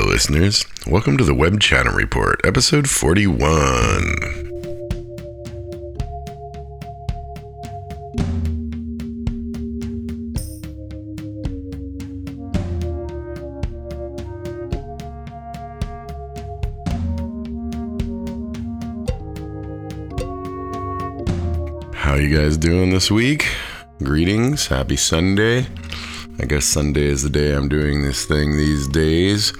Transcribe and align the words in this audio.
Hello, 0.00 0.12
listeners. 0.12 0.64
Welcome 0.86 1.18
to 1.18 1.24
the 1.24 1.34
Webb 1.34 1.60
Chatham 1.60 1.94
Report, 1.94 2.40
episode 2.42 2.88
41. 2.88 3.36
How 21.92 22.14
you 22.14 22.34
guys 22.34 22.56
doing 22.56 22.88
this 22.88 23.10
week? 23.10 23.46
Greetings. 24.02 24.66
Happy 24.68 24.96
Sunday. 24.96 25.66
I 26.38 26.46
guess 26.46 26.64
Sunday 26.64 27.04
is 27.04 27.22
the 27.22 27.28
day 27.28 27.54
I'm 27.54 27.68
doing 27.68 28.00
this 28.00 28.24
thing 28.24 28.56
these 28.56 28.88
days. 28.88 29.52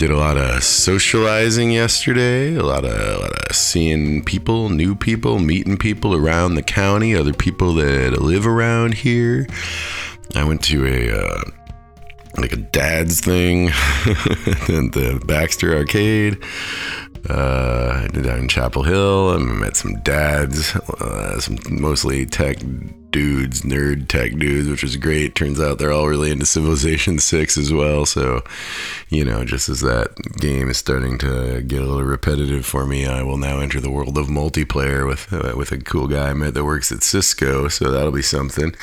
Did 0.00 0.12
a 0.12 0.16
lot 0.16 0.38
of 0.38 0.62
socializing 0.64 1.72
yesterday, 1.72 2.54
a 2.54 2.62
lot 2.62 2.86
of, 2.86 2.92
a 2.92 3.18
lot 3.18 3.32
of 3.32 3.54
seeing 3.54 4.24
people, 4.24 4.70
new 4.70 4.94
people, 4.94 5.38
meeting 5.38 5.76
people 5.76 6.14
around 6.14 6.54
the 6.54 6.62
county, 6.62 7.14
other 7.14 7.34
people 7.34 7.74
that 7.74 8.18
live 8.18 8.46
around 8.46 8.94
here. 8.94 9.46
I 10.34 10.44
went 10.44 10.62
to 10.62 10.86
a 10.86 11.14
uh, 11.14 11.42
like 12.38 12.54
a 12.54 12.56
dad's 12.56 13.20
thing 13.20 13.68
at 13.68 13.74
the 14.92 15.22
Baxter 15.26 15.76
Arcade. 15.76 16.42
Uh, 17.28 18.02
I 18.04 18.08
did 18.08 18.24
that 18.24 18.38
in 18.38 18.48
Chapel 18.48 18.82
Hill. 18.82 19.30
I 19.30 19.38
met 19.38 19.76
some 19.76 20.00
dads, 20.02 20.74
uh, 20.74 21.38
some 21.40 21.58
mostly 21.68 22.24
tech 22.24 22.58
dudes, 23.10 23.62
nerd 23.62 24.08
tech 24.08 24.36
dudes, 24.36 24.68
which 24.68 24.82
was 24.82 24.96
great. 24.96 25.34
Turns 25.34 25.60
out 25.60 25.78
they're 25.78 25.92
all 25.92 26.08
really 26.08 26.30
into 26.30 26.46
Civilization 26.46 27.18
6 27.18 27.58
as 27.58 27.72
well. 27.72 28.06
So, 28.06 28.42
you 29.08 29.24
know, 29.24 29.44
just 29.44 29.68
as 29.68 29.80
that 29.80 30.14
game 30.38 30.68
is 30.70 30.78
starting 30.78 31.18
to 31.18 31.62
get 31.62 31.82
a 31.82 31.86
little 31.86 32.04
repetitive 32.04 32.64
for 32.64 32.86
me, 32.86 33.06
I 33.06 33.22
will 33.22 33.38
now 33.38 33.60
enter 33.60 33.80
the 33.80 33.90
world 33.90 34.16
of 34.16 34.26
multiplayer 34.26 35.06
with 35.06 35.32
uh, 35.32 35.54
with 35.56 35.72
a 35.72 35.78
cool 35.78 36.06
guy 36.06 36.30
I 36.30 36.34
met 36.34 36.54
that 36.54 36.64
works 36.64 36.92
at 36.92 37.02
Cisco. 37.02 37.68
So 37.68 37.90
that'll 37.90 38.12
be 38.12 38.22
something. 38.22 38.74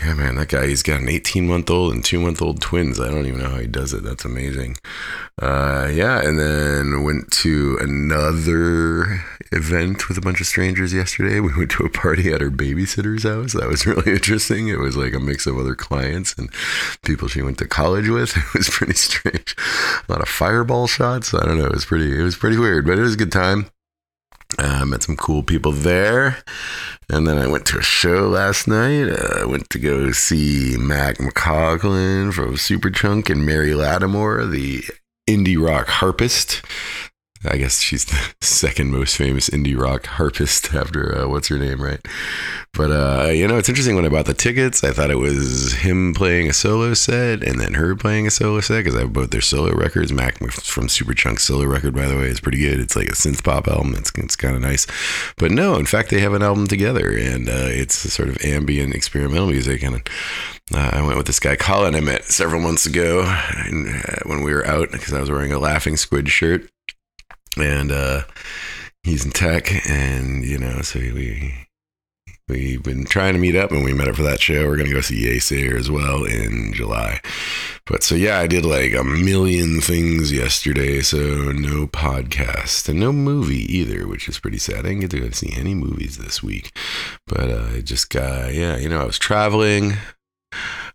Yeah, 0.00 0.14
man, 0.14 0.36
that 0.36 0.48
guy, 0.48 0.68
he's 0.68 0.84
got 0.84 1.00
an 1.00 1.08
18 1.08 1.48
month 1.48 1.68
old 1.70 1.92
and 1.92 2.04
two 2.04 2.20
month 2.20 2.40
old 2.40 2.60
twins. 2.60 3.00
I 3.00 3.10
don't 3.10 3.26
even 3.26 3.40
know 3.40 3.50
how 3.50 3.58
he 3.58 3.66
does 3.66 3.92
it. 3.92 4.04
That's 4.04 4.24
amazing. 4.24 4.76
Uh, 5.42 5.90
yeah, 5.92 6.20
and 6.20 6.38
then 6.38 7.02
went 7.02 7.32
to 7.32 7.76
another 7.80 9.24
event 9.50 10.08
with 10.08 10.16
a 10.16 10.20
bunch 10.20 10.40
of 10.40 10.46
strangers 10.46 10.94
yesterday. 10.94 11.40
We 11.40 11.52
went 11.56 11.72
to 11.72 11.84
a 11.84 11.90
party 11.90 12.32
at 12.32 12.40
her 12.40 12.50
babysitter's 12.50 13.24
house. 13.24 13.54
That 13.54 13.66
was 13.66 13.86
really 13.86 14.12
interesting. 14.12 14.68
It 14.68 14.78
was 14.78 14.96
like 14.96 15.14
a 15.14 15.20
mix 15.20 15.48
of 15.48 15.58
other 15.58 15.74
clients 15.74 16.34
and 16.38 16.48
people 17.02 17.26
she 17.26 17.42
went 17.42 17.58
to 17.58 17.66
college 17.66 18.08
with. 18.08 18.36
It 18.48 18.54
was 18.54 18.70
pretty 18.70 18.94
strange. 18.94 19.56
A 20.08 20.12
lot 20.12 20.22
of 20.22 20.28
fireball 20.28 20.86
shots. 20.86 21.34
I 21.34 21.44
don't 21.44 21.58
know. 21.58 21.66
It 21.66 21.72
was 21.72 21.84
pretty, 21.84 22.18
it 22.18 22.22
was 22.22 22.36
pretty 22.36 22.56
weird, 22.56 22.86
but 22.86 22.98
it 22.98 23.02
was 23.02 23.14
a 23.14 23.18
good 23.18 23.32
time. 23.32 23.70
Uh, 24.56 24.84
met 24.86 25.02
some 25.02 25.16
cool 25.16 25.42
people 25.42 25.72
there. 25.72 26.38
And 27.10 27.26
then 27.26 27.38
I 27.38 27.46
went 27.46 27.66
to 27.66 27.78
a 27.78 27.82
show 27.82 28.28
last 28.28 28.66
night. 28.66 29.08
Uh, 29.08 29.40
I 29.42 29.44
went 29.44 29.68
to 29.70 29.78
go 29.78 30.10
see 30.12 30.76
Mac 30.78 31.18
McCaughan 31.18 32.32
from 32.32 32.54
Superchunk 32.54 33.28
and 33.28 33.44
Mary 33.44 33.74
Lattimore, 33.74 34.46
the 34.46 34.84
indie 35.28 35.62
rock 35.62 35.88
harpist. 35.88 36.62
I 37.44 37.56
guess 37.56 37.80
she's 37.80 38.04
the 38.04 38.34
second 38.40 38.90
most 38.90 39.16
famous 39.16 39.48
indie 39.48 39.78
rock 39.78 40.06
harpist 40.06 40.74
after 40.74 41.16
uh, 41.16 41.28
what's 41.28 41.48
her 41.48 41.58
name, 41.58 41.80
right? 41.80 42.00
But 42.74 42.90
uh, 42.90 43.30
you 43.30 43.46
know, 43.46 43.56
it's 43.56 43.68
interesting 43.68 43.96
when 43.96 44.04
I 44.04 44.08
bought 44.08 44.26
the 44.26 44.34
tickets. 44.34 44.82
I 44.84 44.92
thought 44.92 45.10
it 45.10 45.18
was 45.18 45.74
him 45.74 46.14
playing 46.14 46.48
a 46.48 46.52
solo 46.52 46.94
set 46.94 47.42
and 47.42 47.60
then 47.60 47.74
her 47.74 47.94
playing 47.96 48.26
a 48.26 48.30
solo 48.30 48.60
set 48.60 48.84
because 48.84 48.96
I 48.96 49.00
have 49.00 49.12
both 49.12 49.30
their 49.30 49.40
solo 49.40 49.72
records. 49.72 50.12
Mac 50.12 50.38
from 50.38 50.86
Superchunk 50.88 51.38
solo 51.38 51.64
record, 51.64 51.94
by 51.94 52.06
the 52.06 52.16
way, 52.16 52.24
is 52.24 52.40
pretty 52.40 52.58
good. 52.58 52.80
It's 52.80 52.96
like 52.96 53.08
a 53.08 53.12
synth 53.12 53.44
pop 53.44 53.68
album. 53.68 53.94
It's 53.94 54.12
it's 54.16 54.36
kind 54.36 54.54
of 54.54 54.62
nice. 54.62 54.86
But 55.36 55.50
no, 55.50 55.76
in 55.76 55.86
fact, 55.86 56.10
they 56.10 56.20
have 56.20 56.34
an 56.34 56.42
album 56.42 56.66
together, 56.66 57.10
and 57.16 57.48
uh, 57.48 57.68
it's 57.68 58.04
a 58.04 58.10
sort 58.10 58.28
of 58.28 58.38
ambient 58.44 58.94
experimental 58.94 59.48
music. 59.48 59.82
And 59.82 60.08
uh, 60.74 60.90
I 60.92 61.02
went 61.02 61.16
with 61.16 61.26
this 61.26 61.40
guy 61.40 61.56
Colin 61.56 61.94
I 61.94 62.00
met 62.00 62.24
several 62.24 62.60
months 62.60 62.84
ago 62.84 63.22
and, 63.24 63.88
uh, 63.88 64.16
when 64.26 64.42
we 64.42 64.52
were 64.52 64.66
out 64.66 64.90
because 64.92 65.14
I 65.14 65.20
was 65.20 65.30
wearing 65.30 65.52
a 65.52 65.58
Laughing 65.58 65.96
Squid 65.96 66.28
shirt 66.28 66.68
and 67.60 67.90
uh, 67.90 68.22
he's 69.02 69.24
in 69.24 69.30
tech, 69.30 69.70
and 69.88 70.44
you 70.44 70.58
know, 70.58 70.82
so 70.82 70.98
we 70.98 71.54
we've 72.48 72.82
been 72.82 73.04
trying 73.04 73.34
to 73.34 73.38
meet 73.38 73.56
up, 73.56 73.70
and 73.70 73.84
we 73.84 73.92
met 73.92 74.08
up 74.08 74.16
for 74.16 74.22
that 74.22 74.40
show. 74.40 74.66
We're 74.66 74.76
gonna 74.76 74.92
go 74.92 75.00
see 75.00 75.24
Yeasayer 75.24 75.76
as 75.78 75.90
well 75.90 76.24
in 76.24 76.72
July. 76.72 77.20
But 77.86 78.02
so 78.02 78.14
yeah, 78.14 78.38
I 78.38 78.46
did 78.46 78.64
like 78.64 78.94
a 78.94 79.04
million 79.04 79.80
things 79.80 80.32
yesterday, 80.32 81.00
so 81.00 81.52
no 81.52 81.86
podcast 81.86 82.88
and 82.88 83.00
no 83.00 83.12
movie 83.12 83.64
either, 83.74 84.06
which 84.06 84.28
is 84.28 84.38
pretty 84.38 84.58
sad. 84.58 84.80
I 84.80 84.90
didn't 84.90 85.00
get 85.00 85.10
to 85.12 85.20
go 85.20 85.30
see 85.30 85.52
any 85.56 85.74
movies 85.74 86.18
this 86.18 86.42
week, 86.42 86.76
but 87.26 87.50
uh, 87.50 87.68
I 87.74 87.80
just 87.80 88.10
got 88.10 88.54
yeah, 88.54 88.76
you 88.76 88.88
know, 88.88 89.00
I 89.00 89.04
was 89.04 89.18
traveling. 89.18 89.94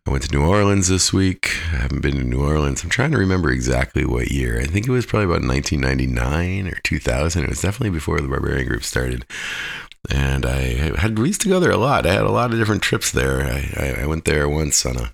I 0.06 0.12
went 0.12 0.24
to 0.24 0.36
New 0.36 0.46
Orleans 0.46 0.90
this 0.90 1.14
week. 1.14 1.50
I 1.72 1.78
haven't 1.78 2.02
been 2.02 2.18
to 2.18 2.24
New 2.24 2.46
Orleans. 2.46 2.84
I'm 2.84 2.90
trying 2.90 3.12
to 3.12 3.18
remember 3.18 3.50
exactly 3.50 4.04
what 4.04 4.32
year. 4.32 4.60
I 4.60 4.66
think 4.66 4.86
it 4.86 4.92
was 4.92 5.06
probably 5.06 5.26
about 5.26 5.48
1999 5.48 6.68
or 6.68 6.78
2000. 6.84 7.44
It 7.44 7.50
was 7.50 7.62
definitely 7.62 7.92
before 7.92 8.20
the 8.20 8.28
Barbarian 8.28 8.68
Group 8.68 8.84
started. 8.84 9.26
And 10.12 10.46
I 10.46 10.98
had 11.00 11.18
we 11.18 11.28
used 11.28 11.40
to 11.42 11.50
go 11.50 11.62
there 11.62 11.72
a 11.72 11.78
lot. 11.78 12.06
I 12.06 12.12
had 12.12 12.26
a 12.26 12.32
lot 12.32 12.52
of 12.52 12.60
different 12.60 12.82
trips 12.82 13.12
there. 13.12 13.44
I, 13.44 14.02
I 14.02 14.06
went 14.06 14.26
there 14.26 14.50
once 14.50 14.86
on 14.86 14.98
a 14.98 15.14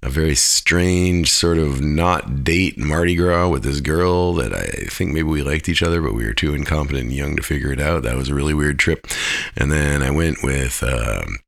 a 0.00 0.08
very 0.08 0.36
strange 0.36 1.28
sort 1.28 1.58
of 1.58 1.80
not 1.80 2.44
date 2.44 2.78
Mardi 2.78 3.16
Gras 3.16 3.48
with 3.48 3.64
this 3.64 3.80
girl 3.80 4.32
that 4.34 4.54
I 4.54 4.66
think 4.90 5.12
maybe 5.12 5.24
we 5.24 5.42
liked 5.42 5.68
each 5.68 5.82
other, 5.82 6.00
but 6.00 6.14
we 6.14 6.24
were 6.24 6.34
too 6.34 6.54
incompetent 6.54 7.06
and 7.06 7.12
young 7.12 7.34
to 7.34 7.42
figure 7.42 7.72
it 7.72 7.80
out. 7.80 8.04
That 8.04 8.16
was 8.16 8.28
a 8.28 8.34
really 8.34 8.54
weird 8.54 8.78
trip. 8.78 9.08
And 9.56 9.72
then 9.72 10.02
I 10.02 10.10
went 10.10 10.42
with. 10.42 10.82
Um, 10.82 11.38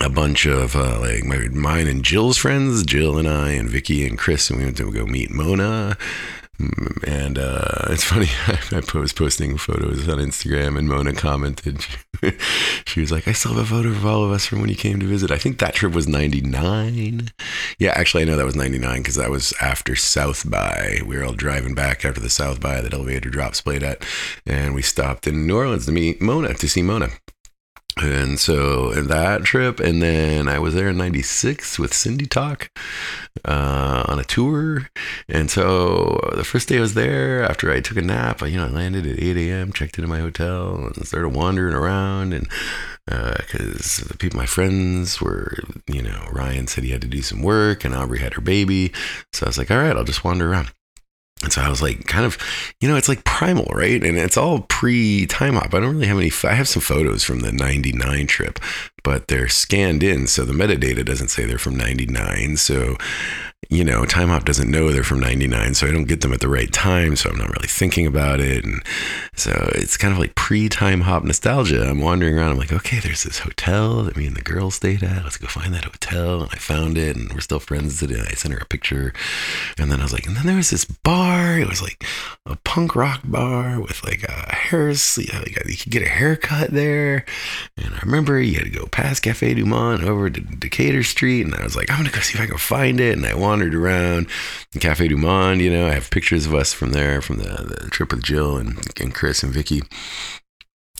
a 0.00 0.08
bunch 0.08 0.46
of 0.46 0.76
uh, 0.76 1.00
like 1.00 1.24
my 1.24 1.48
mine 1.48 1.86
and 1.86 2.04
Jill's 2.04 2.38
friends, 2.38 2.84
Jill 2.84 3.18
and 3.18 3.28
I 3.28 3.50
and 3.52 3.68
Vicky 3.68 4.06
and 4.06 4.18
Chris, 4.18 4.50
and 4.50 4.58
we 4.58 4.64
went 4.64 4.76
to 4.76 4.92
go 4.92 5.06
meet 5.06 5.30
Mona. 5.30 5.96
And 7.06 7.38
uh, 7.38 7.86
it's 7.88 8.04
funny, 8.04 8.28
I 8.46 8.98
was 8.98 9.14
posting 9.14 9.56
photos 9.56 10.06
on 10.08 10.18
Instagram, 10.18 10.78
and 10.78 10.86
Mona 10.86 11.14
commented. 11.14 11.86
she 12.86 13.00
was 13.00 13.10
like, 13.10 13.26
"I 13.26 13.32
still 13.32 13.54
have 13.54 13.64
a 13.64 13.66
photo 13.66 13.88
of 13.88 14.04
all 14.04 14.24
of 14.24 14.30
us 14.30 14.44
from 14.44 14.60
when 14.60 14.68
you 14.68 14.76
came 14.76 15.00
to 15.00 15.06
visit." 15.06 15.30
I 15.30 15.38
think 15.38 15.58
that 15.58 15.74
trip 15.74 15.94
was 15.94 16.06
'99. 16.06 17.30
Yeah, 17.78 17.92
actually, 17.96 18.22
I 18.22 18.26
know 18.26 18.36
that 18.36 18.44
was 18.44 18.56
'99 18.56 18.98
because 18.98 19.14
that 19.14 19.30
was 19.30 19.54
after 19.62 19.96
South 19.96 20.48
by. 20.48 21.00
We 21.06 21.16
were 21.16 21.24
all 21.24 21.32
driving 21.32 21.74
back 21.74 22.04
after 22.04 22.20
the 22.20 22.28
South 22.28 22.60
by 22.60 22.82
that 22.82 22.92
Elevator 22.92 23.30
Drops 23.30 23.62
played 23.62 23.82
at, 23.82 24.04
and 24.44 24.74
we 24.74 24.82
stopped 24.82 25.26
in 25.26 25.46
New 25.46 25.56
Orleans 25.56 25.86
to 25.86 25.92
meet 25.92 26.20
Mona 26.20 26.52
to 26.52 26.68
see 26.68 26.82
Mona 26.82 27.08
and 27.96 28.38
so 28.38 28.92
in 28.92 29.08
that 29.08 29.42
trip 29.44 29.80
and 29.80 30.00
then 30.00 30.48
i 30.48 30.58
was 30.58 30.74
there 30.74 30.88
in 30.88 30.96
96 30.96 31.78
with 31.78 31.92
cindy 31.92 32.26
talk 32.26 32.70
uh, 33.44 34.04
on 34.08 34.18
a 34.18 34.24
tour. 34.24 34.88
And 35.28 35.50
so 35.50 36.20
the 36.34 36.44
first 36.44 36.68
day 36.68 36.78
i 36.78 36.80
was 36.80 36.94
there 36.94 37.44
after 37.44 37.70
i 37.70 37.80
took 37.80 37.96
a 37.96 38.02
nap 38.02 38.42
I, 38.42 38.46
you 38.46 38.58
know 38.58 38.66
i 38.66 38.70
landed 38.70 39.06
at 39.06 39.18
8 39.18 39.36
a.m 39.36 39.72
checked 39.72 39.98
into 39.98 40.08
my 40.08 40.18
hotel 40.18 40.76
and 40.76 41.06
started 41.06 41.30
wandering 41.30 41.74
around. 41.74 42.32
And 42.32 42.48
because 43.06 44.02
uh, 44.02 44.08
the 44.08 44.16
people 44.18 44.38
my 44.38 44.46
friends 44.46 45.20
were 45.20 45.58
you 45.86 46.02
know 46.02 46.28
ryan 46.30 46.66
said 46.66 46.84
he 46.84 46.90
had 46.90 47.02
to 47.02 47.08
do 47.08 47.22
some 47.22 47.42
work 47.42 47.84
and 47.84 47.94
aubrey 47.94 48.20
had 48.20 48.34
her 48.34 48.40
baby. 48.40 48.92
So 49.32 49.46
i 49.46 49.48
was 49.48 49.58
like 49.58 49.70
all 49.70 49.78
right 49.78 49.96
i'll 49.96 50.04
just 50.04 50.24
wander 50.24 50.50
around 50.50 50.72
and 51.42 51.52
so 51.52 51.62
I 51.62 51.70
was 51.70 51.80
like, 51.80 52.06
kind 52.06 52.26
of, 52.26 52.36
you 52.80 52.88
know, 52.88 52.96
it's 52.96 53.08
like 53.08 53.24
primal, 53.24 53.64
right? 53.72 54.02
And 54.02 54.18
it's 54.18 54.36
all 54.36 54.60
pre 54.68 55.26
Timehop. 55.26 55.74
I 55.74 55.80
don't 55.80 55.94
really 55.94 56.06
have 56.06 56.18
any, 56.18 56.30
I 56.44 56.54
have 56.54 56.68
some 56.68 56.82
photos 56.82 57.24
from 57.24 57.40
the 57.40 57.50
99 57.50 58.26
trip, 58.26 58.58
but 59.02 59.28
they're 59.28 59.48
scanned 59.48 60.02
in. 60.02 60.26
So 60.26 60.44
the 60.44 60.52
metadata 60.52 61.04
doesn't 61.04 61.28
say 61.28 61.46
they're 61.46 61.58
from 61.58 61.76
99. 61.76 62.58
So 62.58 62.96
you 63.70 63.84
know, 63.84 64.02
Timehop 64.02 64.44
doesn't 64.44 64.68
know 64.68 64.90
they're 64.90 65.04
from 65.04 65.20
99, 65.20 65.74
so 65.74 65.86
I 65.86 65.92
don't 65.92 66.08
get 66.08 66.22
them 66.22 66.32
at 66.32 66.40
the 66.40 66.48
right 66.48 66.72
time, 66.72 67.14
so 67.14 67.30
I'm 67.30 67.38
not 67.38 67.50
really 67.50 67.68
thinking 67.68 68.04
about 68.04 68.40
it. 68.40 68.64
And 68.64 68.82
so 69.36 69.70
it's 69.76 69.96
kind 69.96 70.12
of 70.12 70.18
like 70.18 70.34
pre 70.34 70.68
Timehop 70.68 71.22
nostalgia. 71.22 71.88
I'm 71.88 72.00
wandering 72.00 72.36
around, 72.36 72.50
I'm 72.50 72.58
like, 72.58 72.72
okay, 72.72 72.98
there's 72.98 73.22
this 73.22 73.38
hotel 73.38 74.02
that 74.02 74.16
me 74.16 74.26
and 74.26 74.34
the 74.34 74.42
girl 74.42 74.72
stayed 74.72 75.04
at. 75.04 75.22
Let's 75.22 75.36
go 75.36 75.46
find 75.46 75.72
that 75.72 75.84
hotel. 75.84 76.42
And 76.42 76.50
I 76.52 76.56
found 76.56 76.98
it, 76.98 77.14
and 77.14 77.32
we're 77.32 77.40
still 77.40 77.60
friends 77.60 78.00
today. 78.00 78.24
I 78.28 78.34
sent 78.34 78.54
her 78.54 78.60
a 78.60 78.66
picture. 78.66 79.12
And 79.78 79.92
then 79.92 80.00
I 80.00 80.02
was 80.02 80.12
like, 80.12 80.26
and 80.26 80.36
then 80.36 80.46
there 80.46 80.56
was 80.56 80.70
this 80.70 80.84
bar. 80.84 81.56
It 81.56 81.68
was 81.68 81.80
like 81.80 82.04
a 82.46 82.56
punk 82.56 82.96
rock 82.96 83.20
bar 83.22 83.80
with 83.80 84.02
like 84.02 84.24
a 84.24 84.52
hair, 84.52 84.88
like 84.88 85.68
you 85.68 85.76
could 85.76 85.92
get 85.92 86.02
a 86.02 86.08
haircut 86.08 86.70
there. 86.70 87.24
And 87.76 87.94
I 87.94 88.00
remember 88.04 88.40
you 88.40 88.54
had 88.54 88.64
to 88.64 88.70
go 88.70 88.86
past 88.86 89.22
Cafe 89.22 89.54
Du 89.54 89.64
Monde 89.64 90.02
over 90.02 90.28
to 90.28 90.40
Decatur 90.40 91.04
Street. 91.04 91.42
And 91.42 91.54
I 91.54 91.62
was 91.62 91.76
like, 91.76 91.88
I'm 91.88 91.98
going 91.98 92.10
to 92.10 92.16
go 92.16 92.20
see 92.20 92.34
if 92.36 92.40
I 92.40 92.46
can 92.46 92.58
find 92.58 92.98
it. 92.98 93.16
And 93.16 93.24
I 93.24 93.34
wandered 93.34 93.59
around 93.62 94.28
the 94.72 94.78
Cafe 94.78 95.08
Du 95.08 95.16
Monde. 95.16 95.60
You 95.60 95.70
know, 95.70 95.86
I 95.86 95.94
have 95.94 96.10
pictures 96.10 96.46
of 96.46 96.54
us 96.54 96.72
from 96.72 96.92
there, 96.92 97.20
from 97.20 97.38
the, 97.38 97.78
the 97.82 97.90
trip 97.90 98.12
with 98.12 98.22
Jill 98.22 98.56
and, 98.56 98.78
and 99.00 99.14
Chris 99.14 99.42
and 99.42 99.52
Vicky. 99.52 99.82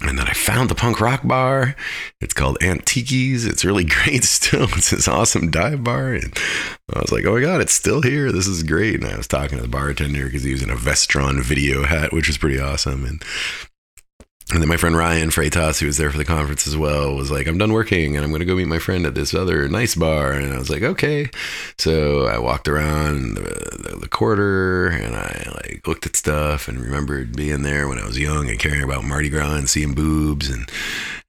And 0.03 0.19
then 0.19 0.27
I 0.27 0.33
found 0.33 0.71
the 0.71 0.75
punk 0.75 1.01
rock 1.01 1.21
bar. 1.25 1.77
It's 2.23 2.33
called 2.33 2.57
Aunt 2.63 2.87
Tiki's. 2.87 3.45
It's 3.45 3.65
really 3.65 3.85
great 4.05 4.25
still. 4.25 4.65
It's 4.73 4.91
this 4.91 5.09
awesome 5.09 5.51
dive 5.51 5.85
bar. 5.85 6.15
And 6.15 6.37
I 6.95 7.01
was 7.01 7.13
like, 7.13 7.27
oh 7.27 7.35
my 7.35 7.43
God, 7.43 7.61
it's 7.61 7.75
still 7.75 8.01
here. 8.01 8.33
This 8.33 8.47
is 8.47 8.63
great. 8.63 9.03
And 9.03 9.07
I 9.07 9.17
was 9.17 9.29
talking 9.29 9.59
to 9.59 9.63
the 9.63 9.69
bartender 9.69 10.25
because 10.25 10.43
he 10.43 10.53
was 10.53 10.63
in 10.63 10.71
a 10.71 10.77
Vestron 10.77 11.43
video 11.43 11.85
hat, 11.85 12.13
which 12.13 12.29
was 12.29 12.39
pretty 12.39 12.59
awesome. 12.59 13.05
And 13.05 13.23
and 14.53 14.61
then 14.61 14.69
my 14.69 14.77
friend 14.77 14.97
Ryan 14.97 15.31
Freitas, 15.31 15.79
who 15.79 15.87
was 15.87 15.97
there 15.97 16.11
for 16.11 16.19
the 16.19 16.25
conference 16.25 16.67
as 16.67 16.77
well, 16.77 17.15
was 17.15 17.31
like, 17.31 17.47
I'm 17.47 17.59
done 17.59 17.73
working 17.73 18.17
and 18.17 18.25
I'm 18.25 18.33
going 18.33 18.41
to 18.41 18.47
go 18.47 18.57
meet 18.57 18.67
my 18.67 18.81
friend 18.81 19.07
at 19.07 19.15
this 19.15 19.33
other 19.33 19.69
nice 19.69 19.95
bar. 19.95 20.33
And 20.33 20.53
I 20.53 20.59
was 20.59 20.69
like, 20.69 20.83
okay. 20.83 21.31
So 21.79 22.27
I 22.27 22.39
walked 22.39 22.67
around 22.67 23.35
the, 23.35 23.97
the, 24.01 24.09
quarter 24.09 24.89
and 24.89 25.15
I 25.15 25.47
like 25.55 25.87
looked 25.87 26.05
at 26.05 26.17
stuff 26.17 26.67
and 26.67 26.81
remembered 26.81 27.37
being 27.37 27.63
there 27.63 27.87
when 27.87 27.99
I 27.99 28.05
was 28.05 28.19
young 28.19 28.49
and 28.49 28.59
caring 28.59 28.83
about 28.83 29.05
Mardi 29.05 29.29
Gras 29.29 29.55
and 29.55 29.71
seeing 29.71 29.95
boobs. 29.95 30.51
And, 30.51 30.69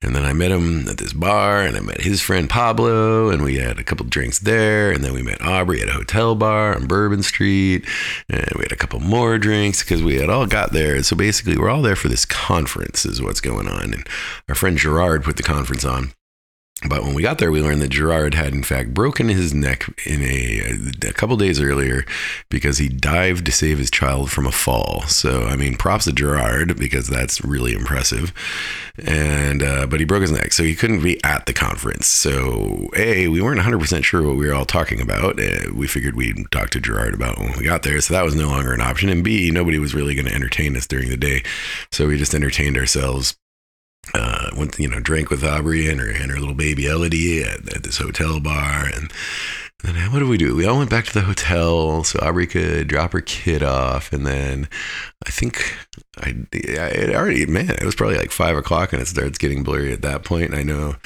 and 0.02 0.16
then 0.16 0.24
I 0.24 0.32
met 0.32 0.50
him 0.50 0.88
at 0.88 0.98
this 0.98 1.12
bar 1.12 1.62
and 1.62 1.76
I 1.76 1.80
met 1.80 2.00
his 2.00 2.20
friend 2.20 2.50
Pablo 2.50 3.30
and 3.30 3.42
we 3.42 3.56
had 3.56 3.78
a 3.78 3.84
couple 3.84 4.04
drinks 4.06 4.40
there. 4.40 4.90
And 4.90 5.04
then 5.04 5.14
we 5.14 5.22
met 5.22 5.40
Aubrey 5.40 5.80
at 5.80 5.88
a 5.88 5.92
hotel 5.92 6.34
bar 6.34 6.74
on 6.74 6.86
Bourbon 6.86 7.22
Street. 7.22 7.86
And 8.28 8.50
we 8.56 8.62
had 8.62 8.72
a 8.72 8.76
couple 8.76 8.98
more 9.00 9.38
drinks 9.38 9.82
because 9.82 10.02
we 10.02 10.16
had 10.16 10.28
all 10.28 10.46
got 10.46 10.72
there. 10.72 11.02
So 11.04 11.14
basically, 11.14 11.56
we're 11.56 11.70
all 11.70 11.82
there 11.82 11.96
for 11.96 12.08
this 12.08 12.24
conference 12.24 13.06
is 13.06 13.22
what's 13.22 13.40
going 13.40 13.68
on. 13.68 13.94
And 13.94 14.06
our 14.48 14.54
friend 14.54 14.76
Gerard 14.76 15.22
put 15.22 15.36
the 15.36 15.42
conference 15.42 15.84
on. 15.84 16.12
But 16.88 17.04
when 17.04 17.14
we 17.14 17.22
got 17.22 17.38
there, 17.38 17.52
we 17.52 17.62
learned 17.62 17.80
that 17.82 17.90
Gerard 17.90 18.34
had 18.34 18.52
in 18.52 18.62
fact 18.62 18.92
broken 18.92 19.28
his 19.28 19.54
neck 19.54 19.86
in 20.04 20.22
a 20.22 21.08
a 21.08 21.12
couple 21.12 21.36
days 21.36 21.60
earlier 21.60 22.04
because 22.48 22.78
he 22.78 22.88
dived 22.88 23.46
to 23.46 23.52
save 23.52 23.78
his 23.78 23.90
child 23.90 24.30
from 24.30 24.46
a 24.46 24.52
fall. 24.52 25.02
So 25.02 25.44
I 25.44 25.56
mean, 25.56 25.76
props 25.76 26.06
to 26.06 26.12
Gerard 26.12 26.76
because 26.78 27.06
that's 27.06 27.44
really 27.44 27.72
impressive. 27.72 28.32
And 28.98 29.62
uh, 29.62 29.86
but 29.86 30.00
he 30.00 30.06
broke 30.06 30.22
his 30.22 30.32
neck, 30.32 30.52
so 30.52 30.64
he 30.64 30.74
couldn't 30.74 31.02
be 31.02 31.22
at 31.22 31.46
the 31.46 31.52
conference. 31.52 32.06
So 32.08 32.88
a 32.96 33.28
we 33.28 33.40
weren't 33.40 33.58
100 33.58 33.78
percent 33.78 34.04
sure 34.04 34.22
what 34.22 34.36
we 34.36 34.46
were 34.46 34.54
all 34.54 34.66
talking 34.66 35.00
about. 35.00 35.40
Uh, 35.40 35.72
we 35.74 35.86
figured 35.86 36.16
we'd 36.16 36.50
talk 36.50 36.70
to 36.70 36.80
Gerard 36.80 37.14
about 37.14 37.38
when 37.38 37.56
we 37.56 37.64
got 37.64 37.82
there, 37.84 38.00
so 38.00 38.12
that 38.14 38.24
was 38.24 38.34
no 38.34 38.48
longer 38.48 38.72
an 38.72 38.80
option. 38.80 39.08
And 39.08 39.22
b 39.22 39.50
nobody 39.50 39.78
was 39.78 39.94
really 39.94 40.14
going 40.14 40.26
to 40.26 40.34
entertain 40.34 40.76
us 40.76 40.86
during 40.86 41.10
the 41.10 41.16
day, 41.16 41.42
so 41.92 42.08
we 42.08 42.18
just 42.18 42.34
entertained 42.34 42.76
ourselves 42.76 43.36
uh, 44.14 44.50
went 44.56 44.78
you 44.78 44.88
know 44.88 45.00
drank 45.00 45.30
with 45.30 45.44
Aubrey 45.44 45.88
and 45.88 46.00
her 46.00 46.10
and 46.10 46.30
her 46.30 46.38
little 46.38 46.54
baby 46.54 46.86
Elodie 46.86 47.42
at, 47.42 47.74
at 47.74 47.82
this 47.82 47.98
hotel 47.98 48.40
bar 48.40 48.86
and 48.94 49.12
then 49.82 50.12
what 50.12 50.20
did 50.20 50.28
we 50.28 50.38
do? 50.38 50.54
We 50.54 50.66
all 50.66 50.78
went 50.78 50.90
back 50.90 51.06
to 51.06 51.12
the 51.12 51.22
hotel 51.22 52.04
so 52.04 52.18
Aubrey 52.20 52.46
could 52.46 52.88
drop 52.88 53.12
her 53.12 53.20
kid 53.20 53.62
off, 53.62 54.12
and 54.12 54.24
then 54.26 54.68
I 55.26 55.30
think 55.30 55.76
I, 56.18 56.34
I 56.78 57.14
already 57.14 57.46
man, 57.46 57.70
it 57.70 57.84
was 57.84 57.94
probably 57.94 58.16
like 58.16 58.30
five 58.30 58.56
o'clock, 58.56 58.92
and 58.92 59.00
it 59.00 59.08
starts 59.08 59.38
getting 59.38 59.62
blurry 59.62 59.92
at 59.92 60.02
that 60.02 60.24
point. 60.24 60.50
And 60.50 60.54
I 60.54 60.62
know 60.62 60.96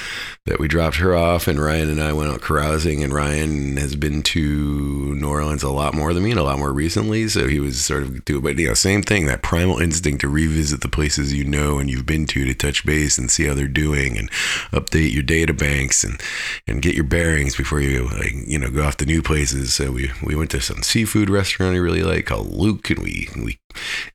that 0.45 0.59
we 0.59 0.67
dropped 0.67 0.97
her 0.97 1.15
off, 1.15 1.47
and 1.47 1.59
Ryan 1.59 1.89
and 1.89 2.01
I 2.01 2.13
went 2.13 2.29
out 2.29 2.41
carousing, 2.41 3.03
and 3.03 3.13
Ryan 3.13 3.77
has 3.77 3.95
been 3.95 4.21
to 4.23 5.15
New 5.15 5.27
Orleans 5.27 5.63
a 5.63 5.69
lot 5.69 5.93
more 5.93 6.13
than 6.13 6.23
me, 6.23 6.31
and 6.31 6.39
a 6.39 6.43
lot 6.43 6.59
more 6.59 6.73
recently, 6.73 7.27
so 7.29 7.47
he 7.47 7.59
was 7.59 7.83
sort 7.83 8.03
of 8.03 8.25
doing, 8.25 8.41
but 8.41 8.59
you 8.59 8.67
know, 8.67 8.73
same 8.73 9.01
thing, 9.01 9.25
that 9.25 9.41
primal 9.41 9.79
instinct 9.79 10.21
to 10.21 10.27
revisit 10.27 10.81
the 10.81 10.87
places 10.87 11.33
you 11.33 11.43
know 11.43 11.79
and 11.79 11.89
you've 11.89 12.05
been 12.05 12.27
to 12.27 12.45
to 12.45 12.53
touch 12.53 12.85
base 12.85 13.17
and 13.17 13.31
see 13.31 13.45
how 13.45 13.53
they're 13.53 13.67
doing, 13.67 14.17
and 14.17 14.29
update 14.71 15.13
your 15.13 15.23
data 15.23 15.53
banks 15.53 16.03
and 16.03 16.21
and 16.67 16.81
get 16.81 16.95
your 16.95 17.03
bearings 17.03 17.55
before 17.55 17.79
you 17.79 18.07
like 18.09 18.33
you 18.45 18.59
know 18.59 18.66
know, 18.67 18.81
go 18.81 18.87
off 18.87 18.97
to 18.97 19.05
new 19.05 19.21
places. 19.21 19.73
So 19.73 19.91
we, 19.91 20.11
we 20.23 20.35
went 20.35 20.51
to 20.51 20.61
some 20.61 20.83
seafood 20.83 21.29
restaurant 21.29 21.75
I 21.75 21.79
really 21.79 22.03
like 22.03 22.25
called 22.25 22.53
Luke, 22.53 22.89
and 22.89 22.99
we 22.99 23.29
we 23.35 23.59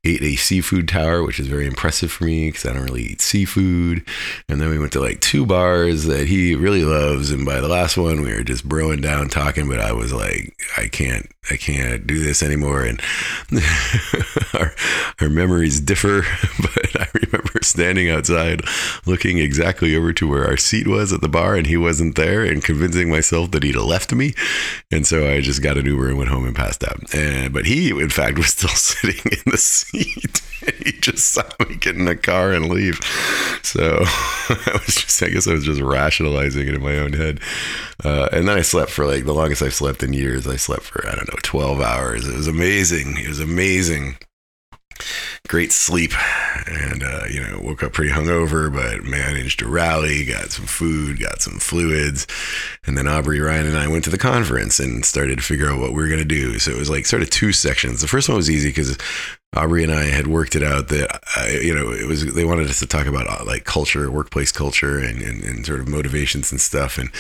ate 0.04 0.22
a 0.22 0.36
seafood 0.36 0.88
tower, 0.88 1.22
which 1.22 1.38
is 1.38 1.46
very 1.46 1.66
impressive 1.66 2.10
for 2.10 2.24
me 2.24 2.48
because 2.48 2.66
I 2.66 2.72
don't 2.72 2.84
really 2.84 3.02
eat 3.02 3.20
seafood. 3.20 4.04
And 4.48 4.60
then 4.60 4.70
we 4.70 4.78
went 4.78 4.92
to 4.92 5.00
like 5.00 5.20
two 5.20 5.46
bars 5.46 6.04
that 6.04 6.26
he 6.26 6.54
really 6.54 6.84
loves, 6.84 7.30
and 7.30 7.44
by 7.44 7.60
the 7.60 7.68
last 7.68 7.96
one, 7.96 8.22
we 8.22 8.34
were 8.34 8.42
just 8.42 8.68
broing 8.68 9.02
down 9.02 9.28
talking. 9.28 9.68
But 9.68 9.80
I 9.80 9.92
was 9.92 10.12
like, 10.12 10.56
I 10.76 10.88
can't, 10.88 11.30
I 11.50 11.56
can't 11.56 12.06
do 12.06 12.22
this 12.22 12.42
anymore. 12.42 12.82
And 12.84 13.00
our 14.54 14.74
our 15.20 15.28
memories 15.28 15.80
differ, 15.80 16.22
but 16.60 17.00
I 17.00 17.08
remember 17.14 17.52
standing 17.62 18.10
outside, 18.10 18.62
looking 19.06 19.38
exactly 19.38 19.94
over 19.94 20.12
to 20.14 20.28
where 20.28 20.46
our 20.46 20.56
seat 20.56 20.88
was 20.88 21.12
at 21.12 21.20
the 21.20 21.28
bar, 21.28 21.54
and 21.56 21.66
he 21.66 21.76
wasn't 21.76 22.16
there, 22.16 22.44
and 22.44 22.64
convincing 22.64 23.10
myself 23.10 23.50
that 23.52 23.62
he'd 23.62 23.76
left 23.76 24.12
me. 24.12 24.34
And 24.90 25.06
so 25.06 25.30
I 25.30 25.40
just 25.40 25.62
got 25.62 25.78
an 25.78 25.86
Uber 25.86 26.08
and 26.08 26.18
went 26.18 26.30
home 26.30 26.46
and 26.46 26.54
passed 26.54 26.84
out. 26.84 27.14
And 27.14 27.52
but 27.52 27.66
he, 27.66 27.90
in 27.90 28.10
fact, 28.10 28.38
was 28.42 28.48
still 28.48 28.70
sitting 28.70 29.32
in 29.32 29.50
the 29.50 29.58
seat. 29.58 30.40
he 30.84 30.92
just 30.92 31.32
saw 31.32 31.42
me 31.68 31.76
get 31.76 31.96
in 31.96 32.04
the 32.04 32.16
car 32.16 32.52
and 32.52 32.68
leave. 32.68 33.00
So 33.62 33.98
I 34.04 34.80
was 34.86 34.94
just, 34.94 35.22
I 35.22 35.28
guess 35.28 35.48
I 35.48 35.52
was 35.52 35.64
just 35.64 35.80
rationalizing 35.80 36.68
it 36.68 36.74
in 36.74 36.82
my 36.82 36.98
own 36.98 37.12
head. 37.12 37.40
Uh, 38.04 38.28
and 38.32 38.48
then 38.48 38.56
I 38.56 38.62
slept 38.62 38.90
for 38.90 39.06
like 39.06 39.24
the 39.24 39.34
longest 39.34 39.62
I've 39.62 39.74
slept 39.74 40.02
in 40.02 40.12
years. 40.12 40.46
I 40.46 40.56
slept 40.56 40.82
for, 40.82 41.06
I 41.06 41.14
don't 41.14 41.28
know, 41.28 41.38
12 41.42 41.80
hours. 41.80 42.26
It 42.26 42.34
was 42.34 42.48
amazing. 42.48 43.16
It 43.18 43.28
was 43.28 43.40
amazing 43.40 44.16
great 45.48 45.72
sleep 45.72 46.12
and 46.66 47.02
uh, 47.02 47.24
you 47.30 47.42
know 47.42 47.60
woke 47.62 47.82
up 47.82 47.92
pretty 47.92 48.10
hungover 48.10 48.72
but 48.72 49.04
managed 49.04 49.58
to 49.58 49.68
rally 49.68 50.24
got 50.24 50.50
some 50.50 50.66
food 50.66 51.20
got 51.20 51.42
some 51.42 51.58
fluids 51.58 52.26
and 52.86 52.96
then 52.96 53.06
aubrey 53.06 53.40
ryan 53.40 53.66
and 53.66 53.76
i 53.76 53.88
went 53.88 54.04
to 54.04 54.10
the 54.10 54.18
conference 54.18 54.78
and 54.78 55.04
started 55.04 55.36
to 55.36 55.42
figure 55.42 55.68
out 55.68 55.80
what 55.80 55.92
we 55.92 56.02
were 56.02 56.08
going 56.08 56.18
to 56.18 56.24
do. 56.24 56.58
So 56.58 56.70
it 56.70 56.78
was 56.78 56.90
like 56.90 57.06
sort 57.06 57.22
of 57.22 57.30
two 57.30 57.52
sections. 57.52 58.00
The 58.00 58.08
first 58.08 58.28
one 58.28 58.36
was 58.36 58.50
easy 58.50 58.70
because 58.70 58.96
Aubrey 59.54 59.82
and 59.82 59.92
I 59.92 60.04
had 60.04 60.28
worked 60.28 60.56
it 60.56 60.62
out 60.62 60.88
that 60.88 61.20
uh, 61.36 61.46
you 61.60 61.74
know 61.74 61.92
it 61.92 62.06
was 62.06 62.32
they 62.34 62.44
wanted 62.44 62.68
us 62.68 62.78
to 62.78 62.86
talk 62.86 63.06
about 63.06 63.26
uh, 63.28 63.44
like 63.44 63.64
culture, 63.64 64.10
workplace 64.10 64.50
culture, 64.50 64.98
and, 64.98 65.20
and, 65.20 65.44
and, 65.44 65.66
sort 65.66 65.80
of 65.80 65.88
motivations 65.88 66.50
and 66.52 66.58
stuff, 66.58 66.96
and 66.96 67.10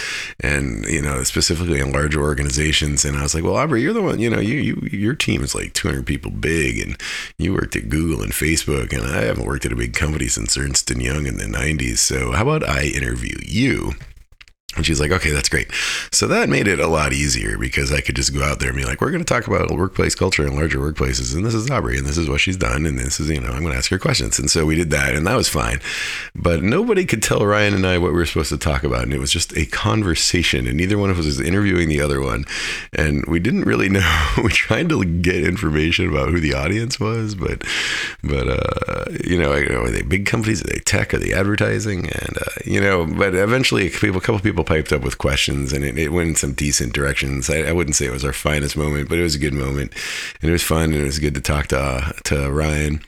and 0.40 0.86
you 0.86 1.02
know 1.02 1.24
specifically 1.24 1.78
in 1.78 1.92
larger 1.92 2.22
organizations. 2.22 3.04
And 3.04 3.18
I 3.18 3.22
was 3.22 3.34
like, 3.34 3.44
well, 3.44 3.56
Aubrey, 3.56 3.82
you're 3.82 3.92
the 3.92 4.00
one. 4.00 4.18
You 4.18 4.30
know, 4.30 4.40
you 4.40 4.54
you 4.54 4.88
your 4.90 5.14
team 5.14 5.42
is 5.42 5.54
like 5.54 5.74
200 5.74 6.06
people 6.06 6.30
big, 6.30 6.78
and 6.78 6.96
you 7.36 7.52
worked 7.52 7.76
at 7.76 7.90
Google 7.90 8.22
and 8.22 8.32
Facebook, 8.32 8.94
and 8.94 9.02
I 9.02 9.24
haven't 9.24 9.46
worked 9.46 9.66
at 9.66 9.72
a 9.72 9.76
big 9.76 9.92
company 9.92 10.28
since 10.28 10.56
Ernst 10.56 10.90
and 10.90 11.02
Young 11.02 11.26
in 11.26 11.36
the 11.36 11.44
90s. 11.44 11.98
So 11.98 12.32
how 12.32 12.44
about 12.44 12.66
I 12.66 12.84
interview 12.84 13.36
you? 13.42 13.92
And 14.74 14.86
she's 14.86 15.00
like, 15.00 15.10
okay, 15.10 15.30
that's 15.30 15.50
great. 15.50 15.70
So 16.12 16.26
that 16.28 16.48
made 16.48 16.66
it 16.66 16.80
a 16.80 16.86
lot 16.86 17.12
easier 17.12 17.58
because 17.58 17.92
I 17.92 18.00
could 18.00 18.16
just 18.16 18.32
go 18.32 18.42
out 18.42 18.58
there 18.58 18.70
and 18.70 18.78
be 18.78 18.84
like, 18.84 19.02
we're 19.02 19.10
going 19.10 19.22
to 19.22 19.34
talk 19.34 19.46
about 19.46 19.70
workplace 19.70 20.14
culture 20.14 20.46
in 20.46 20.56
larger 20.56 20.78
workplaces. 20.78 21.34
And 21.34 21.44
this 21.44 21.52
is 21.52 21.70
Aubrey 21.70 21.98
and 21.98 22.06
this 22.06 22.16
is 22.16 22.28
what 22.28 22.40
she's 22.40 22.56
done. 22.56 22.86
And 22.86 22.98
this 22.98 23.20
is, 23.20 23.28
you 23.28 23.40
know, 23.40 23.50
I'm 23.50 23.60
going 23.60 23.72
to 23.72 23.78
ask 23.78 23.90
her 23.90 23.98
questions. 23.98 24.38
And 24.38 24.50
so 24.50 24.64
we 24.64 24.74
did 24.74 24.88
that 24.90 25.14
and 25.14 25.26
that 25.26 25.36
was 25.36 25.48
fine. 25.48 25.80
But 26.34 26.62
nobody 26.62 27.04
could 27.04 27.22
tell 27.22 27.44
Ryan 27.44 27.74
and 27.74 27.86
I 27.86 27.98
what 27.98 28.12
we 28.12 28.16
were 28.16 28.26
supposed 28.26 28.48
to 28.48 28.56
talk 28.56 28.82
about. 28.82 29.02
And 29.02 29.12
it 29.12 29.20
was 29.20 29.30
just 29.30 29.54
a 29.56 29.66
conversation. 29.66 30.66
And 30.66 30.78
neither 30.78 30.96
one 30.96 31.10
of 31.10 31.18
us 31.18 31.26
was 31.26 31.40
interviewing 31.40 31.90
the 31.90 32.00
other 32.00 32.22
one. 32.22 32.46
And 32.94 33.26
we 33.26 33.40
didn't 33.40 33.64
really 33.64 33.90
know. 33.90 34.28
we 34.42 34.48
tried 34.48 34.88
to 34.88 35.04
get 35.04 35.44
information 35.46 36.08
about 36.08 36.30
who 36.30 36.40
the 36.40 36.54
audience 36.54 36.98
was. 36.98 37.34
But, 37.34 37.62
but, 38.24 38.48
uh, 38.48 39.04
you 39.22 39.38
know, 39.38 39.52
are 39.52 39.90
they 39.90 40.02
big 40.02 40.24
companies? 40.24 40.62
Are 40.62 40.72
they 40.72 40.78
tech? 40.78 41.12
Are 41.12 41.18
they 41.18 41.34
advertising? 41.34 42.06
And, 42.06 42.38
uh, 42.38 42.50
you 42.64 42.80
know, 42.80 43.06
but 43.06 43.34
eventually 43.34 43.90
people, 43.90 44.16
a 44.16 44.20
couple 44.22 44.40
people 44.40 44.61
people 44.62 44.76
piped 44.76 44.92
up 44.92 45.02
with 45.02 45.18
questions 45.18 45.72
and 45.72 45.84
it, 45.84 45.98
it 45.98 46.10
went 46.10 46.30
in 46.30 46.34
some 46.34 46.52
decent 46.52 46.92
directions. 46.92 47.50
I, 47.50 47.62
I, 47.62 47.72
wouldn't 47.72 47.96
say 47.96 48.06
it 48.06 48.12
was 48.12 48.24
our 48.24 48.32
finest 48.32 48.76
moment, 48.76 49.08
but 49.08 49.18
it 49.18 49.22
was 49.22 49.34
a 49.34 49.40
good 49.40 49.54
moment 49.54 49.92
and 50.40 50.48
it 50.48 50.52
was 50.52 50.62
fun 50.62 50.92
and 50.92 51.02
it 51.02 51.04
was 51.04 51.18
good 51.18 51.34
to 51.34 51.40
talk 51.40 51.68
to, 51.68 51.78
uh, 51.78 52.12
to 52.24 52.50
Ryan 52.50 53.00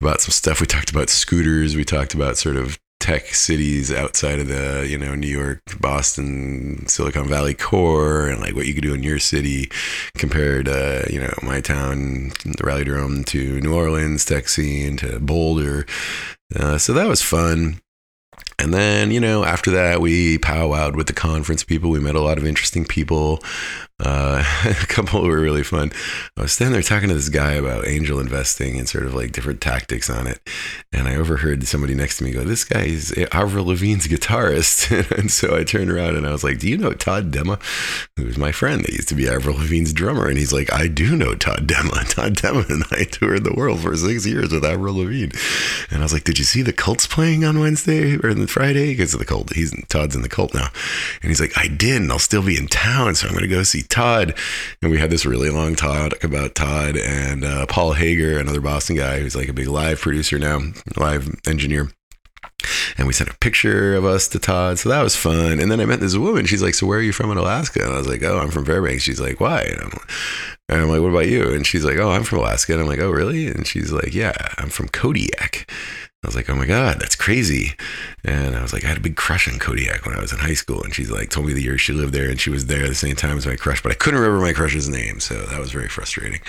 about 0.00 0.20
some 0.20 0.32
stuff. 0.32 0.60
We 0.60 0.66
talked 0.66 0.90
about 0.90 1.10
scooters. 1.10 1.76
We 1.76 1.84
talked 1.84 2.14
about 2.14 2.36
sort 2.36 2.56
of 2.56 2.78
tech 3.00 3.34
cities 3.34 3.92
outside 3.92 4.38
of 4.38 4.46
the 4.46 4.86
you 4.88 4.96
know 4.96 5.14
New 5.14 5.26
York, 5.26 5.60
Boston, 5.80 6.86
Silicon 6.86 7.28
Valley 7.28 7.54
core, 7.54 8.28
and 8.28 8.40
like 8.40 8.54
what 8.54 8.66
you 8.66 8.74
could 8.74 8.84
do 8.84 8.94
in 8.94 9.02
your 9.02 9.18
city 9.18 9.70
compared 10.16 10.66
to 10.66 11.06
you 11.10 11.20
know 11.20 11.32
my 11.42 11.60
town, 11.60 12.32
the 12.44 12.62
Raleigh-Durham, 12.62 13.24
to 13.24 13.60
New 13.60 13.74
Orleans 13.74 14.24
tech 14.24 14.48
scene 14.48 14.96
to 14.98 15.18
Boulder. 15.18 15.84
Uh, 16.54 16.78
so 16.78 16.92
that 16.92 17.08
was 17.08 17.22
fun. 17.22 17.80
And 18.58 18.72
then, 18.72 19.10
you 19.10 19.20
know, 19.20 19.44
after 19.44 19.70
that, 19.72 20.00
we 20.00 20.38
powwowed 20.38 20.96
with 20.96 21.06
the 21.06 21.12
conference 21.12 21.64
people. 21.64 21.90
We 21.90 22.00
met 22.00 22.14
a 22.14 22.20
lot 22.20 22.38
of 22.38 22.46
interesting 22.46 22.84
people. 22.84 23.42
Uh, 24.04 24.42
a 24.64 24.86
couple 24.86 25.22
were 25.22 25.40
really 25.40 25.62
fun. 25.62 25.92
I 26.36 26.42
was 26.42 26.52
standing 26.52 26.72
there 26.72 26.82
talking 26.82 27.08
to 27.08 27.14
this 27.14 27.28
guy 27.28 27.52
about 27.52 27.86
angel 27.86 28.18
investing 28.18 28.78
and 28.78 28.88
sort 28.88 29.04
of 29.04 29.14
like 29.14 29.32
different 29.32 29.60
tactics 29.60 30.10
on 30.10 30.26
it. 30.26 30.40
And 30.92 31.06
I 31.06 31.14
overheard 31.14 31.66
somebody 31.66 31.94
next 31.94 32.18
to 32.18 32.24
me 32.24 32.32
go, 32.32 32.42
This 32.42 32.64
guy 32.64 32.84
is 32.84 33.12
Avril 33.32 33.66
Lavigne's 33.66 34.08
guitarist. 34.08 34.90
and 35.18 35.30
so 35.30 35.56
I 35.56 35.64
turned 35.64 35.90
around 35.90 36.16
and 36.16 36.26
I 36.26 36.32
was 36.32 36.42
like, 36.42 36.58
Do 36.58 36.68
you 36.68 36.76
know 36.76 36.92
Todd 36.92 37.30
Dema? 37.30 37.60
Who 38.16 38.24
was 38.24 38.36
my 38.36 38.50
friend 38.50 38.84
that 38.84 38.92
used 38.92 39.08
to 39.10 39.14
be 39.14 39.28
Avril 39.28 39.56
Lavigne's 39.56 39.92
drummer. 39.92 40.26
And 40.28 40.38
he's 40.38 40.52
like, 40.52 40.72
I 40.72 40.88
do 40.88 41.14
know 41.16 41.34
Todd 41.34 41.68
Dema. 41.68 42.08
Todd 42.08 42.34
Dema 42.34 42.68
and 42.68 42.84
I 42.90 43.04
toured 43.04 43.44
the 43.44 43.54
world 43.54 43.80
for 43.80 43.96
six 43.96 44.26
years 44.26 44.52
with 44.52 44.64
Avril 44.64 44.96
Lavigne. 44.96 45.36
And 45.90 46.00
I 46.00 46.04
was 46.04 46.12
like, 46.12 46.24
Did 46.24 46.38
you 46.38 46.44
see 46.44 46.62
the 46.62 46.72
cults 46.72 47.06
playing 47.06 47.44
on 47.44 47.60
Wednesday 47.60 48.16
or 48.16 48.34
Friday? 48.50 48.92
Because 48.92 49.12
of 49.14 49.20
the 49.20 49.26
cult. 49.26 49.52
He's 49.52 49.74
Todd's 49.88 50.16
in 50.16 50.22
the 50.22 50.28
cult 50.28 50.54
now. 50.54 50.68
And 51.22 51.30
he's 51.30 51.40
like, 51.40 51.56
I 51.56 51.68
didn't. 51.68 52.10
I'll 52.10 52.18
still 52.18 52.42
be 52.42 52.56
in 52.56 52.66
town. 52.66 53.14
So 53.14 53.28
I'm 53.28 53.36
to 53.36 53.48
go 53.48 53.62
see 53.62 53.82
Todd. 53.82 54.36
And 54.80 54.90
we 54.90 54.98
had 54.98 55.10
this 55.10 55.26
really 55.26 55.50
long 55.50 55.74
talk 55.74 56.22
about 56.22 56.54
Todd 56.54 56.96
and 56.96 57.44
uh, 57.44 57.66
Paul 57.66 57.92
Hager, 57.92 58.38
another 58.38 58.60
Boston 58.60 58.96
guy 58.96 59.20
who's 59.20 59.36
like 59.36 59.48
a 59.48 59.52
big 59.52 59.68
live 59.68 60.00
producer 60.00 60.38
now, 60.38 60.60
live 60.96 61.28
engineer 61.46 61.90
and 62.96 63.06
we 63.06 63.12
sent 63.12 63.30
a 63.30 63.38
picture 63.38 63.94
of 63.94 64.04
us 64.04 64.28
to 64.28 64.38
Todd. 64.38 64.78
So 64.78 64.88
that 64.88 65.02
was 65.02 65.16
fun. 65.16 65.60
And 65.60 65.70
then 65.70 65.80
I 65.80 65.84
met 65.84 66.00
this 66.00 66.16
woman. 66.16 66.46
She's 66.46 66.62
like, 66.62 66.74
"So 66.74 66.86
where 66.86 66.98
are 66.98 67.02
you 67.02 67.12
from 67.12 67.30
in 67.30 67.38
Alaska?" 67.38 67.82
And 67.82 67.92
I 67.92 67.98
was 67.98 68.06
like, 68.06 68.22
"Oh, 68.22 68.38
I'm 68.38 68.50
from 68.50 68.64
Fairbanks." 68.64 69.02
She's 69.02 69.20
like, 69.20 69.40
"Why?" 69.40 69.62
And 69.62 69.80
I'm, 69.80 69.98
and 70.68 70.80
I'm 70.82 70.88
like, 70.88 71.00
"What 71.00 71.10
about 71.10 71.28
you?" 71.28 71.52
And 71.52 71.66
she's 71.66 71.84
like, 71.84 71.98
"Oh, 71.98 72.10
I'm 72.10 72.24
from 72.24 72.38
Alaska." 72.38 72.72
And 72.72 72.82
I'm 72.82 72.88
like, 72.88 73.00
"Oh, 73.00 73.10
really?" 73.10 73.48
And 73.48 73.66
she's 73.66 73.92
like, 73.92 74.14
"Yeah, 74.14 74.34
I'm 74.58 74.68
from 74.68 74.88
Kodiak." 74.88 75.70
I 76.22 76.28
was 76.28 76.36
like, 76.36 76.48
oh 76.48 76.54
my 76.54 76.66
God, 76.66 77.00
that's 77.00 77.16
crazy. 77.16 77.72
And 78.22 78.54
I 78.54 78.62
was 78.62 78.72
like, 78.72 78.84
I 78.84 78.88
had 78.88 78.96
a 78.96 79.00
big 79.00 79.16
crush 79.16 79.52
on 79.52 79.58
Kodiak 79.58 80.06
when 80.06 80.14
I 80.14 80.20
was 80.20 80.32
in 80.32 80.38
high 80.38 80.54
school. 80.54 80.80
And 80.84 80.94
she's 80.94 81.10
like, 81.10 81.30
told 81.30 81.46
me 81.46 81.52
the 81.52 81.62
year 81.62 81.76
she 81.76 81.92
lived 81.92 82.14
there 82.14 82.30
and 82.30 82.40
she 82.40 82.48
was 82.48 82.66
there 82.66 82.84
at 82.84 82.88
the 82.88 82.94
same 82.94 83.16
time 83.16 83.36
as 83.36 83.46
my 83.46 83.56
crush, 83.56 83.82
but 83.82 83.90
I 83.90 83.96
couldn't 83.96 84.20
remember 84.20 84.40
my 84.40 84.52
crush's 84.52 84.88
name. 84.88 85.18
So 85.18 85.34
that 85.34 85.58
was 85.58 85.72
very 85.72 85.88
frustrating. 85.88 86.40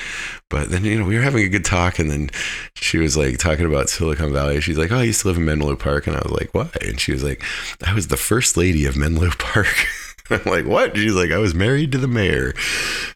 But 0.50 0.70
then, 0.70 0.86
you 0.86 1.00
know, 1.00 1.06
we 1.06 1.16
were 1.16 1.24
having 1.24 1.44
a 1.44 1.50
good 1.50 1.66
talk. 1.66 1.98
And 1.98 2.12
then 2.12 2.30
she 2.76 3.00
was 3.00 3.18
like 3.18 3.40
talking 3.40 3.66
about 3.66 3.90
Silicon 3.90 4.32
Valley. 4.32 4.62
She's 4.62 4.78
like, 4.78 4.92
oh, 4.92 5.00
I 5.00 5.04
used 5.04 5.22
to 5.22 5.28
live 5.28 5.38
in 5.38 5.46
Menlo 5.46 5.76
Park. 5.76 6.06
And 6.06 6.16
I 6.16 6.22
was 6.24 6.32
like, 6.32 6.54
why? 6.54 6.70
And 6.82 7.00
she 7.00 7.12
was 7.12 7.24
like, 7.24 7.44
I 7.84 7.96
was 7.96 8.10
the 8.10 8.18
first 8.18 8.56
lady 8.56 8.86
of 8.86 8.96
Menlo 8.96 9.32
Park. 9.40 9.88
I'm 10.30 10.42
like, 10.46 10.66
what? 10.66 10.96
She's 10.96 11.16
like, 11.16 11.32
I 11.32 11.38
was 11.38 11.54
married 11.54 11.92
to 11.94 11.98
the 11.98 12.08
mayor. 12.08 12.54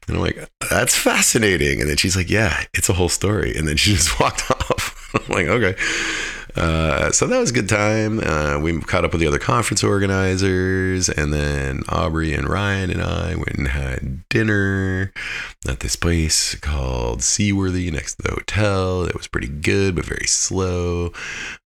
And 0.08 0.18
I'm 0.18 0.22
like, 0.22 0.50
that's 0.70 0.96
fascinating. 0.96 1.82
And 1.82 1.90
then 1.90 1.98
she's 1.98 2.16
like, 2.16 2.30
yeah, 2.30 2.64
it's 2.74 2.90
a 2.90 2.94
whole 2.94 3.10
story. 3.10 3.56
And 3.56 3.68
then 3.68 3.78
she 3.78 3.92
just 3.96 4.20
walked 4.20 4.50
off. 4.72 5.10
I'm 5.14 5.34
like, 5.34 5.48
okay. 5.48 5.76
Uh, 6.58 7.12
so 7.12 7.28
that 7.28 7.40
was 7.40 7.52
a 7.52 7.54
good 7.54 7.70
time. 7.70 8.20
Uh, 8.20 8.60
we 8.60 8.82
caught 8.82 9.06
up 9.06 9.12
with 9.12 9.22
the 9.22 9.28
other 9.28 9.38
conference 9.38 9.84
organizers, 9.84 11.08
and 11.08 11.32
then 11.32 11.84
Aubrey 11.88 12.34
and 12.34 12.50
Ryan 12.50 12.90
and 12.90 13.02
I 13.02 13.36
went 13.36 13.56
and 13.56 13.68
had 13.68 14.28
dinner 14.30 15.14
at 15.68 15.82
this 15.82 15.96
place 15.96 16.56
called 16.56 17.22
Seaworthy 17.22 17.92
next 17.92 18.16
to 18.16 18.24
the 18.24 18.34
hotel. 18.34 19.04
It 19.04 19.16
was 19.16 19.28
pretty 19.28 19.48
good, 19.48 19.96
but 19.96 20.06
very 20.06 20.26
slow. 20.26 21.14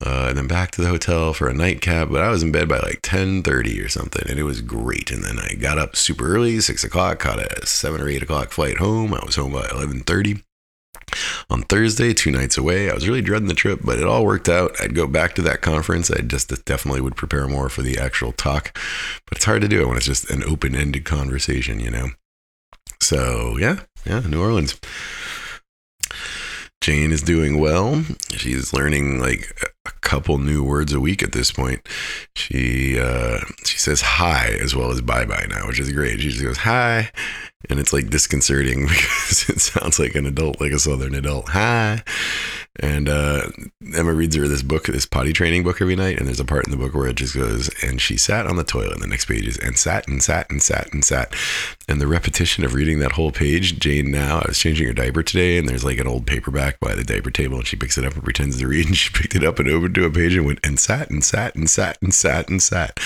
Uh, 0.04 0.26
and 0.28 0.38
then 0.38 0.47
back 0.47 0.71
to 0.73 0.80
the 0.80 0.88
hotel 0.88 1.35
for 1.35 1.49
a 1.49 1.54
nightcap. 1.54 2.09
But 2.11 2.23
I 2.23 2.30
was 2.30 2.42
in 2.42 2.52
bed 2.52 2.68
by 2.68 2.78
like 2.78 3.00
ten 3.02 3.42
thirty 3.42 3.80
or 3.80 3.88
something, 3.88 4.25
and 4.28 4.38
it 4.38 4.45
was 4.45 4.62
great. 4.62 5.11
And 5.11 5.23
then 5.23 5.38
I 5.38 5.54
got 5.54 5.78
up 5.78 5.97
super 5.97 6.26
early, 6.26 6.61
six 6.61 6.83
o'clock, 6.83 7.18
caught 7.18 7.38
a 7.38 7.66
seven 7.66 8.00
or 8.00 8.09
eight 8.09 8.23
o'clock 8.23 8.52
flight 8.52 8.78
home. 8.78 9.12
I 9.12 9.25
was 9.25 9.37
home 9.37 9.52
by 9.52 9.68
eleven 9.71 10.00
thirty 10.00 10.42
on 11.50 11.62
Thursday, 11.62 12.12
two 12.12 12.30
nights 12.30 12.58
away. 12.58 12.90
I 12.90 12.94
was 12.94 13.08
really 13.08 13.22
dreading 13.22 13.48
the 13.48 13.54
trip, 13.54 13.80
but 13.82 13.98
it 13.98 14.06
all 14.06 14.25
worked 14.25 14.48
out. 14.48 14.72
I'd 14.80 14.94
go 14.94 15.06
back 15.06 15.34
to 15.34 15.42
that 15.42 15.62
conference. 15.62 16.10
I 16.10 16.20
just 16.20 16.48
definitely 16.64 17.00
would 17.00 17.16
prepare 17.16 17.48
more 17.48 17.68
for 17.68 17.82
the 17.82 17.98
actual 17.98 18.32
talk, 18.32 18.76
but 19.26 19.37
it's 19.37 19.44
hard 19.44 19.62
to 19.62 19.68
do 19.68 19.82
it 19.82 19.88
when 19.88 19.96
it's 19.96 20.06
just 20.06 20.30
an 20.30 20.42
open 20.44 20.75
ended 20.75 21.04
conversation, 21.04 21.80
you 21.80 21.90
know? 21.90 22.08
So, 23.00 23.56
yeah, 23.58 23.80
yeah, 24.04 24.20
New 24.20 24.40
Orleans. 24.42 24.78
Jane 26.80 27.12
is 27.12 27.22
doing 27.22 27.58
well. 27.58 28.04
She's 28.30 28.72
learning 28.72 29.20
like 29.20 29.52
a 29.88 30.00
couple 30.00 30.38
new 30.38 30.62
words 30.62 30.92
a 30.92 31.00
week 31.00 31.23
at 31.23 31.33
this 31.33 31.50
point. 31.50 31.87
She 32.35 32.99
uh, 32.99 33.38
she 33.64 33.78
says 33.78 34.00
hi 34.00 34.49
as 34.61 34.75
well 34.75 34.90
as 34.90 35.00
bye 35.00 35.25
bye 35.25 35.47
now, 35.49 35.66
which 35.66 35.80
is 35.80 35.92
great. 35.92 36.21
She 36.21 36.30
just 36.30 36.42
goes 36.42 36.59
hi, 36.59 37.11
and 37.68 37.78
it's 37.78 37.92
like 37.92 38.11
disconcerting 38.11 38.83
because 38.88 39.49
it 39.49 39.61
sounds 39.61 39.99
like 39.99 40.14
an 40.14 40.26
adult, 40.26 40.61
like 40.61 40.73
a 40.73 40.78
southern 40.78 41.14
adult. 41.14 41.49
Hi, 41.50 42.02
and 42.80 43.08
uh, 43.08 43.48
Emma 43.94 44.12
reads 44.12 44.37
her 44.37 44.46
this 44.46 44.62
book, 44.62 44.87
this 44.87 45.06
potty 45.06 45.32
training 45.32 45.64
book 45.64 45.80
every 45.80 45.96
night, 45.96 46.18
and 46.18 46.28
there's 46.28 46.40
a 46.40 46.44
part 46.44 46.66
in 46.66 46.70
the 46.70 46.76
book 46.76 46.94
where 46.94 47.08
it 47.08 47.16
just 47.16 47.34
goes, 47.34 47.70
and 47.82 48.00
she 48.00 48.16
sat 48.16 48.46
on 48.46 48.56
the 48.56 48.64
toilet. 48.64 48.94
And 48.94 49.02
the 49.02 49.08
next 49.08 49.25
page 49.25 49.46
is, 49.46 49.56
and 49.58 49.76
sat 49.76 50.06
and 50.06 50.22
sat 50.22 50.48
and 50.50 50.62
sat 50.62 50.92
and 50.92 51.04
sat, 51.04 51.34
and 51.88 52.00
the 52.00 52.06
repetition 52.06 52.64
of 52.64 52.75
reading 52.75 53.00
that 53.00 53.12
whole 53.12 53.32
page. 53.32 53.78
Jane 53.78 54.10
now, 54.10 54.38
I 54.38 54.48
was 54.48 54.58
changing 54.58 54.87
her 54.87 54.92
diaper 54.92 55.22
today, 55.22 55.58
and 55.58 55.68
there's 55.68 55.84
like 55.84 55.98
an 55.98 56.06
old 56.06 56.26
paperback 56.26 56.78
by 56.80 56.94
the 56.94 57.04
diaper 57.04 57.30
table, 57.30 57.58
and 57.58 57.66
she 57.66 57.76
picks 57.76 57.98
it 57.98 58.04
up 58.04 58.14
and 58.14 58.22
pretends 58.22 58.58
to 58.58 58.68
read, 58.68 58.87
and 58.88 58.96
she 58.96 59.10
picked 59.10 59.34
it 59.34 59.44
up 59.44 59.58
and 59.58 59.68
opened 59.68 59.94
to 59.96 60.04
a 60.04 60.10
page 60.10 60.37
and 60.37 60.46
went 60.46 60.60
and 60.64 60.78
sat 60.78 61.10
and 61.10 61.25
sat 61.25 61.54
and 61.56 61.68
sat 61.68 61.98
and 62.00 62.14
sat 62.14 62.48
and 62.48 62.62
sat. 62.62 62.98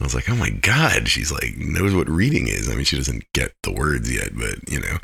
I 0.00 0.04
was 0.04 0.14
like, 0.14 0.28
oh 0.28 0.36
my 0.36 0.50
god, 0.50 1.08
she's 1.08 1.32
like 1.32 1.56
knows 1.56 1.94
what 1.94 2.08
reading 2.08 2.48
is. 2.48 2.68
I 2.68 2.74
mean, 2.74 2.84
she 2.84 2.96
doesn't 2.96 3.24
get 3.32 3.52
the 3.62 3.72
words 3.72 4.12
yet, 4.12 4.30
but 4.36 4.68
you 4.70 4.80
know, 4.80 4.98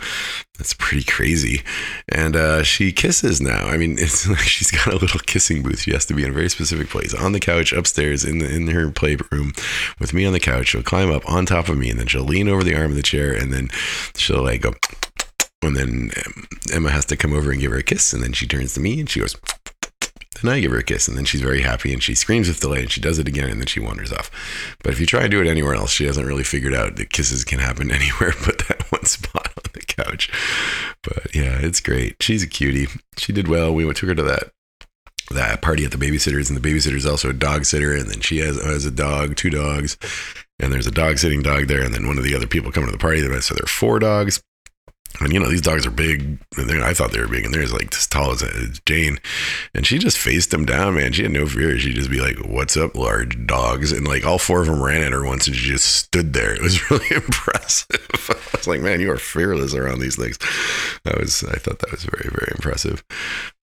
that's 0.58 0.74
pretty 0.74 1.04
crazy. 1.04 1.62
And 2.08 2.36
uh, 2.36 2.62
she 2.62 2.92
kisses 2.92 3.40
now. 3.40 3.66
I 3.66 3.76
mean, 3.76 3.92
it's 3.98 4.28
like 4.28 4.38
she's 4.40 4.70
got 4.70 4.92
a 4.92 4.96
little 4.96 5.20
kissing 5.20 5.62
booth. 5.62 5.80
She 5.80 5.92
has 5.92 6.06
to 6.06 6.14
be 6.14 6.24
in 6.24 6.30
a 6.30 6.34
very 6.34 6.50
specific 6.50 6.88
place 6.88 7.14
on 7.14 7.32
the 7.32 7.40
couch 7.40 7.72
upstairs 7.72 8.24
in 8.24 8.38
the 8.38 8.54
in 8.54 8.68
her 8.68 8.90
playroom 8.90 9.52
with 9.98 10.12
me 10.12 10.24
on 10.26 10.32
the 10.32 10.40
couch. 10.40 10.68
She'll 10.68 10.82
climb 10.82 11.10
up 11.10 11.28
on 11.28 11.46
top 11.46 11.68
of 11.68 11.78
me, 11.78 11.90
and 11.90 11.98
then 11.98 12.06
she'll 12.06 12.24
lean 12.24 12.48
over 12.48 12.62
the 12.62 12.76
arm 12.76 12.90
of 12.90 12.96
the 12.96 13.02
chair, 13.02 13.32
and 13.32 13.52
then 13.52 13.70
she'll 14.16 14.42
like 14.42 14.62
go. 14.62 14.74
And 15.64 15.76
then 15.76 16.10
Emma 16.72 16.90
has 16.90 17.04
to 17.04 17.16
come 17.16 17.32
over 17.32 17.52
and 17.52 17.60
give 17.60 17.70
her 17.70 17.78
a 17.78 17.84
kiss, 17.84 18.12
and 18.12 18.20
then 18.20 18.32
she 18.32 18.48
turns 18.48 18.74
to 18.74 18.80
me 18.80 18.98
and 18.98 19.08
she 19.08 19.20
goes, 19.20 19.36
and 20.40 20.50
I 20.50 20.60
give 20.60 20.70
her 20.70 20.78
a 20.78 20.82
kiss, 20.82 21.08
and 21.08 21.16
then 21.16 21.24
she's 21.24 21.40
very 21.40 21.62
happy 21.62 21.92
and 21.92 22.02
she 22.02 22.14
screams 22.14 22.48
with 22.48 22.60
delight 22.60 22.82
and 22.82 22.90
she 22.90 23.00
does 23.00 23.18
it 23.18 23.28
again 23.28 23.50
and 23.50 23.60
then 23.60 23.66
she 23.66 23.80
wanders 23.80 24.12
off. 24.12 24.30
But 24.82 24.92
if 24.92 25.00
you 25.00 25.06
try 25.06 25.22
and 25.22 25.30
do 25.30 25.40
it 25.40 25.46
anywhere 25.46 25.74
else, 25.74 25.90
she 25.90 26.06
hasn't 26.06 26.26
really 26.26 26.44
figured 26.44 26.74
out 26.74 26.96
that 26.96 27.10
kisses 27.10 27.44
can 27.44 27.58
happen 27.58 27.90
anywhere 27.92 28.32
but 28.44 28.58
that 28.68 28.90
one 28.90 29.04
spot 29.04 29.52
on 29.56 29.70
the 29.72 29.80
couch. 29.80 30.30
But 31.02 31.34
yeah, 31.34 31.58
it's 31.60 31.80
great. 31.80 32.22
She's 32.22 32.42
a 32.42 32.48
cutie. 32.48 32.88
She 33.16 33.32
did 33.32 33.48
well. 33.48 33.74
We 33.74 33.90
took 33.92 34.08
her 34.08 34.14
to 34.14 34.22
that 34.22 34.52
that 35.30 35.62
party 35.62 35.84
at 35.84 35.90
the 35.90 35.96
babysitters, 35.96 36.50
and 36.50 36.60
the 36.60 36.68
babysitter's 36.68 37.06
also 37.06 37.30
a 37.30 37.34
dog 37.34 37.64
sitter, 37.64 37.94
and 37.94 38.10
then 38.10 38.20
she 38.20 38.38
has 38.38 38.60
has 38.62 38.84
a 38.84 38.90
dog, 38.90 39.36
two 39.36 39.50
dogs, 39.50 39.96
and 40.58 40.72
there's 40.72 40.86
a 40.86 40.92
dog 40.92 41.18
sitting 41.18 41.42
dog 41.42 41.68
there, 41.68 41.82
and 41.82 41.94
then 41.94 42.06
one 42.06 42.18
of 42.18 42.24
the 42.24 42.34
other 42.34 42.46
people 42.46 42.72
coming 42.72 42.88
to 42.88 42.92
the 42.92 42.98
party. 42.98 43.20
So 43.40 43.54
there 43.54 43.64
are 43.64 43.66
four 43.66 43.98
dogs. 43.98 44.42
And 45.20 45.32
you 45.32 45.38
know, 45.38 45.48
these 45.48 45.60
dogs 45.60 45.86
are 45.86 45.90
big. 45.90 46.38
I 46.58 46.94
thought 46.94 47.12
they 47.12 47.20
were 47.20 47.28
big, 47.28 47.44
and 47.44 47.54
they're 47.54 47.66
like 47.66 47.94
as 47.94 48.06
tall 48.06 48.32
as 48.32 48.80
Jane. 48.86 49.18
And 49.74 49.86
she 49.86 49.98
just 49.98 50.18
faced 50.18 50.50
them 50.50 50.64
down, 50.64 50.94
man. 50.94 51.12
She 51.12 51.22
had 51.22 51.32
no 51.32 51.46
fear. 51.46 51.78
She'd 51.78 51.94
just 51.94 52.10
be 52.10 52.20
like, 52.20 52.36
What's 52.38 52.76
up, 52.76 52.94
large 52.94 53.46
dogs? 53.46 53.92
And 53.92 54.06
like 54.06 54.24
all 54.24 54.38
four 54.38 54.60
of 54.62 54.66
them 54.66 54.82
ran 54.82 55.02
at 55.02 55.12
her 55.12 55.24
once, 55.24 55.46
and 55.46 55.54
she 55.56 55.70
just 55.70 55.84
stood 55.84 56.32
there. 56.32 56.54
It 56.54 56.62
was 56.62 56.90
really 56.90 57.06
impressive. 57.10 58.08
I 58.30 58.56
was 58.56 58.66
like, 58.66 58.80
Man, 58.80 59.00
you 59.00 59.10
are 59.10 59.18
fearless 59.18 59.74
around 59.74 60.00
these 60.00 60.16
things. 60.16 60.38
That 61.04 61.18
was, 61.18 61.44
I 61.44 61.56
thought 61.56 61.78
that 61.80 61.90
was 61.92 62.04
very, 62.04 62.30
very 62.30 62.52
impressive. 62.52 63.04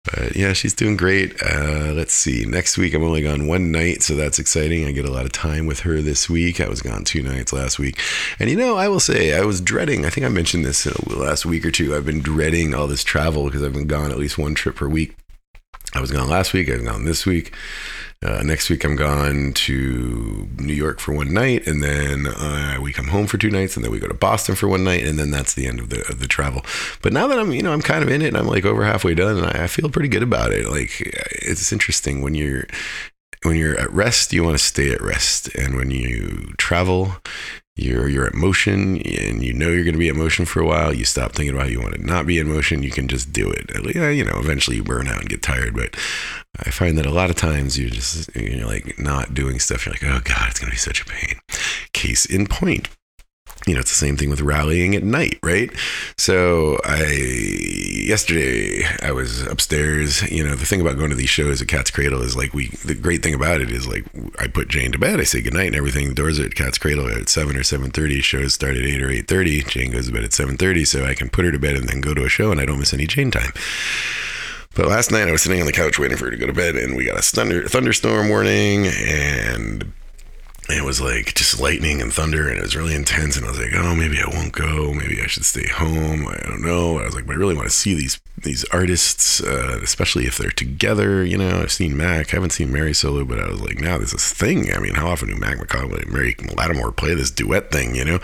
But 0.05 0.35
yeah, 0.35 0.53
she's 0.53 0.73
doing 0.73 0.95
great. 0.95 1.35
Uh, 1.43 1.91
let's 1.93 2.13
see. 2.13 2.45
Next 2.45 2.77
week, 2.77 2.93
I'm 2.93 3.03
only 3.03 3.21
gone 3.21 3.47
one 3.47 3.71
night, 3.71 4.01
so 4.01 4.15
that's 4.15 4.39
exciting. 4.39 4.85
I 4.85 4.91
get 4.91 5.05
a 5.05 5.11
lot 5.11 5.25
of 5.25 5.31
time 5.31 5.65
with 5.65 5.81
her 5.81 6.01
this 6.01 6.29
week. 6.29 6.61
I 6.61 6.69
was 6.69 6.81
gone 6.81 7.03
two 7.03 7.21
nights 7.21 7.51
last 7.51 7.79
week. 7.79 7.99
And 8.39 8.49
you 8.49 8.55
know, 8.55 8.77
I 8.77 8.87
will 8.87 9.01
say, 9.01 9.33
I 9.33 9.41
was 9.41 9.59
dreading, 9.59 10.05
I 10.05 10.09
think 10.09 10.25
I 10.25 10.29
mentioned 10.29 10.65
this 10.65 10.85
in 10.85 10.93
the 11.07 11.19
last 11.19 11.45
week 11.45 11.65
or 11.65 11.71
two. 11.71 11.95
I've 11.95 12.05
been 12.05 12.21
dreading 12.21 12.73
all 12.73 12.87
this 12.87 13.03
travel 13.03 13.45
because 13.45 13.61
I've 13.61 13.73
been 13.73 13.87
gone 13.87 14.11
at 14.11 14.17
least 14.17 14.37
one 14.37 14.55
trip 14.55 14.77
per 14.77 14.87
week. 14.87 15.17
I 15.93 16.01
was 16.01 16.11
gone 16.11 16.29
last 16.29 16.53
week, 16.53 16.69
I've 16.69 16.85
gone 16.85 17.03
this 17.03 17.25
week. 17.25 17.53
Uh, 18.21 18.43
next 18.43 18.69
week, 18.69 18.83
I'm 18.83 18.97
gone 18.97 19.53
to 19.53 20.49
New 20.57 20.73
York 20.73 20.99
for 20.99 21.13
one 21.13 21.33
night, 21.33 21.65
and 21.65 21.81
then 21.81 22.27
uh, 22.27 22.77
we 22.81 22.91
come 22.91 23.07
home 23.07 23.27
for 23.27 23.37
two 23.37 23.49
nights, 23.49 23.77
and 23.77 23.85
then 23.85 23.93
we 23.93 23.99
go 23.99 24.09
to 24.09 24.13
Boston 24.13 24.55
for 24.55 24.67
one 24.67 24.83
night, 24.83 25.05
and 25.05 25.17
then 25.17 25.31
that's 25.31 25.53
the 25.53 25.65
end 25.65 25.79
of 25.79 25.89
the 25.89 26.01
of 26.09 26.19
the 26.19 26.27
travel. 26.27 26.65
But 27.01 27.13
now 27.13 27.27
that 27.27 27.39
I'm, 27.39 27.53
you 27.53 27.63
know, 27.63 27.71
I'm 27.71 27.81
kind 27.81 28.03
of 28.03 28.09
in 28.09 28.21
it, 28.21 28.27
and 28.27 28.37
I'm 28.37 28.47
like 28.47 28.65
over 28.65 28.83
halfway 28.83 29.15
done, 29.15 29.37
and 29.37 29.45
I, 29.45 29.63
I 29.63 29.67
feel 29.67 29.89
pretty 29.89 30.09
good 30.09 30.23
about 30.23 30.51
it. 30.51 30.67
Like 30.67 30.99
it's 30.99 31.71
interesting 31.71 32.21
when 32.21 32.35
you're 32.35 32.65
when 33.43 33.55
you're 33.55 33.79
at 33.79 33.91
rest, 33.93 34.33
you 34.33 34.43
want 34.43 34.57
to 34.57 34.63
stay 34.63 34.91
at 34.91 35.01
rest, 35.01 35.47
and 35.55 35.75
when 35.75 35.89
you 35.89 36.53
travel, 36.57 37.13
you're 37.81 38.07
you're 38.07 38.27
at 38.27 38.33
motion 38.33 38.97
and 39.01 39.43
you 39.43 39.53
know 39.53 39.69
you're 39.69 39.83
going 39.83 39.93
to 39.93 39.99
be 39.99 40.09
at 40.09 40.15
motion 40.15 40.45
for 40.45 40.61
a 40.61 40.65
while. 40.65 40.93
You 40.93 41.05
stop 41.05 41.33
thinking 41.33 41.55
about 41.55 41.71
you 41.71 41.81
want 41.81 41.95
to 41.95 42.05
not 42.05 42.25
be 42.25 42.37
in 42.37 42.47
motion. 42.47 42.83
You 42.83 42.91
can 42.91 43.07
just 43.07 43.31
do 43.33 43.49
it. 43.49 43.69
You 43.95 44.23
know 44.25 44.39
eventually 44.39 44.77
you 44.77 44.83
burn 44.83 45.07
out 45.07 45.19
and 45.19 45.29
get 45.29 45.41
tired 45.41 45.75
but 45.75 45.95
i 46.65 46.71
find 46.71 46.97
that 46.97 47.05
a 47.05 47.11
lot 47.11 47.29
of 47.29 47.35
times 47.35 47.77
you're 47.77 47.89
just 47.89 48.35
you're 48.35 48.65
like 48.65 48.97
not 48.99 49.33
doing 49.33 49.59
stuff. 49.59 49.85
You're 49.85 49.93
like 49.93 50.03
oh 50.03 50.21
god 50.23 50.49
it's 50.49 50.59
going 50.59 50.69
to 50.69 50.75
be 50.75 50.77
such 50.77 51.01
a 51.01 51.05
pain. 51.05 51.39
Case 51.93 52.25
in 52.25 52.47
point 52.47 52.89
you 53.67 53.73
know, 53.73 53.79
it's 53.81 53.91
the 53.91 54.05
same 54.05 54.15
thing 54.15 54.29
with 54.29 54.41
rallying 54.41 54.95
at 54.95 55.03
night, 55.03 55.39
right? 55.43 55.69
So 56.17 56.79
I 56.85 57.03
yesterday 58.05 58.83
I 59.01 59.11
was 59.11 59.41
upstairs. 59.47 60.21
You 60.31 60.43
know, 60.43 60.55
the 60.55 60.65
thing 60.65 60.81
about 60.81 60.97
going 60.97 61.09
to 61.09 61.15
these 61.15 61.29
shows 61.29 61.61
at 61.61 61.67
Cat's 61.67 61.91
Cradle 61.91 62.21
is 62.21 62.35
like 62.35 62.53
we. 62.53 62.67
The 62.85 62.95
great 62.95 63.21
thing 63.21 63.33
about 63.33 63.61
it 63.61 63.71
is 63.71 63.87
like 63.87 64.05
I 64.39 64.47
put 64.47 64.69
Jane 64.69 64.91
to 64.93 64.97
bed. 64.97 65.19
I 65.19 65.23
say 65.23 65.41
goodnight 65.41 65.67
and 65.67 65.75
everything. 65.75 66.09
The 66.09 66.15
doors 66.15 66.39
are 66.39 66.45
at 66.45 66.55
Cat's 66.55 66.77
Cradle 66.77 67.09
at 67.09 67.29
seven 67.29 67.55
or 67.55 67.63
seven 67.63 67.91
thirty. 67.91 68.21
Shows 68.21 68.53
start 68.53 68.77
at 68.77 68.83
eight 68.83 69.01
or 69.01 69.09
eight 69.09 69.27
thirty. 69.27 69.61
Jane 69.63 69.91
goes 69.91 70.07
to 70.07 70.13
bed 70.13 70.23
at 70.23 70.33
seven 70.33 70.57
thirty, 70.57 70.85
so 70.85 71.05
I 71.05 71.13
can 71.13 71.29
put 71.29 71.45
her 71.45 71.51
to 71.51 71.59
bed 71.59 71.75
and 71.75 71.89
then 71.89 72.01
go 72.01 72.13
to 72.13 72.25
a 72.25 72.29
show, 72.29 72.51
and 72.51 72.59
I 72.59 72.65
don't 72.65 72.79
miss 72.79 72.93
any 72.93 73.07
Jane 73.07 73.31
time. 73.31 73.51
But 74.75 74.87
last 74.87 75.11
night 75.11 75.27
I 75.27 75.31
was 75.31 75.41
sitting 75.41 75.59
on 75.59 75.65
the 75.65 75.73
couch 75.73 75.99
waiting 75.99 76.17
for 76.17 76.25
her 76.25 76.31
to 76.31 76.37
go 76.37 76.47
to 76.47 76.53
bed, 76.53 76.75
and 76.75 76.95
we 76.95 77.05
got 77.05 77.17
a 77.17 77.21
thunder, 77.21 77.67
thunderstorm 77.67 78.29
warning, 78.29 78.87
and 78.87 79.91
it 80.69 80.83
was 80.83 81.01
like 81.01 81.33
just 81.33 81.59
lightning 81.59 82.01
and 82.01 82.13
thunder 82.13 82.47
and 82.47 82.59
it 82.59 82.61
was 82.61 82.75
really 82.75 82.93
intense 82.93 83.35
and 83.35 83.45
i 83.45 83.49
was 83.49 83.59
like 83.59 83.73
oh 83.75 83.95
maybe 83.95 84.17
i 84.19 84.27
won't 84.27 84.53
go. 84.53 84.93
Maybe 84.93 85.21
i 85.21 85.27
should 85.27 85.45
stay 85.45 85.67
home. 85.67 86.27
I 86.27 86.37
don't 86.47 86.61
know. 86.61 86.99
I 86.99 87.05
was 87.05 87.15
like 87.15 87.25
but 87.25 87.33
i 87.33 87.39
really 87.39 87.55
want 87.55 87.67
to 87.67 87.73
see 87.73 87.93
these 87.93 88.19
these 88.37 88.63
artists 88.71 89.41
uh, 89.41 89.79
especially 89.83 90.25
if 90.25 90.37
they're 90.37 90.49
together 90.49 91.25
you 91.25 91.37
know? 91.37 91.59
I've 91.61 91.71
seen 91.71 91.97
mac. 91.97 92.33
I 92.33 92.37
haven't 92.37 92.51
seen 92.51 92.71
mary 92.71 92.93
solo 92.93 93.25
but 93.25 93.39
i 93.39 93.47
was 93.47 93.61
like 93.61 93.79
now 93.79 93.97
there's 93.97 94.11
this 94.11 94.31
thing. 94.33 94.71
I 94.73 94.79
mean 94.79 94.95
how 94.95 95.07
often 95.07 95.29
do 95.29 95.35
mac 95.35 95.57
McCaughan 95.57 96.03
and 96.03 96.11
mary 96.11 96.35
lattimore 96.55 96.91
play 96.91 97.13
this 97.15 97.31
duet 97.31 97.71
thing 97.71 97.95
you 97.95 98.05
know? 98.05 98.19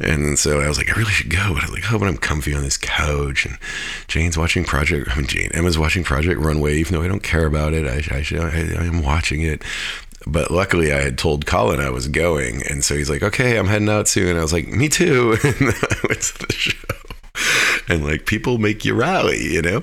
And 0.00 0.38
so 0.38 0.60
i 0.60 0.68
was 0.68 0.78
like 0.78 0.90
i 0.90 0.98
really 0.98 1.12
should 1.12 1.30
go 1.30 1.54
but 1.54 1.62
i 1.62 1.66
was 1.66 1.72
like 1.72 1.92
oh 1.92 1.98
but 1.98 2.08
i'm 2.08 2.16
comfy 2.16 2.54
on 2.54 2.62
this 2.62 2.76
couch 2.76 3.46
and 3.46 3.58
jane's 4.08 4.38
watching 4.38 4.64
project 4.64 5.10
i 5.10 5.16
mean 5.16 5.26
jane 5.26 5.50
emma's 5.52 5.78
watching 5.78 6.04
project 6.04 6.40
runway 6.40 6.76
even 6.76 6.94
though 6.94 7.02
i 7.02 7.08
don't 7.08 7.22
care 7.22 7.46
about 7.46 7.72
it. 7.72 7.86
I, 7.86 8.14
I, 8.14 8.24
I, 8.38 8.82
I 8.82 8.84
am 8.84 9.02
watching 9.02 9.42
it 9.42 9.62
But 10.26 10.50
luckily, 10.50 10.92
I 10.92 11.00
had 11.00 11.18
told 11.18 11.46
Colin 11.46 11.80
I 11.80 11.90
was 11.90 12.08
going, 12.08 12.62
and 12.68 12.84
so 12.84 12.96
he's 12.96 13.10
like, 13.10 13.22
"Okay, 13.22 13.58
I'm 13.58 13.66
heading 13.68 13.88
out 13.88 14.08
soon." 14.08 14.30
And 14.30 14.38
I 14.38 14.42
was 14.42 14.52
like, 14.52 14.68
"Me 14.68 14.88
too." 14.88 15.36
And 15.44 15.68
I 15.70 16.08
went 16.08 16.22
to 16.22 16.46
the 16.46 16.52
show 16.52 16.96
and 17.88 18.04
like 18.04 18.26
people 18.26 18.58
make 18.58 18.84
you 18.84 18.94
rally, 18.94 19.52
you 19.52 19.62
know? 19.62 19.82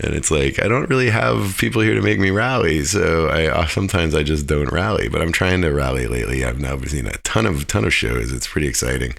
And 0.00 0.14
it's 0.14 0.30
like, 0.30 0.62
I 0.62 0.68
don't 0.68 0.88
really 0.88 1.10
have 1.10 1.56
people 1.58 1.82
here 1.82 1.94
to 1.94 2.02
make 2.02 2.18
me 2.18 2.30
rally. 2.30 2.84
So 2.84 3.28
I 3.28 3.46
uh, 3.46 3.66
sometimes 3.66 4.14
I 4.14 4.22
just 4.22 4.46
don't 4.46 4.70
rally, 4.72 5.08
but 5.08 5.22
I'm 5.22 5.32
trying 5.32 5.62
to 5.62 5.70
rally 5.70 6.06
lately. 6.06 6.44
I've 6.44 6.60
now 6.60 6.78
seen 6.80 7.06
a 7.06 7.16
ton 7.18 7.46
of, 7.46 7.66
ton 7.66 7.84
of 7.84 7.94
shows. 7.94 8.32
It's 8.32 8.46
pretty 8.46 8.68
exciting. 8.68 9.14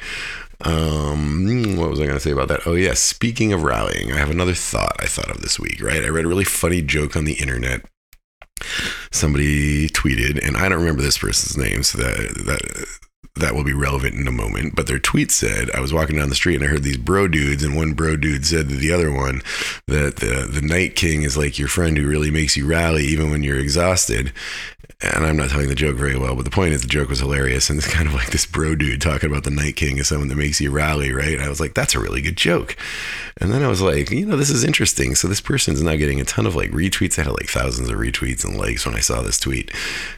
Um, 0.61 1.77
what 1.77 1.89
was 1.89 1.99
I 1.99 2.05
going 2.05 2.17
to 2.17 2.19
say 2.19 2.31
about 2.31 2.47
that? 2.47 2.65
Oh, 2.65 2.73
yeah. 2.73 2.95
Speaking 2.95 3.53
of 3.53 3.63
rallying, 3.63 4.11
I 4.11 4.17
have 4.17 4.31
another 4.31 4.55
thought 4.55 4.95
I 4.99 5.05
thought 5.05 5.29
of 5.29 5.41
this 5.41 5.59
week, 5.59 5.81
right? 5.81 6.03
I 6.03 6.09
read 6.09 6.25
a 6.25 6.29
really 6.29 6.43
funny 6.43 6.81
joke 6.81 7.15
on 7.15 7.25
the 7.25 7.35
internet 7.35 7.85
somebody 9.11 9.89
tweeted, 9.89 10.45
and 10.45 10.57
I 10.57 10.69
don't 10.69 10.79
remember 10.79 11.01
this 11.01 11.17
person's 11.17 11.57
name, 11.57 11.83
so 11.83 11.97
that 11.99 12.33
that 12.45 12.87
that 13.39 13.55
will 13.55 13.63
be 13.63 13.73
relevant 13.73 14.15
in 14.15 14.27
a 14.27 14.31
moment. 14.31 14.75
But 14.75 14.87
their 14.87 14.99
tweet 14.99 15.31
said, 15.31 15.69
I 15.71 15.79
was 15.79 15.93
walking 15.93 16.17
down 16.17 16.29
the 16.29 16.35
street 16.35 16.55
and 16.55 16.63
I 16.63 16.67
heard 16.67 16.83
these 16.83 16.97
bro 16.97 17.27
dudes, 17.27 17.63
and 17.63 17.75
one 17.75 17.93
bro 17.93 18.15
dude 18.15 18.45
said 18.45 18.69
to 18.69 18.75
the 18.75 18.91
other 18.91 19.11
one 19.11 19.41
that 19.87 20.17
the, 20.17 20.47
the 20.49 20.65
Night 20.65 20.95
King 20.95 21.23
is 21.23 21.37
like 21.37 21.59
your 21.59 21.67
friend 21.67 21.97
who 21.97 22.07
really 22.07 22.31
makes 22.31 22.57
you 22.57 22.65
rally 22.65 23.03
even 23.03 23.29
when 23.29 23.43
you're 23.43 23.59
exhausted 23.59 24.33
and 24.99 25.25
I'm 25.25 25.37
not 25.37 25.51
telling 25.51 25.69
the 25.69 25.75
joke 25.75 25.95
very 25.95 26.17
well, 26.17 26.35
but 26.35 26.43
the 26.43 26.51
point 26.51 26.73
is 26.73 26.81
the 26.81 26.87
joke 26.87 27.09
was 27.09 27.19
hilarious. 27.19 27.69
And 27.69 27.77
it's 27.77 27.91
kind 27.91 28.07
of 28.07 28.15
like 28.15 28.31
this 28.31 28.47
bro 28.47 28.73
dude 28.73 28.99
talking 28.99 29.29
about 29.29 29.43
the 29.43 29.51
Night 29.51 29.75
King 29.75 29.99
as 29.99 30.07
someone 30.07 30.27
that 30.29 30.35
makes 30.35 30.59
you 30.59 30.71
rally, 30.71 31.13
right? 31.13 31.33
And 31.33 31.43
I 31.43 31.49
was 31.49 31.59
like, 31.59 31.75
that's 31.75 31.93
a 31.93 31.99
really 31.99 32.19
good 32.19 32.35
joke. 32.35 32.75
And 33.39 33.53
then 33.53 33.61
I 33.61 33.67
was 33.67 33.79
like, 33.79 34.09
you 34.09 34.25
know, 34.25 34.35
this 34.35 34.49
is 34.49 34.63
interesting. 34.63 35.13
So 35.13 35.27
this 35.27 35.39
person's 35.39 35.83
now 35.83 35.95
getting 35.95 36.19
a 36.19 36.25
ton 36.25 36.47
of 36.47 36.55
like 36.55 36.71
retweets. 36.71 37.19
I 37.19 37.23
had 37.23 37.33
like 37.33 37.47
thousands 37.47 37.89
of 37.89 37.97
retweets 37.97 38.43
and 38.43 38.57
likes 38.57 38.87
when 38.87 38.95
I 38.95 38.99
saw 38.99 39.21
this 39.21 39.39
tweet. 39.39 39.71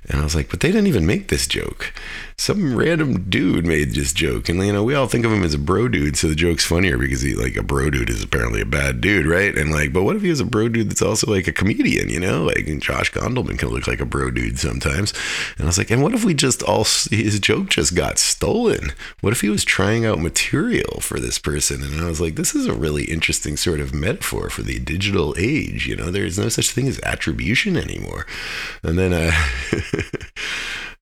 And 0.08 0.22
I 0.22 0.24
was 0.24 0.34
like, 0.34 0.50
but 0.50 0.62
they 0.62 0.72
didn't 0.72 0.88
even 0.88 1.06
make 1.06 1.28
this 1.28 1.46
joke. 1.46 1.94
Some 2.40 2.74
random 2.74 3.30
dude 3.30 3.66
made 3.66 3.92
this 3.92 4.14
joke. 4.14 4.48
And, 4.48 4.66
you 4.66 4.72
know, 4.72 4.82
we 4.82 4.96
all 4.96 5.08
think 5.08 5.26
of 5.26 5.32
him 5.34 5.44
as 5.44 5.54
a 5.54 5.58
bro 5.58 5.90
dude. 5.90 6.16
So 6.16 6.30
the 6.30 6.36
joke's 6.36 6.66
funnier 6.66 6.98
because 6.98 7.22
he, 7.22 7.36
like, 7.36 7.58
a 7.58 7.64
bro 7.64 7.90
dude 7.90 8.10
is 8.10 8.24
apparently 8.24 8.62
a 8.62 8.66
bad 8.66 9.02
dude, 9.02 9.26
right? 9.26 9.54
And, 9.58 9.74
like, 9.74 9.92
but 9.92 10.04
what 10.04 10.16
if 10.16 10.22
he 10.22 10.30
was 10.30 10.40
a 10.40 10.46
bro 10.46 10.70
dude 10.70 10.90
that's 10.90 11.02
also 11.02 11.30
like 11.30 11.50
a 11.50 11.52
comedian, 11.52 12.08
you 12.08 12.18
know? 12.18 12.46
Like, 12.46 12.66
Josh 12.80 13.12
Gondelman 13.12 13.60
can 13.60 13.68
look 13.68 13.88
like 13.88 14.00
a 14.00 14.06
bro 14.06 14.32
dude 14.32 14.58
sometimes. 14.58 15.14
And 15.58 15.66
I 15.66 15.68
was 15.68 15.78
like, 15.78 15.92
and 15.92 16.02
what 16.02 16.14
if 16.14 16.24
we 16.24 16.34
just 16.34 16.64
all, 16.64 16.86
his 16.86 17.42
joke 17.42 17.68
just 17.68 17.94
got 17.94 18.18
stolen? 18.18 18.94
What 19.20 19.34
if 19.34 19.42
he 19.42 19.50
was 19.50 19.66
trying 19.66 20.06
out 20.06 20.22
material 20.22 21.02
for 21.02 21.20
this 21.20 21.40
person? 21.40 21.84
And 21.84 22.00
I 22.00 22.06
was 22.06 22.22
like, 22.22 22.36
this 22.36 22.56
is 22.56 22.68
a 22.68 22.74
really 22.74 23.04
interesting 23.04 23.58
sort 23.58 23.82
of 23.82 23.94
metaphor 23.94 24.50
for 24.50 24.62
the 24.62 24.80
digital 24.80 25.36
age. 25.38 25.88
You 25.88 25.98
know, 25.98 26.10
there's 26.10 26.40
no 26.40 26.48
such 26.48 26.72
thing 26.72 26.88
as 26.88 27.02
attribution 27.04 27.76
anymore. 27.76 28.26
And 28.82 28.98
then, 28.98 29.12
uh, 29.12 29.34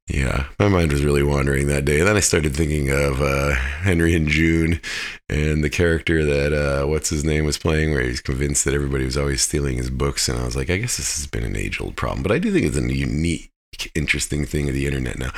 Yeah, 0.07 0.45
my 0.57 0.69
mind 0.69 0.93
was 0.93 1.03
really 1.03 1.23
wandering 1.23 1.67
that 1.67 1.83
day. 1.83 1.99
And 1.99 2.07
then 2.07 2.15
I 2.15 2.21
started 2.21 2.55
thinking 2.55 2.89
of 2.89 3.21
uh, 3.21 3.55
Henry 3.55 4.15
and 4.15 4.27
June 4.27 4.79
and 5.27 5.61
the 5.61 5.69
character 5.69 6.23
that, 6.23 6.53
uh, 6.53 6.87
what's 6.87 7.09
his 7.09 7.25
name, 7.25 7.43
was 7.43 7.57
playing, 7.57 7.91
where 7.91 8.03
he's 8.03 8.21
convinced 8.21 8.63
that 8.63 8.73
everybody 8.73 9.03
was 9.03 9.17
always 9.17 9.41
stealing 9.41 9.75
his 9.77 9.89
books. 9.89 10.29
And 10.29 10.39
I 10.39 10.45
was 10.45 10.55
like, 10.55 10.69
I 10.69 10.77
guess 10.77 10.95
this 10.95 11.17
has 11.17 11.27
been 11.27 11.43
an 11.43 11.57
age 11.57 11.81
old 11.81 11.97
problem. 11.97 12.23
But 12.23 12.31
I 12.31 12.39
do 12.39 12.53
think 12.53 12.65
it's 12.65 12.77
a 12.77 12.95
unique, 12.95 13.51
interesting 13.95 14.45
thing 14.45 14.69
of 14.69 14.73
the 14.73 14.87
internet 14.87 15.19
now. 15.19 15.31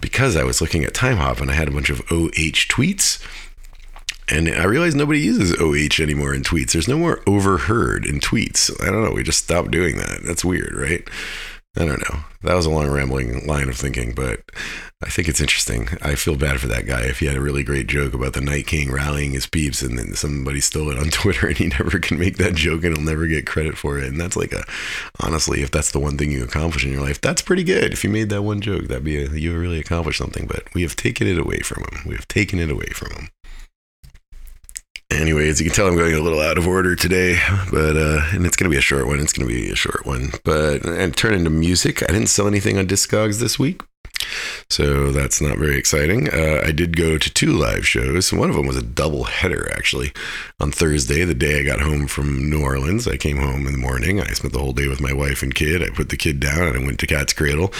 Because 0.00 0.34
I 0.34 0.42
was 0.42 0.60
looking 0.60 0.82
at 0.82 0.92
Timehop 0.92 1.40
and 1.40 1.48
I 1.48 1.54
had 1.54 1.68
a 1.68 1.72
bunch 1.72 1.88
of 1.88 2.00
OH 2.10 2.66
tweets. 2.68 3.24
And 4.28 4.48
I 4.48 4.64
realized 4.64 4.96
nobody 4.96 5.20
uses 5.20 5.54
OH 5.60 6.02
anymore 6.02 6.34
in 6.34 6.42
tweets. 6.42 6.72
There's 6.72 6.88
no 6.88 6.98
more 6.98 7.20
overheard 7.28 8.04
in 8.04 8.18
tweets. 8.18 8.72
I 8.82 8.86
don't 8.86 9.04
know. 9.04 9.12
We 9.12 9.22
just 9.22 9.44
stopped 9.44 9.70
doing 9.70 9.98
that. 9.98 10.22
That's 10.24 10.44
weird, 10.44 10.74
right? 10.74 11.08
I 11.76 11.84
don't 11.84 12.00
know. 12.00 12.20
That 12.42 12.54
was 12.54 12.66
a 12.66 12.70
long 12.70 12.88
rambling 12.88 13.46
line 13.46 13.68
of 13.68 13.76
thinking, 13.76 14.12
but 14.12 14.40
I 15.02 15.08
think 15.08 15.28
it's 15.28 15.40
interesting. 15.40 15.88
I 16.02 16.16
feel 16.16 16.34
bad 16.34 16.58
for 16.58 16.66
that 16.66 16.84
guy 16.84 17.02
if 17.02 17.20
he 17.20 17.26
had 17.26 17.36
a 17.36 17.40
really 17.40 17.62
great 17.62 17.86
joke 17.86 18.12
about 18.12 18.32
the 18.32 18.40
Night 18.40 18.66
King 18.66 18.90
rallying 18.90 19.32
his 19.32 19.46
peeps 19.46 19.80
and 19.80 19.96
then 19.96 20.14
somebody 20.14 20.60
stole 20.60 20.90
it 20.90 20.98
on 20.98 21.10
Twitter 21.10 21.46
and 21.46 21.56
he 21.56 21.68
never 21.68 22.00
can 22.00 22.18
make 22.18 22.38
that 22.38 22.56
joke 22.56 22.82
and 22.82 22.96
he'll 22.96 23.06
never 23.06 23.28
get 23.28 23.46
credit 23.46 23.78
for 23.78 23.98
it. 23.98 24.08
And 24.08 24.20
that's 24.20 24.36
like 24.36 24.52
a, 24.52 24.64
honestly, 25.20 25.62
if 25.62 25.70
that's 25.70 25.92
the 25.92 26.00
one 26.00 26.18
thing 26.18 26.32
you 26.32 26.42
accomplish 26.42 26.84
in 26.84 26.92
your 26.92 27.02
life, 27.02 27.20
that's 27.20 27.42
pretty 27.42 27.62
good. 27.62 27.92
If 27.92 28.02
you 28.02 28.10
made 28.10 28.30
that 28.30 28.42
one 28.42 28.60
joke, 28.60 28.88
that'd 28.88 29.04
be 29.04 29.22
a, 29.22 29.28
you 29.28 29.56
really 29.56 29.78
accomplished 29.78 30.18
something, 30.18 30.46
but 30.48 30.64
we 30.74 30.82
have 30.82 30.96
taken 30.96 31.28
it 31.28 31.38
away 31.38 31.60
from 31.60 31.84
him. 31.84 32.02
We 32.04 32.16
have 32.16 32.26
taken 32.26 32.58
it 32.58 32.70
away 32.70 32.88
from 32.88 33.12
him. 33.12 33.28
Anyways, 35.10 35.60
you 35.60 35.66
can 35.66 35.74
tell 35.74 35.86
I'm 35.86 35.96
going 35.96 36.14
a 36.14 36.20
little 36.20 36.40
out 36.40 36.56
of 36.56 36.66
order 36.66 36.94
today, 36.94 37.38
but 37.70 37.96
uh, 37.96 38.20
and 38.32 38.46
it's 38.46 38.56
gonna 38.56 38.70
be 38.70 38.76
a 38.76 38.80
short 38.82 39.06
one. 39.06 39.18
It's 39.18 39.32
gonna 39.32 39.48
be 39.48 39.70
a 39.70 39.76
short 39.76 40.06
one, 40.06 40.30
but 40.44 40.84
and 40.86 41.16
turn 41.16 41.34
into 41.34 41.50
music. 41.50 42.02
I 42.02 42.12
didn't 42.12 42.28
sell 42.28 42.46
anything 42.46 42.78
on 42.78 42.86
Discogs 42.86 43.40
this 43.40 43.58
week, 43.58 43.82
so 44.68 45.10
that's 45.10 45.40
not 45.40 45.58
very 45.58 45.76
exciting. 45.76 46.28
Uh, 46.28 46.62
I 46.64 46.72
did 46.72 46.96
go 46.96 47.18
to 47.18 47.30
two 47.32 47.52
live 47.52 47.86
shows. 47.86 48.32
One 48.32 48.50
of 48.50 48.56
them 48.56 48.66
was 48.66 48.76
a 48.76 48.82
double 48.82 49.24
header, 49.24 49.70
actually. 49.72 50.12
On 50.60 50.70
Thursday, 50.70 51.24
the 51.24 51.34
day 51.34 51.60
I 51.60 51.64
got 51.64 51.80
home 51.80 52.06
from 52.06 52.48
New 52.48 52.62
Orleans, 52.62 53.08
I 53.08 53.16
came 53.16 53.38
home 53.38 53.66
in 53.66 53.72
the 53.72 53.78
morning. 53.78 54.20
I 54.20 54.32
spent 54.32 54.52
the 54.52 54.60
whole 54.60 54.72
day 54.72 54.88
with 54.88 55.00
my 55.00 55.12
wife 55.12 55.42
and 55.42 55.54
kid. 55.54 55.82
I 55.82 55.88
put 55.88 56.10
the 56.10 56.16
kid 56.16 56.38
down 56.38 56.68
and 56.68 56.76
I 56.76 56.84
went 56.84 57.00
to 57.00 57.06
Cat's 57.06 57.32
Cradle 57.32 57.72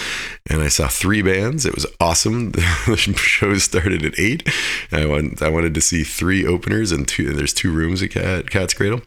and 0.49 0.61
I 0.61 0.67
saw 0.67 0.87
three 0.87 1.21
bands. 1.21 1.65
It 1.65 1.75
was 1.75 1.85
awesome. 1.99 2.51
the 2.51 2.97
show 2.97 3.55
started 3.57 4.03
at 4.03 4.19
eight. 4.19 4.47
I, 4.91 5.05
went, 5.05 5.41
I 5.41 5.49
wanted 5.49 5.73
to 5.75 5.81
see 5.81 6.03
three 6.03 6.45
openers 6.45 6.91
and 6.91 7.07
two. 7.07 7.33
There's 7.33 7.53
two 7.53 7.71
rooms 7.71 8.01
at 8.01 8.11
Cat, 8.11 8.49
Cat's 8.49 8.73
Cradle. 8.73 9.01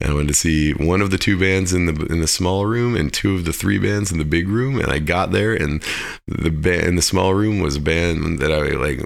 And 0.00 0.10
I 0.10 0.14
wanted 0.14 0.28
to 0.28 0.34
see 0.34 0.72
one 0.72 1.00
of 1.00 1.10
the 1.10 1.18
two 1.18 1.38
bands 1.38 1.72
in 1.72 1.86
the 1.86 2.06
in 2.06 2.20
the 2.20 2.28
small 2.28 2.66
room 2.66 2.94
and 2.94 3.12
two 3.12 3.34
of 3.34 3.44
the 3.44 3.52
three 3.52 3.78
bands 3.78 4.12
in 4.12 4.18
the 4.18 4.24
big 4.24 4.48
room. 4.48 4.78
And 4.78 4.90
I 4.90 4.98
got 4.98 5.32
there 5.32 5.54
and 5.54 5.82
the 6.26 6.50
band 6.76 6.88
in 6.88 6.96
the 6.96 7.02
small 7.02 7.34
room 7.34 7.60
was 7.60 7.76
a 7.76 7.80
band 7.80 8.38
that 8.38 8.52
I 8.52 8.70
like. 8.76 9.00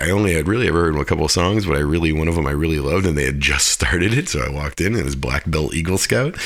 I, 0.00 0.10
only 0.10 0.34
had 0.34 0.48
really 0.48 0.68
ever 0.68 0.84
heard 0.84 0.96
a 0.96 1.04
couple 1.04 1.24
of 1.24 1.30
songs, 1.30 1.66
but 1.66 1.76
I 1.76 1.80
really 1.80 2.12
one 2.12 2.28
of 2.28 2.34
them 2.34 2.46
I 2.46 2.52
really 2.52 2.78
loved, 2.78 3.06
and 3.06 3.16
they 3.16 3.24
had 3.24 3.40
just 3.40 3.68
started 3.72 4.14
it. 4.14 4.28
So 4.28 4.40
I 4.40 4.50
walked 4.50 4.80
in, 4.80 4.88
and 4.88 4.98
it 4.98 5.04
was 5.04 5.16
Black 5.16 5.50
Belt 5.50 5.74
Eagle 5.74 5.98
Scout, 5.98 6.36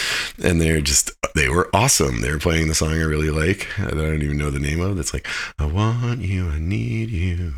and 0.42 0.60
they're 0.60 0.80
just 0.80 1.10
they 1.34 1.48
were 1.48 1.70
awesome. 1.72 2.20
They 2.20 2.30
were 2.30 2.38
playing 2.38 2.68
the 2.68 2.74
song 2.74 2.92
I 2.92 3.02
really 3.02 3.30
like 3.30 3.68
that 3.78 3.94
I 3.94 3.96
don't 3.96 4.22
even 4.22 4.38
know 4.38 4.50
the 4.50 4.58
name 4.58 4.80
of. 4.80 4.96
That's 4.96 5.12
like 5.12 5.26
I 5.58 5.66
want 5.66 6.20
you, 6.20 6.48
I 6.48 6.58
need 6.58 7.10
you 7.10 7.52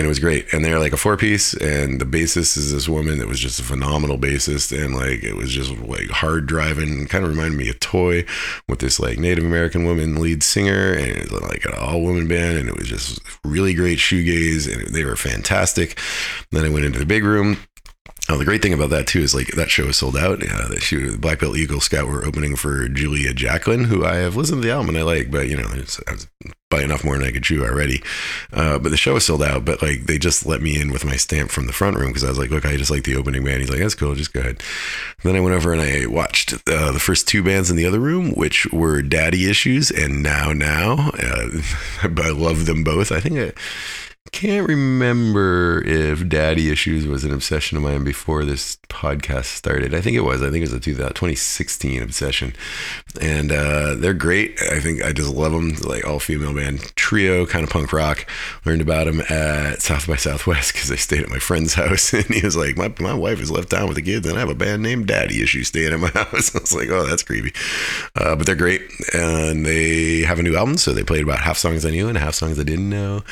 and 0.00 0.06
it 0.06 0.08
was 0.08 0.18
great. 0.18 0.50
And 0.54 0.64
they're 0.64 0.78
like 0.78 0.94
a 0.94 0.96
four 0.96 1.18
piece, 1.18 1.52
and 1.52 2.00
the 2.00 2.06
bassist 2.06 2.56
is 2.56 2.72
this 2.72 2.88
woman 2.88 3.18
that 3.18 3.28
was 3.28 3.38
just 3.38 3.60
a 3.60 3.62
phenomenal 3.62 4.16
bassist, 4.16 4.72
and 4.72 4.94
like 4.94 5.22
it 5.22 5.36
was 5.36 5.50
just 5.50 5.76
like 5.76 6.08
hard 6.08 6.46
driving, 6.46 7.06
kind 7.06 7.22
of 7.22 7.28
reminded 7.28 7.58
me 7.58 7.68
of 7.68 7.78
Toy 7.80 8.24
with 8.66 8.78
this 8.78 8.98
like 8.98 9.18
Native 9.18 9.44
American 9.44 9.84
woman 9.84 10.18
lead 10.18 10.42
singer, 10.42 10.94
and 10.94 11.06
it 11.06 11.30
was 11.30 11.42
like 11.42 11.66
an 11.66 11.74
all 11.78 12.00
woman 12.00 12.26
band, 12.26 12.56
and 12.56 12.66
it 12.66 12.78
was 12.78 12.88
just 12.88 13.20
really 13.44 13.74
great 13.74 13.98
shoegaze, 13.98 14.72
and 14.72 14.94
they 14.94 15.04
were 15.04 15.16
fantastic. 15.16 15.98
then 16.50 16.64
I 16.64 16.70
went 16.70 16.86
into 16.86 16.98
the 16.98 17.04
big 17.04 17.22
room, 17.22 17.58
Oh, 18.30 18.38
the 18.38 18.44
great 18.44 18.62
thing 18.62 18.72
about 18.72 18.90
that 18.90 19.08
too 19.08 19.18
is 19.18 19.34
like 19.34 19.48
that 19.48 19.70
show 19.70 19.86
is 19.86 19.98
sold 19.98 20.16
out. 20.16 20.40
Show, 20.78 21.16
Black 21.16 21.40
Belt 21.40 21.56
Eagle 21.56 21.80
Scout 21.80 22.06
were 22.06 22.24
opening 22.24 22.54
for 22.54 22.86
Julia 22.88 23.34
Jacklin, 23.34 23.84
who 23.84 24.04
I 24.04 24.16
have 24.16 24.36
listened 24.36 24.62
to 24.62 24.68
the 24.68 24.72
album 24.72 24.90
and 24.90 24.98
I 24.98 25.02
like, 25.02 25.32
but 25.32 25.48
you 25.48 25.56
know, 25.56 25.66
I 25.66 26.12
was 26.12 26.28
more 27.04 27.18
than 27.18 27.26
I 27.26 27.32
could 27.32 27.42
chew 27.42 27.64
already. 27.64 28.02
Uh, 28.52 28.78
but 28.78 28.90
the 28.90 28.96
show 28.96 29.14
was 29.14 29.26
sold 29.26 29.42
out, 29.42 29.64
but 29.64 29.82
like 29.82 30.06
they 30.06 30.16
just 30.16 30.46
let 30.46 30.62
me 30.62 30.80
in 30.80 30.92
with 30.92 31.04
my 31.04 31.16
stamp 31.16 31.50
from 31.50 31.66
the 31.66 31.72
front 31.72 31.96
room 31.96 32.08
because 32.08 32.22
I 32.22 32.28
was 32.28 32.38
like, 32.38 32.50
look, 32.50 32.64
I 32.64 32.76
just 32.76 32.90
like 32.90 33.02
the 33.02 33.16
opening 33.16 33.44
band. 33.44 33.60
He's 33.60 33.70
like, 33.70 33.80
that's 33.80 33.96
cool, 33.96 34.14
just 34.14 34.32
go 34.32 34.40
ahead. 34.40 34.62
then 35.24 35.34
I 35.34 35.40
went 35.40 35.56
over 35.56 35.72
and 35.72 35.82
I 35.82 36.06
watched 36.06 36.52
uh, 36.52 36.92
the 36.92 37.00
first 37.00 37.26
two 37.26 37.42
bands 37.42 37.70
in 37.70 37.76
the 37.76 37.86
other 37.86 37.98
room, 37.98 38.30
which 38.32 38.66
were 38.72 39.02
Daddy 39.02 39.50
Issues 39.50 39.90
and 39.90 40.22
Now 40.22 40.52
Now. 40.52 41.10
Uh, 41.18 41.48
I 42.02 42.30
love 42.30 42.66
them 42.66 42.84
both. 42.84 43.10
I 43.10 43.18
think 43.18 43.54
can't 44.32 44.68
remember 44.68 45.82
if 45.84 46.28
daddy 46.28 46.70
issues 46.70 47.06
was 47.06 47.24
an 47.24 47.32
obsession 47.32 47.78
of 47.78 47.82
mine 47.82 48.04
before 48.04 48.44
this 48.44 48.76
podcast 48.88 49.46
started. 49.46 49.94
I 49.94 50.02
think 50.02 50.14
it 50.14 50.20
was. 50.20 50.42
I 50.42 50.50
think 50.50 50.56
it 50.58 50.70
was 50.70 50.74
a 50.74 50.80
2016 50.80 52.02
obsession. 52.02 52.52
And 53.18 53.50
uh, 53.50 53.94
they're 53.94 54.12
great. 54.12 54.60
I 54.70 54.78
think 54.80 55.02
I 55.02 55.12
just 55.12 55.32
love 55.32 55.52
them. 55.52 55.72
Like 55.86 56.06
all 56.06 56.20
female 56.20 56.54
band 56.54 56.94
trio, 56.96 57.46
kind 57.46 57.64
of 57.64 57.70
punk 57.70 57.94
rock. 57.94 58.26
Learned 58.66 58.82
about 58.82 59.06
them 59.06 59.22
at 59.30 59.80
South 59.80 60.06
by 60.06 60.16
Southwest 60.16 60.74
because 60.74 60.90
I 60.90 60.96
stayed 60.96 61.22
at 61.22 61.30
my 61.30 61.38
friend's 61.38 61.74
house. 61.80 62.12
And 62.12 62.26
he 62.26 62.44
was 62.44 62.56
like, 62.56 62.76
my, 62.76 62.92
my 63.00 63.14
wife 63.14 63.40
is 63.40 63.50
left 63.50 63.70
town 63.70 63.88
with 63.88 63.96
the 63.96 64.02
kids 64.02 64.26
and 64.26 64.36
I 64.36 64.40
have 64.40 64.50
a 64.50 64.54
band 64.54 64.82
named 64.82 65.06
Daddy 65.06 65.42
Issues 65.42 65.68
staying 65.68 65.94
at 65.94 66.00
my 66.00 66.08
house. 66.14 66.54
I 66.54 66.60
was 66.60 66.74
like, 66.74 66.90
oh, 66.90 67.06
that's 67.06 67.22
creepy. 67.22 67.54
Uh, 68.14 68.36
but 68.36 68.44
they're 68.44 68.54
great. 68.54 68.82
And 69.14 69.64
they 69.64 70.20
have 70.20 70.38
a 70.38 70.42
new 70.42 70.56
album. 70.56 70.76
So 70.76 70.92
they 70.92 71.04
played 71.04 71.22
about 71.22 71.40
half 71.40 71.56
songs 71.56 71.86
I 71.86 71.90
knew 71.90 72.08
and 72.08 72.18
half 72.18 72.34
songs 72.34 72.58
I 72.58 72.64
didn't 72.64 72.90
know. 72.90 73.22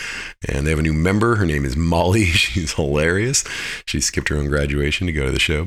And 0.49 0.67
they 0.67 0.78
have 0.79 0.85
a 0.85 0.89
new 0.89 0.95
member. 0.95 1.37
Her 1.37 1.47
name 1.47 1.65
is 1.65 1.77
Molly. 1.77 2.25
She's 2.27 2.75
hilarious. 2.75 3.45
She 3.85 4.01
skipped 4.01 4.29
her 4.29 4.37
own 4.37 4.47
graduation 4.47 5.07
to 5.07 5.13
go 5.13 5.27
to 5.27 5.33
the 5.33 5.41
show. 5.41 5.67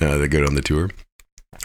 Uh, 0.00 0.18
they 0.18 0.28
go 0.28 0.44
on 0.44 0.54
the 0.54 0.62
tour. 0.62 0.90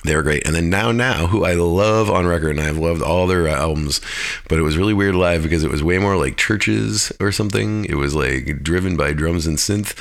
They 0.04 0.16
were 0.16 0.22
great. 0.22 0.46
And 0.46 0.54
then 0.54 0.70
Now 0.70 0.92
Now, 0.92 1.28
who 1.28 1.44
I 1.46 1.54
love 1.54 2.10
on 2.10 2.28
record, 2.28 2.52
and 2.52 2.62
I've 2.62 2.78
loved 2.78 3.02
all 3.02 3.26
their 3.26 3.48
albums, 3.48 4.00
but 4.48 4.60
it 4.60 4.62
was 4.62 4.78
really 4.78 4.94
weird 4.94 5.16
live 5.16 5.44
because 5.44 5.64
it 5.64 5.72
was 5.72 5.82
way 5.82 5.98
more 5.98 6.18
like 6.18 6.38
Chvrches 6.38 7.12
or 7.22 7.32
something. 7.32 7.86
It 7.86 7.96
was 7.96 8.14
like 8.14 8.62
driven 8.62 8.98
by 8.98 9.14
drums 9.14 9.48
and 9.48 9.58
synth, 9.58 9.96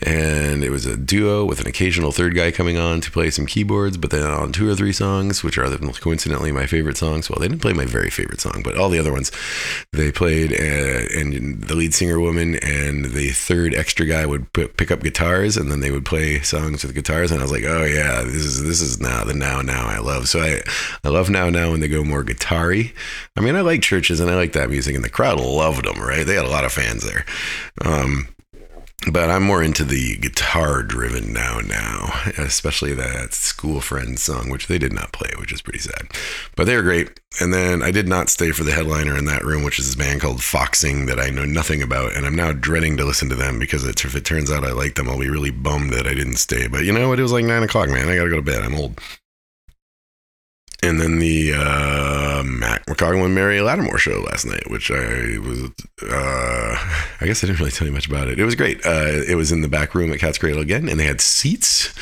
and 0.00 0.64
it 0.64 0.70
was 0.70 0.86
a 0.86 0.96
duo 0.96 1.44
with 1.44 1.60
an 1.60 1.66
occasional 1.66 2.12
third 2.12 2.34
guy 2.34 2.50
coming 2.50 2.78
on 2.78 3.00
to 3.02 3.10
play 3.10 3.30
some 3.30 3.46
keyboards. 3.46 3.96
But 3.96 4.10
then 4.10 4.22
on 4.24 4.52
two 4.52 4.68
or 4.68 4.76
three 4.76 4.92
songs, 4.92 5.42
which 5.42 5.58
are 5.58 5.76
coincidentally 5.76 6.52
my 6.52 6.66
favorite 6.66 6.96
songs, 6.96 7.28
well, 7.28 7.38
they 7.38 7.48
didn't 7.48 7.62
play 7.62 7.72
my 7.72 7.86
very 7.86 8.10
favorite 8.10 8.40
song, 8.40 8.62
but 8.64 8.76
all 8.76 8.88
the 8.88 8.98
other 8.98 9.12
ones 9.12 9.32
they 9.92 10.12
played, 10.12 10.52
uh, 10.52 11.18
and 11.18 11.62
the 11.62 11.74
lead 11.74 11.94
singer 11.94 12.20
woman 12.20 12.56
and 12.62 13.06
the 13.06 13.30
third 13.30 13.74
extra 13.74 14.06
guy 14.06 14.24
would 14.24 14.52
p- 14.52 14.68
pick 14.68 14.90
up 14.90 15.02
guitars, 15.02 15.56
and 15.56 15.70
then 15.70 15.80
they 15.80 15.90
would 15.90 16.04
play 16.04 16.40
songs 16.40 16.84
with 16.84 16.94
guitars, 16.94 17.30
and 17.30 17.40
I 17.40 17.42
was 17.44 17.52
like, 17.52 17.64
oh 17.64 17.84
yeah, 17.84 18.22
this 18.22 18.44
is 18.44 18.62
this 18.62 18.80
is 18.80 19.00
now 19.00 19.24
the 19.32 19.38
now 19.38 19.62
now 19.62 19.86
I 19.86 19.98
love. 19.98 20.28
So 20.28 20.40
I 20.40 20.62
I 21.04 21.08
love 21.08 21.30
now 21.30 21.50
now 21.50 21.70
when 21.70 21.80
they 21.80 21.88
go 21.88 22.04
more 22.04 22.22
guitar-y. 22.22 22.92
I 23.36 23.40
mean, 23.40 23.56
I 23.56 23.60
like 23.60 23.80
Chvrches 23.80 24.20
and 24.20 24.30
I 24.30 24.36
like 24.36 24.52
that 24.52 24.70
music, 24.70 24.94
and 24.94 25.04
the 25.04 25.10
crowd 25.10 25.40
loved 25.40 25.84
them. 25.84 26.00
Right, 26.00 26.26
they 26.26 26.34
had 26.34 26.44
a 26.44 26.50
lot 26.50 26.64
of 26.64 26.72
fans 26.72 27.04
there. 27.04 27.24
Um, 27.84 28.28
but 29.10 29.30
I'm 29.30 29.42
more 29.42 29.62
into 29.62 29.84
the 29.84 30.16
guitar 30.18 30.82
driven 30.82 31.32
now 31.32 31.58
now, 31.58 32.22
especially 32.38 32.94
that 32.94 33.34
school 33.34 33.80
friends 33.80 34.22
song, 34.22 34.48
which 34.48 34.68
they 34.68 34.78
did 34.78 34.92
not 34.92 35.12
play, 35.12 35.30
which 35.38 35.52
is 35.52 35.62
pretty 35.62 35.80
sad. 35.80 36.08
But 36.56 36.66
they 36.66 36.76
were 36.76 36.82
great. 36.82 37.18
And 37.40 37.52
then 37.52 37.82
I 37.82 37.90
did 37.90 38.06
not 38.06 38.28
stay 38.28 38.52
for 38.52 38.62
the 38.62 38.72
headliner 38.72 39.16
in 39.16 39.24
that 39.24 39.44
room, 39.44 39.64
which 39.64 39.78
is 39.78 39.86
this 39.86 39.94
band 39.94 40.20
called 40.20 40.42
Foxing 40.42 41.06
that 41.06 41.18
I 41.18 41.30
know 41.30 41.44
nothing 41.44 41.82
about, 41.82 42.14
and 42.16 42.26
I'm 42.26 42.36
now 42.36 42.52
dreading 42.52 42.96
to 42.98 43.04
listen 43.04 43.28
to 43.30 43.34
them 43.34 43.58
because 43.58 43.84
if 43.84 44.14
it 44.14 44.24
turns 44.24 44.52
out 44.52 44.64
I 44.64 44.72
like 44.72 44.94
them, 44.94 45.08
I'll 45.08 45.18
be 45.18 45.30
really 45.30 45.50
bummed 45.50 45.92
that 45.92 46.06
I 46.06 46.14
didn't 46.14 46.36
stay. 46.36 46.68
But 46.68 46.84
you 46.84 46.92
know 46.92 47.08
what? 47.08 47.18
It 47.18 47.22
was 47.22 47.32
like 47.32 47.44
nine 47.44 47.62
o'clock, 47.62 47.88
man. 47.88 48.08
I 48.08 48.16
gotta 48.16 48.30
go 48.30 48.36
to 48.36 48.42
bed. 48.42 48.62
I'm 48.62 48.74
old 48.74 49.00
and 50.82 51.00
then 51.00 51.18
the 51.20 51.54
uh, 51.54 52.42
Mac 52.44 52.84
McCaughan 52.86 53.24
and 53.24 53.34
Mary 53.34 53.60
Lattimore 53.60 53.98
show 53.98 54.20
last 54.30 54.44
night, 54.44 54.68
which 54.68 54.90
I 54.90 55.38
was, 55.38 55.70
uh, 56.02 56.76
I 57.20 57.26
guess 57.26 57.42
I 57.42 57.46
didn't 57.46 57.60
really 57.60 57.70
tell 57.70 57.86
you 57.86 57.92
much 57.92 58.08
about 58.08 58.28
it. 58.28 58.40
It 58.40 58.44
was 58.44 58.56
great. 58.56 58.84
Uh, 58.84 59.22
it 59.28 59.36
was 59.36 59.52
in 59.52 59.60
the 59.60 59.68
back 59.68 59.94
room 59.94 60.12
at 60.12 60.18
Cat's 60.18 60.38
Cradle 60.38 60.60
again, 60.60 60.88
and 60.88 60.98
they 60.98 61.04
had 61.04 61.20
seats. 61.20 61.94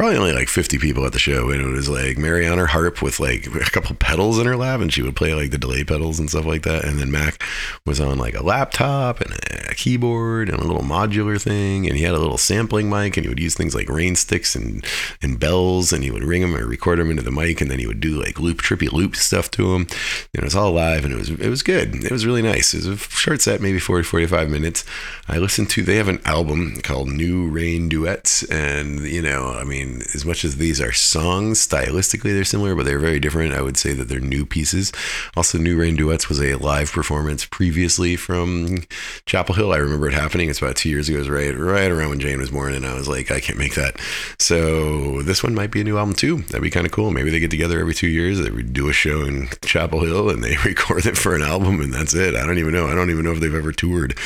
Probably 0.00 0.16
only 0.16 0.32
like 0.32 0.48
50 0.48 0.78
people 0.78 1.04
at 1.04 1.12
the 1.12 1.18
show, 1.18 1.50
and 1.50 1.60
it 1.60 1.66
was 1.66 1.86
like 1.86 2.16
Mary 2.16 2.48
on 2.48 2.56
her 2.56 2.68
harp 2.68 3.02
with 3.02 3.20
like 3.20 3.46
a 3.54 3.70
couple 3.70 3.94
pedals 3.96 4.38
in 4.38 4.46
her 4.46 4.56
lap, 4.56 4.80
and 4.80 4.90
she 4.90 5.02
would 5.02 5.14
play 5.14 5.34
like 5.34 5.50
the 5.50 5.58
delay 5.58 5.84
pedals 5.84 6.18
and 6.18 6.30
stuff 6.30 6.46
like 6.46 6.62
that. 6.62 6.86
And 6.86 6.98
then 6.98 7.10
Mac 7.10 7.42
was 7.84 8.00
on 8.00 8.16
like 8.16 8.34
a 8.34 8.42
laptop 8.42 9.20
and 9.20 9.34
a 9.68 9.74
keyboard 9.74 10.48
and 10.48 10.58
a 10.58 10.66
little 10.66 10.84
modular 10.84 11.38
thing, 11.38 11.86
and 11.86 11.98
he 11.98 12.02
had 12.02 12.14
a 12.14 12.18
little 12.18 12.38
sampling 12.38 12.88
mic, 12.88 13.18
and 13.18 13.26
he 13.26 13.28
would 13.28 13.38
use 13.38 13.54
things 13.54 13.74
like 13.74 13.90
rain 13.90 14.16
sticks 14.16 14.54
and 14.54 14.82
and 15.20 15.38
bells, 15.38 15.92
and 15.92 16.02
he 16.02 16.10
would 16.10 16.24
ring 16.24 16.40
them 16.40 16.56
or 16.56 16.64
record 16.64 16.98
them 16.98 17.10
into 17.10 17.22
the 17.22 17.30
mic, 17.30 17.60
and 17.60 17.70
then 17.70 17.78
he 17.78 17.86
would 17.86 18.00
do 18.00 18.18
like 18.18 18.40
loop 18.40 18.62
trippy 18.62 18.90
loop 18.90 19.14
stuff 19.14 19.50
to 19.50 19.74
them. 19.74 19.86
You 20.32 20.40
know, 20.40 20.46
it's 20.46 20.54
all 20.54 20.72
live 20.72 21.04
and 21.04 21.12
it 21.12 21.18
was 21.18 21.28
it 21.28 21.50
was 21.50 21.62
good. 21.62 21.94
It 22.06 22.10
was 22.10 22.24
really 22.24 22.40
nice. 22.40 22.72
It 22.72 22.86
was 22.86 22.86
a 22.86 22.96
short 22.96 23.42
set, 23.42 23.60
maybe 23.60 23.78
40, 23.78 24.04
45 24.04 24.48
minutes. 24.48 24.82
I 25.28 25.36
listened 25.36 25.68
to 25.70 25.82
they 25.82 25.96
have 25.96 26.08
an 26.08 26.22
album 26.24 26.76
called 26.82 27.10
New 27.10 27.50
Rain 27.50 27.90
Duets. 27.90 28.44
And, 28.44 29.00
you 29.00 29.20
know, 29.20 29.52
I 29.52 29.64
mean, 29.64 29.89
as 30.14 30.24
much 30.24 30.44
as 30.44 30.56
these 30.56 30.80
are 30.80 30.92
songs, 30.92 31.66
stylistically 31.66 32.32
they're 32.32 32.44
similar, 32.44 32.74
but 32.74 32.84
they're 32.84 32.98
very 32.98 33.20
different. 33.20 33.54
I 33.54 33.62
would 33.62 33.76
say 33.76 33.92
that 33.92 34.08
they're 34.08 34.20
new 34.20 34.46
pieces. 34.46 34.92
Also, 35.36 35.58
New 35.58 35.78
Rain 35.78 35.96
Duets 35.96 36.28
was 36.28 36.40
a 36.40 36.54
live 36.56 36.92
performance 36.92 37.44
previously 37.44 38.16
from 38.16 38.84
Chapel 39.26 39.54
Hill. 39.54 39.72
I 39.72 39.78
remember 39.78 40.08
it 40.08 40.14
happening. 40.14 40.48
It's 40.48 40.60
about 40.60 40.76
two 40.76 40.88
years 40.88 41.08
ago. 41.08 41.18
It 41.18 41.20
was 41.20 41.30
right 41.30 41.58
right 41.58 41.90
around 41.90 42.10
when 42.10 42.20
Jane 42.20 42.38
was 42.38 42.50
born, 42.50 42.74
and 42.74 42.86
I 42.86 42.94
was 42.94 43.08
like, 43.08 43.30
I 43.30 43.40
can't 43.40 43.58
make 43.58 43.74
that. 43.74 43.96
So 44.38 45.22
this 45.22 45.42
one 45.42 45.54
might 45.54 45.70
be 45.70 45.80
a 45.80 45.84
new 45.84 45.98
album 45.98 46.14
too. 46.14 46.38
That'd 46.42 46.62
be 46.62 46.70
kind 46.70 46.86
of 46.86 46.92
cool. 46.92 47.10
Maybe 47.10 47.30
they 47.30 47.40
get 47.40 47.50
together 47.50 47.80
every 47.80 47.94
two 47.94 48.08
years. 48.08 48.38
They 48.38 48.50
do 48.62 48.88
a 48.88 48.92
show 48.92 49.22
in 49.22 49.48
Chapel 49.62 50.00
Hill 50.00 50.30
and 50.30 50.42
they 50.42 50.56
record 50.64 51.06
it 51.06 51.16
for 51.16 51.34
an 51.34 51.42
album, 51.42 51.80
and 51.80 51.92
that's 51.92 52.14
it. 52.14 52.34
I 52.34 52.46
don't 52.46 52.58
even 52.58 52.72
know. 52.72 52.86
I 52.86 52.94
don't 52.94 53.10
even 53.10 53.24
know 53.24 53.32
if 53.32 53.40
they've 53.40 53.54
ever 53.54 53.72
toured. 53.72 54.16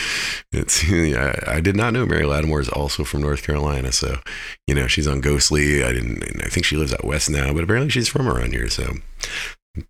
It's 0.53 0.85
I, 0.91 1.57
I 1.57 1.61
did 1.61 1.77
not 1.77 1.93
know 1.93 2.07
Mary 2.07 2.25
Lattimore 2.25 2.61
is 2.61 2.69
also 2.69 3.05
from 3.05 3.23
North 3.23 3.43
Carolina, 3.43 3.93
so 3.93 4.19
you 4.67 4.75
know 4.75 4.87
she's 4.87 5.09
on 5.09 5.21
I 5.59 5.93
didn't. 5.93 6.23
I 6.43 6.49
think 6.49 6.67
she 6.67 6.77
lives 6.77 6.93
out 6.93 7.05
west 7.05 7.31
now, 7.31 7.53
but 7.53 7.65
apparently 7.65 7.91
she's 7.91 8.09
from 8.09 8.29
around 8.29 8.53
here. 8.53 8.69
So 8.69 8.95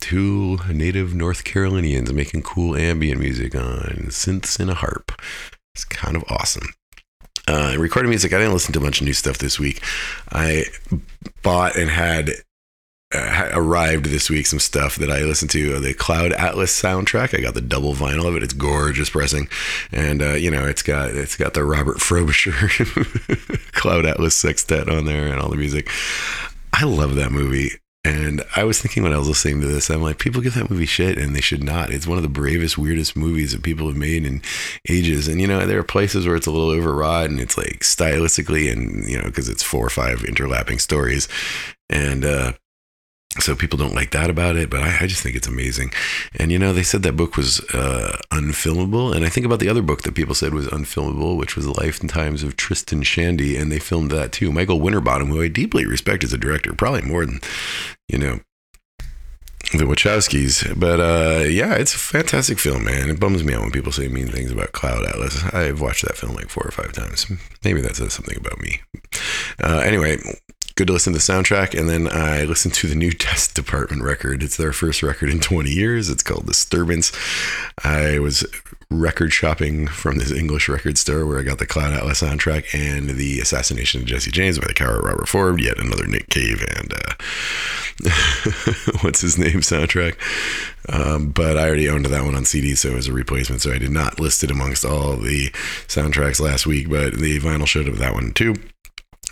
two 0.01 0.59
native 0.71 1.15
North 1.15 1.45
Carolinians 1.45 2.13
making 2.13 2.43
cool 2.43 2.77
ambient 2.77 3.21
music 3.21 3.55
on 3.55 4.07
synths 4.09 4.59
and 4.59 4.71
a 4.71 4.75
harp. 4.75 5.13
It's 5.75 5.85
kind 5.85 6.17
of 6.17 6.25
awesome. 6.29 6.69
Uh, 7.47 7.77
recording 7.79 8.09
music, 8.09 8.33
I 8.33 8.39
didn't 8.39 8.55
listen 8.55 8.73
to 8.73 8.79
a 8.79 8.83
bunch 8.83 9.01
of 9.01 9.07
new 9.07 9.13
stuff 9.13 9.39
this 9.39 9.59
week. 9.59 9.83
I 10.33 10.65
bought 11.43 11.77
and 11.77 11.91
had 11.91 12.31
uh, 13.13 13.51
arrived 13.53 14.07
this 14.07 14.31
week 14.31 14.47
some 14.47 14.59
stuff 14.59 14.97
that 14.97 15.11
I 15.11 15.21
listened 15.21 15.51
to 15.53 15.77
uh, 15.77 15.81
the 15.81 15.95
Cloud 15.95 16.33
Atlas 16.33 16.81
soundtrack. 16.81 17.37
I 17.37 17.43
got 17.43 17.55
the 17.55 17.61
double 17.61 17.95
vinyl 17.95 18.27
of 18.27 18.37
it. 18.37 18.43
It's 18.43 18.55
gorgeous 18.55 19.11
pressing, 19.11 19.49
and 19.93 20.23
uh, 20.23 20.35
you 20.35 20.51
know 20.51 20.67
it's 20.67 20.83
got 20.83 21.11
it's 21.11 21.37
got 21.37 21.55
the 21.55 21.65
Robert 21.65 22.01
Frobisher 22.01 22.53
Cloud 23.73 24.07
Atlas 24.07 24.37
sextet 24.37 24.89
on 24.89 25.05
there 25.05 25.27
and 25.27 25.41
all 25.41 25.51
the 25.51 25.57
music. 25.57 25.89
I 26.73 26.85
love 26.85 27.15
that 27.17 27.31
movie. 27.31 27.71
And 28.07 28.43
I 28.55 28.65
was 28.65 28.83
thinking 28.83 29.03
when 29.03 29.15
I 29.15 29.19
was 29.19 29.29
listening 29.29 29.63
to 29.63 29.67
this, 29.67 29.89
I'm 29.89 30.03
like, 30.03 30.19
people 30.19 30.43
give 30.43 30.55
that 30.55 30.69
movie 30.71 30.85
shit 30.85 31.17
and 31.17 31.35
they 31.35 31.41
should 31.41 31.65
not. 31.65 31.91
It's 31.91 32.07
one 32.07 32.19
of 32.19 32.23
the 32.23 32.29
bravest, 32.29 32.77
weirdest 32.77 33.17
movies 33.17 33.53
that 33.53 33.63
people 33.63 33.87
have 33.87 33.97
made 33.97 34.27
in 34.27 34.43
ages. 34.91 35.27
And, 35.27 35.41
you 35.41 35.47
know, 35.47 35.65
there 35.65 35.79
are 35.79 35.85
places 35.85 36.27
where 36.27 36.37
it's 36.37 36.47
a 36.47 36.51
little 36.51 36.69
overwrought 36.69 37.31
and 37.31 37.41
it's 37.41 37.57
like 37.57 37.81
stylistically 37.81 38.71
and, 38.71 39.09
you 39.09 39.17
know, 39.17 39.25
because 39.25 39.49
it's 39.49 39.63
four 39.63 39.87
or 39.87 39.91
five 39.91 40.19
interlapping 40.19 40.83
stories. 40.83 41.29
And, 41.89 42.27
uh, 42.27 42.53
so 43.41 43.57
people 43.57 43.77
don't 43.77 43.95
like 43.95 44.13
that 44.13 44.31
about 44.31 44.57
it, 44.57 44.71
but 44.71 44.81
I, 44.81 44.99
I, 45.03 45.07
just 45.07 45.23
think 45.23 45.35
it's 45.35 45.49
amazing. 45.49 45.93
And 46.39 46.53
you 46.53 46.59
know, 46.59 46.73
they 46.73 46.83
said 46.83 47.03
that 47.03 47.17
book 47.17 47.37
was 47.37 47.61
uh, 47.75 48.19
unfilmable, 48.31 49.15
and 49.15 49.25
I 49.25 49.29
think 49.29 49.45
about 49.45 49.59
the 49.59 49.69
other 49.69 49.83
book 49.83 50.03
that 50.03 50.15
people 50.15 50.35
said 50.35 50.55
was 50.55 50.69
unfilmable, 50.69 51.37
which 51.37 51.57
was 51.57 51.67
Life 51.67 52.01
and 52.01 52.09
Times 52.09 52.43
of 52.43 52.57
Tristram 52.57 53.03
Shandy, 53.03 53.57
and 53.57 53.73
they 53.73 53.81
filmed 53.81 54.11
that 54.13 54.33
too. 54.33 54.53
Michael 54.53 54.81
Winterbottom, 54.81 55.29
who 55.29 55.43
I 55.43 55.49
deeply 55.49 55.85
respect 55.85 56.23
as 56.23 56.33
a 56.33 56.39
director, 56.39 56.73
probably 56.75 57.03
more 57.03 57.27
than 57.27 57.41
you 58.09 58.19
know 58.19 58.41
the 59.73 59.85
Wachowskis. 59.85 60.79
But 60.79 61.01
uh, 61.01 61.45
yeah, 61.45 61.75
it's 61.75 61.95
a 61.95 61.99
fantastic 61.99 62.59
film, 62.59 62.85
man. 62.85 63.11
It 63.11 63.21
bums 63.21 63.43
me 63.43 63.55
out 63.55 63.63
when 63.63 63.73
people 63.73 63.93
say 63.93 64.09
mean 64.09 64.29
things 64.29 64.53
about 64.53 64.73
Cloud 64.73 65.07
Atlas. 65.07 65.43
I've 65.53 65.81
watched 65.81 66.05
that 66.05 66.17
film 66.17 66.35
like 66.35 66.51
four 66.51 66.67
or 66.67 66.71
five 66.71 66.93
times. 66.93 67.27
Maybe 67.65 67.81
that 67.81 67.97
says 67.97 68.13
something 68.13 68.37
about 68.37 68.61
me. 68.61 68.81
Uh, 69.63 69.79
anyway, 69.85 70.19
good 70.77 70.89
to 70.89 70.93
listen 70.93 71.13
to 71.13 71.19
the 71.19 71.23
soundtrack. 71.23 71.79
And 71.79 71.89
then 71.89 72.09
I 72.09 72.45
listened 72.45 72.75
to 72.75 72.89
the 72.89 72.95
new 72.95 73.13
Test 73.13 73.55
Department 73.55 74.03
record. 74.03 74.43
It's 74.43 74.57
their 74.57 74.73
first 74.73 75.03
record 75.03 75.31
in 75.31 75.41
20 75.41 75.71
years. 75.71 76.09
It's 76.09 76.23
called 76.23 76.47
Disturbance. 76.47 77.13
I 77.83 78.19
was 78.19 78.45
record 78.91 79.33
shopping 79.33 79.87
from 79.89 80.19
this 80.19 80.31
English 80.31 80.69
record 80.69 80.99
store 80.99 81.27
where 81.27 81.39
I 81.39 81.43
got 81.43 81.59
the 81.59 81.67
Cloud 81.67 81.93
Atlas 81.93 82.23
soundtrack 82.23 82.75
and 82.75 83.11
the 83.11 83.41
Assassination 83.41 84.03
of 84.03 84.07
Jesse 84.07 84.31
James 84.31 84.59
by 84.59 84.67
the 84.69 84.75
Coward 84.75 85.05
Robert 85.05 85.29
Ford, 85.29 85.61
yet 85.61 85.79
another 85.79 86.07
Nick 86.07 86.29
Cave 86.29 86.65
and 86.77 86.93
uh, 86.93 87.15
what's 89.03 89.21
his 89.21 89.39
name 89.39 89.61
soundtrack. 89.61 90.17
Um, 90.89 91.31
but 91.31 91.57
I 91.57 91.67
already 91.67 91.89
owned 91.89 92.07
that 92.07 92.25
one 92.25 92.35
on 92.35 92.45
CD, 92.45 92.75
so 92.75 92.91
it 92.91 92.95
was 92.95 93.09
a 93.09 93.13
replacement. 93.13 93.63
So 93.63 93.73
I 93.73 93.79
did 93.79 93.91
not 93.91 94.21
list 94.21 94.45
it 94.45 94.51
amongst 94.51 94.85
all 94.85 95.17
the 95.17 95.51
soundtracks 95.89 96.41
last 96.41 96.67
week, 96.67 96.91
but 96.91 97.15
the 97.15 97.41
vinyl 97.41 97.67
showed 97.67 97.89
up 97.89 97.95
that 97.95 98.15
one 98.15 98.33
too 98.33 98.55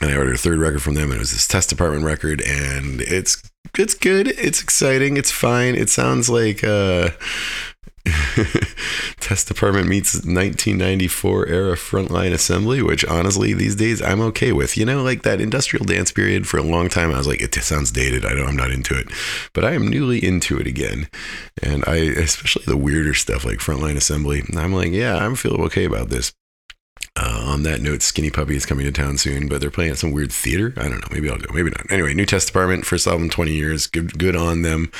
and 0.03 0.11
I 0.11 0.17
ordered 0.17 0.35
a 0.35 0.39
third 0.39 0.59
record 0.59 0.83
from 0.83 0.95
them, 0.95 1.11
and 1.11 1.15
it 1.15 1.19
was 1.21 1.33
this 1.33 1.47
Test 1.47 1.69
Department 1.71 2.05
record, 2.05 2.43
and 2.43 3.01
it's 3.01 3.43
it's 3.79 3.95
good, 3.95 4.29
it's 4.29 4.61
exciting, 4.61 5.17
it's 5.17 5.31
fine. 5.31 5.77
It 5.77 5.89
sounds 5.89 6.29
like 6.29 6.65
uh, 6.65 7.11
Test 9.21 9.47
Department 9.47 9.87
meets 9.87 10.15
1994 10.15 11.47
era 11.47 11.77
frontline 11.77 12.33
assembly, 12.33 12.83
which 12.83 13.05
honestly 13.05 13.55
these 13.55 13.77
days 13.77 14.03
I'm 14.03 14.21
okay 14.23 14.51
with. 14.51 14.77
You 14.77 14.85
know, 14.85 15.03
like 15.05 15.23
that 15.23 15.41
industrial 15.41 15.85
dance 15.85 16.11
period 16.11 16.49
for 16.49 16.59
a 16.59 16.63
long 16.63 16.89
time, 16.89 17.13
I 17.13 17.19
was 17.19 17.29
like, 17.29 17.41
it 17.41 17.55
sounds 17.55 17.93
dated. 17.93 18.27
I 18.27 18.35
don't, 18.35 18.49
I'm 18.49 18.57
not 18.57 18.73
into 18.73 18.99
it, 18.99 19.07
but 19.53 19.65
I 19.65 19.73
am 19.73 19.87
newly 19.87 20.23
into 20.23 20.59
it 20.59 20.67
again, 20.67 21.09
and 21.63 21.85
I 21.87 21.97
especially 21.97 22.65
the 22.67 22.77
weirder 22.77 23.15
stuff 23.15 23.45
like 23.45 23.59
frontline 23.59 23.97
assembly. 23.97 24.43
I'm 24.57 24.73
like, 24.73 24.91
yeah, 24.91 25.17
I'm 25.17 25.37
feeling 25.37 25.63
okay 25.63 25.85
about 25.85 26.09
this. 26.09 26.33
Uh, 27.15 27.45
on 27.47 27.63
that 27.63 27.83
note, 27.83 28.01
Skinny 28.01 28.31
Puppy 28.31 28.57
is 28.57 28.65
coming 28.65 28.87
to 28.87 28.93
town 28.93 29.19
soon, 29.19 29.47
but 29.47 29.61
they're 29.61 29.71
playing 29.71 29.91
at 29.91 29.99
some 29.99 30.13
weird 30.13 30.33
theater. 30.33 30.73
I 30.79 30.89
don't 30.89 31.01
know. 31.01 31.09
Maybe 31.11 31.29
I'll 31.29 31.39
go. 31.39 31.53
Maybe 31.53 31.69
not. 31.69 31.91
Anyway, 31.91 32.15
New 32.15 32.25
Test 32.25 32.47
Department, 32.47 32.87
first 32.87 33.07
album, 33.07 33.29
20 33.29 33.53
years. 33.53 33.87
Good, 33.87 34.19
good 34.19 34.35
on 34.35 34.63
them. 34.63 34.91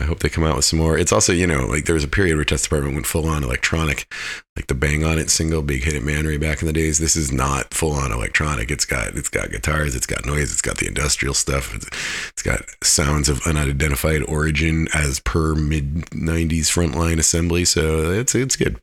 I 0.00 0.04
hope 0.04 0.20
they 0.20 0.30
come 0.30 0.44
out 0.44 0.56
with 0.56 0.64
some 0.64 0.78
more. 0.78 0.96
It's 0.96 1.12
also, 1.12 1.32
you 1.32 1.46
know, 1.46 1.66
like 1.66 1.84
there 1.84 1.94
was 1.94 2.04
a 2.04 2.08
period 2.08 2.36
where 2.36 2.44
Test 2.44 2.64
Department 2.64 2.94
went 2.94 3.06
full 3.06 3.26
on 3.26 3.44
electronic, 3.44 4.10
like 4.56 4.66
the 4.68 4.74
Bang 4.74 5.04
On 5.04 5.18
It 5.18 5.28
single, 5.28 5.60
Big 5.60 5.84
Hit 5.84 5.94
It 5.94 6.02
Manry 6.02 6.40
back 6.40 6.62
in 6.62 6.66
the 6.66 6.72
days. 6.72 6.98
This 6.98 7.16
is 7.16 7.30
not 7.30 7.74
full 7.74 7.92
on 7.92 8.12
electronic. 8.12 8.70
It's 8.70 8.86
got, 8.86 9.14
it's 9.14 9.28
got 9.28 9.50
guitars, 9.50 9.94
it's 9.94 10.06
got 10.06 10.24
noise, 10.24 10.52
it's 10.52 10.62
got 10.62 10.78
the 10.78 10.88
industrial 10.88 11.34
stuff, 11.34 11.74
it's, 11.74 11.86
it's 12.30 12.42
got 12.42 12.62
sounds 12.82 13.28
of 13.28 13.46
unidentified 13.46 14.22
origin 14.22 14.88
as 14.94 15.20
per 15.20 15.54
mid 15.54 16.06
90s 16.06 16.66
frontline 16.66 17.18
assembly. 17.18 17.66
So 17.66 18.10
it's, 18.10 18.34
it's 18.34 18.56
good. 18.56 18.80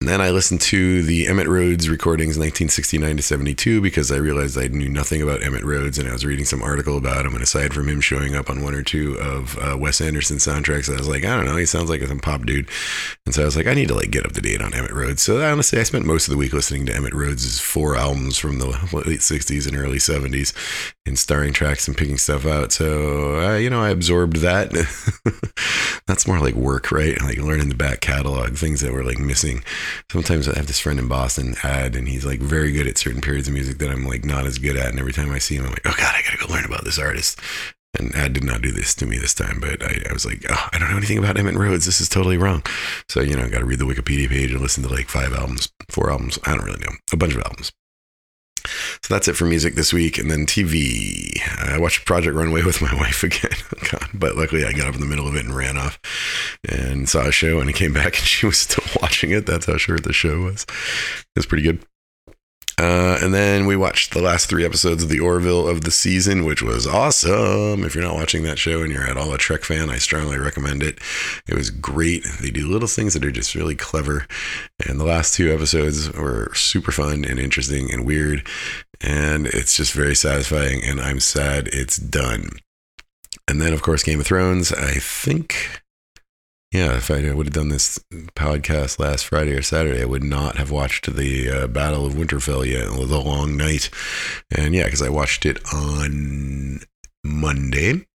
And 0.00 0.08
then 0.08 0.20
I 0.20 0.30
listened 0.30 0.60
to 0.60 1.02
the 1.02 1.26
Emitt 1.26 1.48
Rhodes 1.48 1.90
recordings 1.90 2.38
1969 2.38 3.16
to 3.16 3.22
72 3.22 3.80
because 3.80 4.12
I 4.12 4.16
realized 4.16 4.56
I 4.56 4.68
knew 4.68 4.88
nothing 4.88 5.20
about 5.20 5.40
Emitt 5.40 5.64
Rhodes 5.64 5.98
and 5.98 6.08
I 6.08 6.12
was 6.12 6.24
reading 6.24 6.44
some 6.44 6.62
article 6.62 6.96
about 6.96 7.26
him. 7.26 7.34
And 7.34 7.42
aside 7.42 7.74
from 7.74 7.88
him 7.88 8.00
showing 8.00 8.36
up 8.36 8.48
on 8.48 8.62
one 8.62 8.76
or 8.76 8.84
two 8.84 9.18
of 9.18 9.58
uh, 9.58 9.76
Wes 9.76 10.00
Anderson 10.00 10.36
soundtracks, 10.36 10.88
I 10.88 10.96
was 10.96 11.08
like, 11.08 11.24
I 11.24 11.36
don't 11.36 11.46
know, 11.46 11.56
he 11.56 11.66
sounds 11.66 11.90
like 11.90 12.00
some 12.00 12.20
pop 12.20 12.46
dude. 12.46 12.68
And 13.26 13.34
so 13.34 13.42
I 13.42 13.44
was 13.44 13.56
like, 13.56 13.66
I 13.66 13.74
need 13.74 13.88
to 13.88 13.96
like 13.96 14.12
get 14.12 14.24
up 14.24 14.32
to 14.32 14.40
date 14.40 14.62
on 14.62 14.70
Emitt 14.70 14.92
Rhodes. 14.92 15.20
So 15.20 15.44
honestly, 15.44 15.80
I 15.80 15.82
spent 15.82 16.06
most 16.06 16.28
of 16.28 16.30
the 16.30 16.38
week 16.38 16.52
listening 16.52 16.86
to 16.86 16.92
Emitt 16.92 17.12
Rhodes' 17.12 17.58
four 17.58 17.96
albums 17.96 18.38
from 18.38 18.60
the 18.60 18.66
late 18.92 19.20
60s 19.20 19.66
and 19.66 19.76
early 19.76 19.98
70s 19.98 20.54
and 21.06 21.18
starring 21.18 21.52
tracks 21.52 21.88
and 21.88 21.96
picking 21.96 22.18
stuff 22.18 22.46
out. 22.46 22.70
So, 22.70 23.40
uh, 23.40 23.56
you 23.56 23.68
know, 23.68 23.82
I 23.82 23.90
absorbed 23.90 24.36
that. 24.36 24.70
That's 26.06 26.26
more 26.28 26.38
like 26.38 26.54
work, 26.54 26.92
right? 26.92 27.20
Like 27.20 27.38
learning 27.38 27.68
the 27.68 27.74
back 27.74 28.00
catalog, 28.00 28.54
things 28.54 28.80
that 28.80 28.92
were 28.92 29.04
like 29.04 29.18
missing 29.18 29.64
sometimes 30.10 30.48
I 30.48 30.56
have 30.56 30.66
this 30.66 30.80
friend 30.80 30.98
in 30.98 31.08
Boston, 31.08 31.54
Ad, 31.62 31.96
and 31.96 32.08
he's 32.08 32.24
like 32.24 32.40
very 32.40 32.72
good 32.72 32.86
at 32.86 32.98
certain 32.98 33.20
periods 33.20 33.48
of 33.48 33.54
music 33.54 33.78
that 33.78 33.90
I'm 33.90 34.06
like 34.06 34.24
not 34.24 34.46
as 34.46 34.58
good 34.58 34.76
at. 34.76 34.90
And 34.90 34.98
every 34.98 35.12
time 35.12 35.30
I 35.30 35.38
see 35.38 35.56
him, 35.56 35.64
I'm 35.64 35.70
like, 35.70 35.86
oh 35.86 35.94
God, 35.96 36.14
I 36.14 36.22
gotta 36.22 36.46
go 36.46 36.52
learn 36.52 36.64
about 36.64 36.84
this 36.84 36.98
artist. 36.98 37.40
And 37.98 38.14
Ad 38.14 38.34
did 38.34 38.44
not 38.44 38.60
do 38.60 38.70
this 38.70 38.94
to 38.96 39.06
me 39.06 39.18
this 39.18 39.34
time, 39.34 39.60
but 39.60 39.82
I, 39.82 40.02
I 40.08 40.12
was 40.12 40.26
like, 40.26 40.44
oh, 40.48 40.68
I 40.72 40.78
don't 40.78 40.90
know 40.90 40.98
anything 40.98 41.18
about 41.18 41.36
Emitt 41.36 41.56
Rhodes. 41.56 41.86
This 41.86 42.00
is 42.00 42.08
totally 42.08 42.36
wrong. 42.36 42.62
So, 43.08 43.20
you 43.20 43.34
know, 43.34 43.44
I 43.44 43.48
got 43.48 43.60
to 43.60 43.64
read 43.64 43.78
the 43.78 43.86
Wikipedia 43.86 44.28
page 44.28 44.52
and 44.52 44.60
listen 44.60 44.82
to 44.84 44.90
like 44.90 45.08
five 45.08 45.32
albums, 45.32 45.72
four 45.88 46.10
albums. 46.10 46.38
I 46.44 46.54
don't 46.54 46.64
really 46.64 46.80
know, 46.80 46.92
a 47.12 47.16
bunch 47.16 47.34
of 47.34 47.40
albums. 47.40 47.72
So 49.02 49.14
that's 49.14 49.28
it 49.28 49.34
for 49.34 49.44
music 49.44 49.74
this 49.74 49.92
week. 49.92 50.18
And 50.18 50.30
then 50.30 50.46
TV. 50.46 51.30
I 51.58 51.78
watched 51.78 52.04
Project 52.04 52.36
Runway 52.36 52.62
with 52.62 52.82
my 52.82 52.94
wife 52.96 53.22
again. 53.22 53.50
Oh, 53.76 53.88
God, 53.92 54.08
but 54.14 54.36
luckily 54.36 54.64
I 54.64 54.72
got 54.72 54.88
up 54.88 54.94
in 54.94 55.00
the 55.00 55.06
middle 55.06 55.28
of 55.28 55.34
it 55.34 55.44
and 55.44 55.54
ran 55.54 55.76
off 55.76 55.98
and 56.68 57.08
saw 57.08 57.26
a 57.26 57.32
show 57.32 57.60
and 57.60 57.68
I 57.68 57.72
came 57.72 57.92
back 57.92 58.04
and 58.18 58.26
she 58.26 58.46
was 58.46 58.58
still 58.58 58.84
watching 59.02 59.30
it. 59.30 59.46
That's 59.46 59.66
how 59.66 59.76
short 59.76 60.04
the 60.04 60.12
show 60.12 60.40
was. 60.42 60.64
It 60.64 61.36
was 61.36 61.46
pretty 61.46 61.62
good. 61.62 61.84
Uh, 62.78 63.18
and 63.20 63.34
then 63.34 63.66
we 63.66 63.74
watched 63.74 64.14
the 64.14 64.22
last 64.22 64.48
three 64.48 64.64
episodes 64.64 65.02
of 65.02 65.08
the 65.08 65.18
Orville 65.18 65.66
of 65.66 65.80
the 65.80 65.90
season, 65.90 66.44
which 66.44 66.62
was 66.62 66.86
awesome. 66.86 67.82
If 67.82 67.96
you're 67.96 68.04
not 68.04 68.14
watching 68.14 68.44
that 68.44 68.58
show 68.58 68.82
and 68.82 68.92
you're 68.92 69.08
at 69.08 69.16
all 69.16 69.34
a 69.34 69.38
Trek 69.38 69.64
fan, 69.64 69.90
I 69.90 69.98
strongly 69.98 70.38
recommend 70.38 70.84
it. 70.84 71.00
It 71.48 71.54
was 71.54 71.70
great. 71.70 72.24
They 72.40 72.50
do 72.50 72.68
little 72.68 72.86
things 72.86 73.14
that 73.14 73.24
are 73.24 73.32
just 73.32 73.56
really 73.56 73.74
clever. 73.74 74.28
And 74.88 75.00
the 75.00 75.04
last 75.04 75.34
two 75.34 75.52
episodes 75.52 76.12
were 76.12 76.52
super 76.54 76.92
fun 76.92 77.24
and 77.24 77.40
interesting 77.40 77.92
and 77.92 78.06
weird. 78.06 78.46
And 79.00 79.48
it's 79.48 79.76
just 79.76 79.92
very 79.92 80.14
satisfying. 80.14 80.80
And 80.84 81.00
I'm 81.00 81.18
sad 81.18 81.68
it's 81.72 81.96
done. 81.96 82.48
And 83.48 83.60
then, 83.60 83.72
of 83.72 83.82
course, 83.82 84.04
Game 84.04 84.20
of 84.20 84.26
Thrones. 84.26 84.72
I 84.72 84.94
think 84.94 85.82
yeah, 86.72 86.96
if 86.96 87.10
I 87.10 87.32
would 87.32 87.46
have 87.46 87.54
done 87.54 87.68
this 87.68 87.98
podcast 88.36 88.98
last 88.98 89.24
Friday 89.26 89.52
or 89.52 89.62
Saturday, 89.62 90.02
I 90.02 90.06
would 90.06 90.24
not 90.24 90.56
have 90.56 90.70
watched 90.70 91.14
the 91.14 91.50
uh, 91.50 91.66
Battle 91.66 92.04
of 92.04 92.12
Winterfell 92.12 92.66
yet, 92.66 92.88
the 92.88 93.18
long 93.18 93.56
night. 93.56 93.90
And 94.54 94.74
yeah, 94.74 94.84
because 94.84 95.02
I 95.02 95.08
watched 95.08 95.46
it 95.46 95.60
on 95.72 96.80
Monday 97.24 97.90
and 97.90 98.06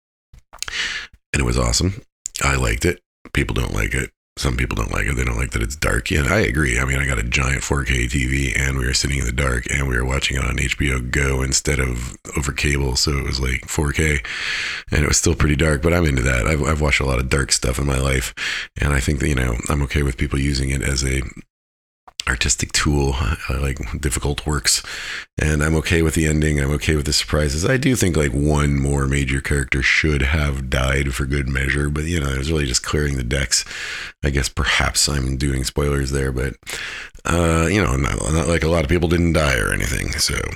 it 1.34 1.46
was 1.46 1.58
awesome. 1.58 2.02
I 2.44 2.56
liked 2.56 2.86
it. 2.86 3.02
People 3.34 3.56
don't 3.56 3.74
like 3.74 3.94
it 3.94 4.12
some 4.36 4.58
people 4.58 4.76
don't 4.76 4.91
like 4.91 5.06
it. 5.06 5.15
They 5.15 5.24
don't 5.24 5.38
like 5.38 5.52
that 5.52 5.62
it's 5.62 5.76
dark. 5.76 6.12
And 6.12 6.28
I 6.28 6.39
agree. 6.39 6.80
I 6.80 6.86
mean, 6.86 6.98
I 6.98 7.06
got 7.06 7.19
a 7.19 7.24
giant 7.24 7.62
4K 7.62 8.10
TV 8.10 8.58
and 8.58 8.78
we 8.78 8.86
were 8.86 8.93
sitting 8.93 9.19
in 9.19 9.26
the 9.26 9.32
dark 9.32 9.65
and 9.72 9.88
we 9.88 9.96
were 9.96 10.06
watching 10.06 10.38
it 10.38 10.43
on 10.43 10.58
HBO 10.58 11.12
Go 11.12 11.43
instead 11.43 11.80
of 11.80 12.17
over 12.36 12.52
cable. 12.52 12.96
So 12.96 13.12
it 13.17 13.24
was 13.24 13.39
like 13.39 13.67
4K 13.67 14.26
and 14.91 15.04
it 15.04 15.08
was 15.08 15.17
still 15.17 15.36
pretty 15.36 15.56
dark, 15.56 15.84
but 15.84 15.93
I'm 15.93 16.06
into 16.06 16.24
that. 16.24 16.48
I've, 16.48 16.63
I've 16.63 16.82
watched 16.82 17.00
a 17.00 17.06
lot 17.06 17.19
of 17.19 17.30
dark 17.30 17.52
stuff 17.52 17.78
in 17.78 17.86
my 17.86 18.00
life. 18.00 18.34
And 18.82 18.91
I 18.91 19.00
think 19.00 19.19
that, 19.19 19.30
you 19.30 19.36
know, 19.36 19.56
I'm 19.69 19.84
okay 19.84 20.02
with 20.02 20.17
people 20.17 20.39
using 20.39 20.69
it 20.72 20.82
as 20.82 21.04
a 21.04 21.22
artistic 22.28 22.72
tool. 22.72 23.14
I 23.16 23.58
like 23.60 23.80
difficult 24.00 24.46
works, 24.46 24.84
and 25.42 25.64
I'm 25.64 25.76
okay 25.76 26.02
with 26.02 26.16
the 26.16 26.26
ending. 26.26 26.60
I'm 26.60 26.72
okay 26.72 26.96
with 26.96 27.06
the 27.06 27.14
surprises. 27.14 27.66
I 27.66 27.78
do 27.78 27.96
think 27.96 28.16
like 28.16 28.32
one 28.32 28.80
more 28.80 29.08
major 29.08 29.42
character 29.42 29.82
should 29.82 30.22
have 30.22 30.70
died 30.70 31.14
for 31.14 31.26
good 31.26 31.48
measure, 31.48 31.90
but 31.90 32.06
you 32.06 32.20
know, 32.20 32.30
it 32.30 32.38
was 32.38 32.52
really 32.52 32.66
just 32.66 32.84
clearing 32.84 33.18
the 33.18 33.24
decks. 33.24 33.66
I 34.24 34.30
guess 34.30 34.50
perhaps 34.50 35.08
I'm 35.08 35.38
doing 35.38 35.64
spoilers 35.64 36.12
there, 36.12 36.32
but 36.32 36.56
uh, 37.26 37.68
you 37.70 37.84
know, 37.84 37.96
not, 37.96 38.16
not 38.32 38.48
like 38.48 38.64
a 38.64 38.70
lot 38.70 38.84
of 38.84 38.90
people 38.90 39.10
didn't 39.10 39.34
die 39.34 39.58
or 39.58 39.74
anything. 39.74 40.12
So 40.14 40.36
uh, 40.36 40.50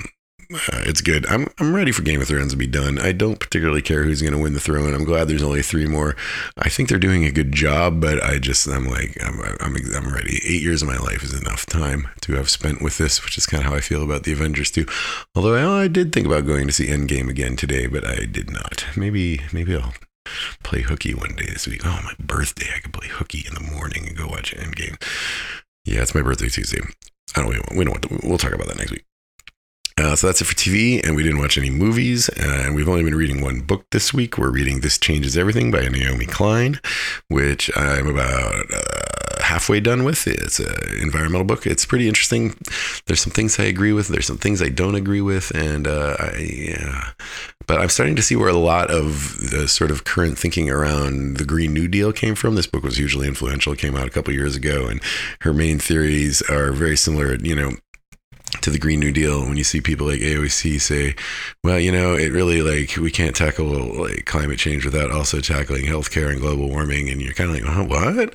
it's 0.70 1.02
good. 1.02 1.26
I'm 1.28 1.48
I'm 1.60 1.76
ready 1.76 1.92
for 1.92 2.04
Game 2.04 2.22
of 2.22 2.28
Thrones 2.28 2.52
to 2.52 2.58
be 2.58 2.68
done. 2.68 3.00
I 3.00 3.12
don't 3.12 3.40
particularly 3.40 3.82
care 3.82 4.04
who's 4.04 4.22
going 4.22 4.34
to 4.34 4.40
win 4.40 4.54
the 4.54 4.60
throne. 4.60 4.94
I'm 4.94 5.04
glad 5.04 5.28
there's 5.28 5.44
only 5.44 5.62
three 5.62 5.88
more. 5.88 6.16
I 6.58 6.70
think 6.70 6.88
they're 6.88 7.00
doing 7.00 7.26
a 7.26 7.32
good 7.32 7.52
job, 7.52 8.00
but 8.00 8.24
I 8.24 8.40
just 8.40 8.66
I'm 8.68 8.88
like 8.88 9.18
I'm 9.22 9.42
I'm 9.60 9.76
I'm 9.96 10.14
ready. 10.14 10.40
Eight 10.46 10.62
years 10.62 10.82
of 10.82 10.88
my 10.88 10.98
life 10.98 11.24
is 11.24 11.34
enough 11.34 11.66
time 11.66 12.08
to 12.22 12.34
have 12.34 12.50
spent 12.50 12.82
with 12.82 12.98
this, 12.98 13.24
which 13.26 13.38
is 13.38 13.46
kind 13.46 13.64
of 13.64 13.70
how 13.70 13.76
I 13.76 13.82
feel 13.82 14.04
about 14.04 14.24
the 14.24 14.32
Avengers 14.32 14.72
too. 14.72 14.86
Although 15.36 15.56
I, 15.56 15.84
I 15.84 15.88
did 15.88 16.14
think 16.14 16.26
about 16.26 16.46
going 16.48 16.68
to 16.68 16.74
see 16.74 16.88
Endgame 16.88 17.30
again 17.30 17.58
today, 17.58 17.88
but 17.88 18.06
I 18.06 18.26
did 18.26 18.50
not. 18.50 18.86
Maybe 18.96 19.42
maybe 19.52 19.76
I'll 19.76 19.94
play 20.64 20.82
hooky 20.82 21.14
one 21.14 21.36
day 21.36 21.48
this 21.48 21.68
week. 21.68 21.82
Oh, 21.86 22.02
my 22.04 22.14
birthday! 22.20 22.68
I 22.76 22.80
could 22.80 22.94
play 22.94 23.08
hooky 23.10 23.46
in 23.48 23.54
the 23.54 23.72
morning 23.72 24.08
and 24.08 24.18
go 24.18 24.28
watch 24.28 24.56
Endgame. 24.56 25.02
Yeah, 25.84 26.02
it's 26.02 26.16
my 26.16 26.22
birthday 26.22 26.50
Tuesday. 26.50 26.80
I 27.36 27.42
don't. 27.42 27.50
We 27.76 27.84
don't 27.84 27.92
want 27.92 28.04
to. 28.04 28.28
We'll 28.28 28.38
talk 28.38 28.54
about 28.54 28.68
that 28.68 28.78
next 28.78 28.92
week. 28.92 29.07
Uh, 29.98 30.16
so 30.16 30.28
that's 30.28 30.42
it 30.42 30.46
for 30.46 30.54
TV, 30.54 31.04
and 31.04 31.16
we 31.16 31.24
didn't 31.24 31.40
watch 31.40 31.58
any 31.58 31.72
movies. 31.72 32.30
And 32.30 32.76
we've 32.76 32.88
only 32.88 33.04
been 33.04 33.16
reading 33.16 33.42
one 33.42 33.62
book 33.62 33.86
this 33.92 34.14
week. 34.14 34.38
We're 34.38 34.52
reading 34.52 34.82
This 34.82 34.98
Changes 34.98 35.36
Everything 35.36 35.72
by 35.72 35.88
Naomi 35.88 36.28
Klein, 36.28 36.80
which 37.30 37.72
I'm 37.76 38.08
about 38.08 38.72
uh, 38.72 39.42
halfway 39.42 39.80
done 39.80 40.04
with. 40.04 40.28
It's 40.28 40.60
an 40.60 40.76
environmental 41.02 41.46
book. 41.46 41.66
It's 41.66 41.86
pretty 41.86 42.08
interesting. 42.08 42.56
There's 43.08 43.22
some 43.22 43.32
things 43.32 43.60
I 43.60 43.64
agree 43.64 43.94
with, 43.94 44.10
there's 44.10 44.28
some 44.28 44.38
things 44.38 44.62
I 44.62 44.70
don't 44.70 44.96
agree 44.96 45.22
with. 45.22 45.52
And 45.56 45.88
uh, 45.88 46.16
I, 46.20 46.38
yeah. 46.38 47.12
But 47.66 47.82
I'm 47.82 47.90
starting 47.90 48.16
to 48.16 48.22
see 48.22 48.36
where 48.36 48.50
a 48.50 48.54
lot 48.54 48.90
of 48.90 49.50
the 49.52 49.68
sort 49.68 49.92
of 49.92 50.04
current 50.04 50.38
thinking 50.38 50.70
around 50.70 51.38
the 51.38 51.44
Green 51.44 51.74
New 51.74 51.88
Deal 51.88 52.14
came 52.14 52.36
from. 52.36 52.56
This 52.56 52.68
book 52.68 52.84
was 52.84 52.98
hugely 52.98 53.28
influential. 53.28 53.74
It 53.74 53.80
came 53.80 53.96
out 53.96 54.08
a 54.08 54.12
couple 54.12 54.34
years 54.34 54.56
ago, 54.56 54.88
and 54.88 55.02
her 55.42 55.54
main 55.54 55.80
theories 55.80 56.42
are 56.44 56.72
very 56.72 56.96
similar. 56.96 57.36
You 57.36 57.56
know, 57.56 57.72
to 58.62 58.70
the 58.70 58.80
Green 58.80 59.00
New 59.00 59.12
Deal 59.12 59.42
when 59.42 59.58
you 59.58 59.64
see 59.64 59.82
people 59.82 60.08
like 60.08 60.22
AOC 60.22 60.80
say, 60.82 61.16
well, 61.64 61.80
you 61.80 61.92
know, 61.92 62.16
it 62.16 62.32
really 62.32 62.62
like 62.62 62.98
we 62.98 63.12
can't 63.12 63.36
tackle 63.36 63.66
like 63.66 64.26
climate 64.26 64.60
change 64.60 64.86
without 64.86 65.12
also 65.12 65.40
tackling 65.40 65.86
healthcare 65.86 66.30
and 66.30 66.42
global 66.42 66.70
warming. 66.70 67.10
And 67.10 67.22
you're 67.22 67.34
kind 67.34 67.50
of 67.50 67.56
like, 67.56 67.66
oh, 67.68 67.84
what? 67.84 68.34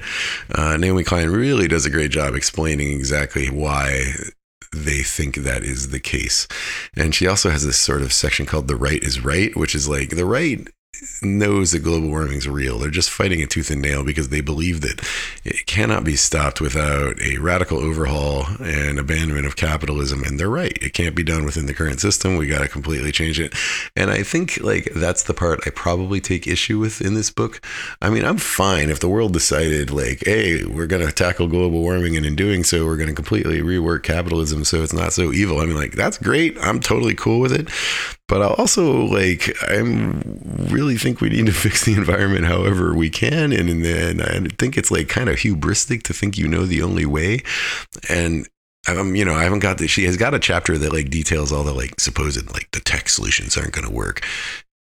Uh, 0.54 0.76
Naomi 0.76 1.04
Klein 1.04 1.30
really 1.30 1.68
does 1.68 1.86
a 1.86 1.90
great 1.90 2.10
job 2.10 2.34
explaining 2.34 2.92
exactly 2.92 3.48
why 3.48 4.12
they 4.74 5.02
think 5.02 5.36
that 5.36 5.62
is 5.62 5.90
the 5.90 6.00
case. 6.00 6.48
And 6.96 7.14
she 7.14 7.26
also 7.26 7.50
has 7.50 7.64
this 7.64 7.78
sort 7.78 8.02
of 8.02 8.12
section 8.12 8.46
called 8.46 8.68
The 8.68 8.76
Right 8.76 9.02
is 9.02 9.22
Right, 9.22 9.54
which 9.56 9.74
is 9.74 9.88
like 9.88 10.10
the 10.10 10.24
right 10.24 10.66
knows 11.22 11.72
that 11.72 11.80
global 11.80 12.08
warming 12.08 12.38
is 12.38 12.48
real. 12.48 12.78
They're 12.78 12.90
just 12.90 13.10
fighting 13.10 13.40
it 13.40 13.50
tooth 13.50 13.70
and 13.70 13.80
nail 13.80 14.04
because 14.04 14.28
they 14.28 14.40
believe 14.40 14.82
that 14.82 15.00
it 15.44 15.66
cannot 15.66 16.04
be 16.04 16.16
stopped 16.16 16.60
without 16.60 17.20
a 17.22 17.38
radical 17.38 17.78
overhaul 17.78 18.44
and 18.60 18.98
abandonment 18.98 19.46
of 19.46 19.56
capitalism. 19.56 20.22
And 20.22 20.38
they're 20.38 20.50
right. 20.50 20.76
It 20.82 20.92
can't 20.92 21.16
be 21.16 21.22
done 21.22 21.44
within 21.44 21.66
the 21.66 21.74
current 21.74 22.00
system. 22.00 22.36
We 22.36 22.46
got 22.46 22.60
to 22.60 22.68
completely 22.68 23.10
change 23.10 23.40
it. 23.40 23.54
And 23.96 24.10
I 24.10 24.22
think 24.22 24.60
like 24.60 24.92
that's 24.94 25.22
the 25.22 25.34
part 25.34 25.60
I 25.66 25.70
probably 25.70 26.20
take 26.20 26.46
issue 26.46 26.78
with 26.78 27.00
in 27.00 27.14
this 27.14 27.30
book. 27.30 27.64
I 28.00 28.10
mean, 28.10 28.24
I'm 28.24 28.38
fine 28.38 28.90
if 28.90 29.00
the 29.00 29.08
world 29.08 29.32
decided 29.32 29.90
like, 29.90 30.22
hey, 30.26 30.64
we're 30.64 30.86
going 30.86 31.06
to 31.06 31.12
tackle 31.12 31.48
global 31.48 31.80
warming 31.80 32.16
and 32.16 32.26
in 32.26 32.36
doing 32.36 32.64
so, 32.64 32.84
we're 32.84 32.96
going 32.96 33.08
to 33.08 33.14
completely 33.14 33.60
rework 33.60 34.02
capitalism 34.02 34.64
so 34.64 34.82
it's 34.82 34.92
not 34.92 35.12
so 35.12 35.32
evil. 35.32 35.60
I 35.60 35.66
mean, 35.66 35.76
like 35.76 35.92
that's 35.92 36.18
great. 36.18 36.56
I'm 36.60 36.80
totally 36.80 37.14
cool 37.14 37.40
with 37.40 37.52
it. 37.52 37.68
But 38.28 38.40
I 38.40 38.46
also 38.54 39.04
like 39.04 39.54
I'm 39.68 40.40
really 40.70 40.81
think 40.96 41.20
we 41.20 41.30
need 41.30 41.46
to 41.46 41.52
fix 41.52 41.84
the 41.84 41.94
environment 41.94 42.46
however 42.46 42.94
we 42.94 43.10
can, 43.10 43.52
and 43.52 43.84
then 43.84 44.20
I 44.20 44.40
think 44.58 44.76
it's 44.76 44.90
like 44.90 45.08
kind 45.08 45.28
of 45.28 45.36
hubristic 45.36 46.02
to 46.04 46.12
think 46.12 46.36
you 46.36 46.48
know 46.48 46.66
the 46.66 46.82
only 46.82 47.06
way. 47.06 47.42
And 48.08 48.48
I'm, 48.86 49.14
you 49.14 49.24
know, 49.24 49.34
I 49.34 49.44
haven't 49.44 49.60
got 49.60 49.78
the. 49.78 49.86
She 49.86 50.04
has 50.04 50.16
got 50.16 50.34
a 50.34 50.38
chapter 50.38 50.76
that 50.78 50.92
like 50.92 51.10
details 51.10 51.52
all 51.52 51.64
the 51.64 51.72
like 51.72 52.00
supposed 52.00 52.52
like 52.52 52.70
the 52.72 52.80
tech 52.80 53.08
solutions 53.08 53.56
aren't 53.56 53.72
going 53.72 53.86
to 53.86 53.92
work. 53.92 54.24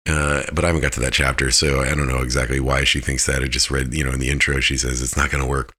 Uh, 0.09 0.45
but 0.53 0.65
I 0.65 0.69
haven't 0.69 0.83
got 0.83 0.93
to 0.93 1.01
that 1.01 1.13
chapter, 1.13 1.51
so 1.51 1.81
I 1.81 1.89
don't 1.95 2.09
know 2.09 2.23
exactly 2.23 2.61
why 2.61 2.85
she 2.85 3.01
thinks 3.01 3.27
that. 3.27 3.43
I 3.43 3.47
just 3.47 3.73
read, 3.73 3.93
you 3.93 4.05
know, 4.05 4.13
in 4.13 4.21
the 4.21 4.31
intro, 4.31 4.61
she 4.61 4.77
says 4.77 5.03
it's 5.03 5.17
not 5.17 5.31
going 5.31 5.43
to 5.43 5.51
work. 5.51 5.73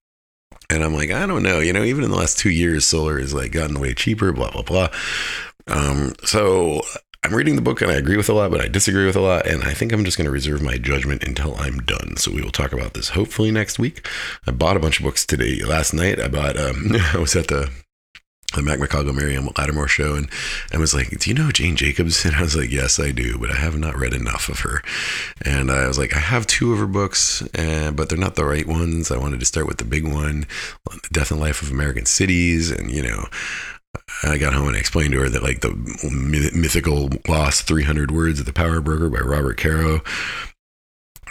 And 0.69 0.84
I'm 0.84 0.93
like, 0.93 1.12
I 1.12 1.25
don't 1.25 1.43
know. 1.43 1.60
You 1.60 1.71
know, 1.71 1.84
even 1.84 2.03
in 2.03 2.10
the 2.10 2.17
last 2.17 2.38
two 2.38 2.49
years, 2.49 2.86
solar 2.86 3.19
has 3.19 3.34
like 3.34 3.53
gotten 3.53 3.80
way 3.80 3.93
cheaper, 3.93 4.34
blah, 4.34 4.51
blah, 4.51 4.63
blah. 4.63 4.89
Um, 5.67 6.13
so 6.23 6.82
I'm 7.23 7.34
reading 7.34 7.56
the 7.56 7.62
book 7.62 7.82
and 7.82 7.91
I 7.91 7.95
agree 7.95 8.17
with 8.17 8.30
a 8.30 8.34
lot, 8.34 8.51
but 8.51 8.62
I 8.62 8.67
disagree 8.67 9.06
with 9.06 9.15
a 9.15 9.21
lot. 9.21 9.47
And 9.47 9.63
I 9.63 9.73
think 9.73 9.91
I'm 9.91 10.06
just 10.06 10.17
going 10.17 10.25
to 10.25 10.32
reserve 10.32 10.62
my 10.62 10.77
judgment 10.77 11.23
until 11.23 11.56
I'm 11.56 11.80
done. 11.80 12.15
So 12.17 12.32
we 12.32 12.41
will 12.41 12.51
talk 12.51 12.73
about 12.73 12.93
this 12.93 13.10
hopefully 13.10 13.51
next 13.51 13.80
week. 13.80 14.08
I 14.45 14.51
bought 14.51 14.77
a 14.77 14.80
bunch 14.80 14.99
of 14.99 15.06
books 15.06 15.25
today. 15.25 15.63
Last 15.63 15.93
night, 15.93 16.19
I 16.19 16.27
bought, 16.27 16.58
um, 16.58 16.91
I 17.13 17.17
was 17.17 17.36
at 17.36 17.47
the 17.47 17.69
the 18.56 18.62
Mac 18.62 18.80
McCaughan 18.80 19.13
Miriam 19.13 19.49
Lattimore 19.58 19.89
show 19.89 20.15
and 20.15 20.30
I 20.71 20.77
was 20.77 20.93
like, 20.93 21.10
Do 21.19 21.30
you 21.30 21.36
know 21.36 21.51
Jane 21.51 21.75
Jacobs? 21.75 22.25
And 22.25 22.36
I 22.36 22.41
was 22.43 22.56
like, 22.56 22.71
Yes, 22.71 22.99
I 22.99 23.12
do, 23.12 23.38
but 23.38 23.51
I 23.51 23.56
have 23.56 23.77
not 23.77 23.97
read 23.97 24.13
enough 24.13 24.47
of 24.47 24.60
her. 24.62 24.82
And 25.43 25.69
I 25.69 25.86
was 25.88 25.97
like, 25.97 26.15
I 26.15 26.19
have 26.19 26.47
two 26.47 26.71
of 26.71 26.80
her 26.80 26.88
books, 26.88 27.41
and, 27.53 27.95
but 27.95 28.08
they're 28.08 28.17
not 28.17 28.36
the 28.36 28.45
right 28.45 28.65
ones. 28.65 29.12
I 29.12 29.17
wanted 29.17 29.41
to 29.41 29.45
start 29.45 29.67
with 29.67 29.77
the 29.77 29.86
big 29.86 30.08
one, 30.08 30.45
Death 31.12 31.32
and 31.32 31.41
Life 31.41 31.62
of 31.62 31.71
American 31.71 32.06
Cities. 32.06 32.71
And, 32.71 32.89
you 32.89 33.03
know, 33.03 33.25
I 34.23 34.37
got 34.37 34.53
home 34.53 34.67
and 34.67 34.75
I 34.75 34.79
explained 34.79 35.13
to 35.13 35.19
her 35.19 35.29
that 35.29 35.43
like 35.43 35.61
the 35.61 35.73
mythical 36.53 37.09
lost 37.27 37.67
300 37.67 38.11
words 38.11 38.39
of 38.39 38.45
the 38.45 38.53
power 38.53 38.81
broker 38.81 39.09
by 39.09 39.19
Robert 39.19 39.57
Caro 39.57 40.01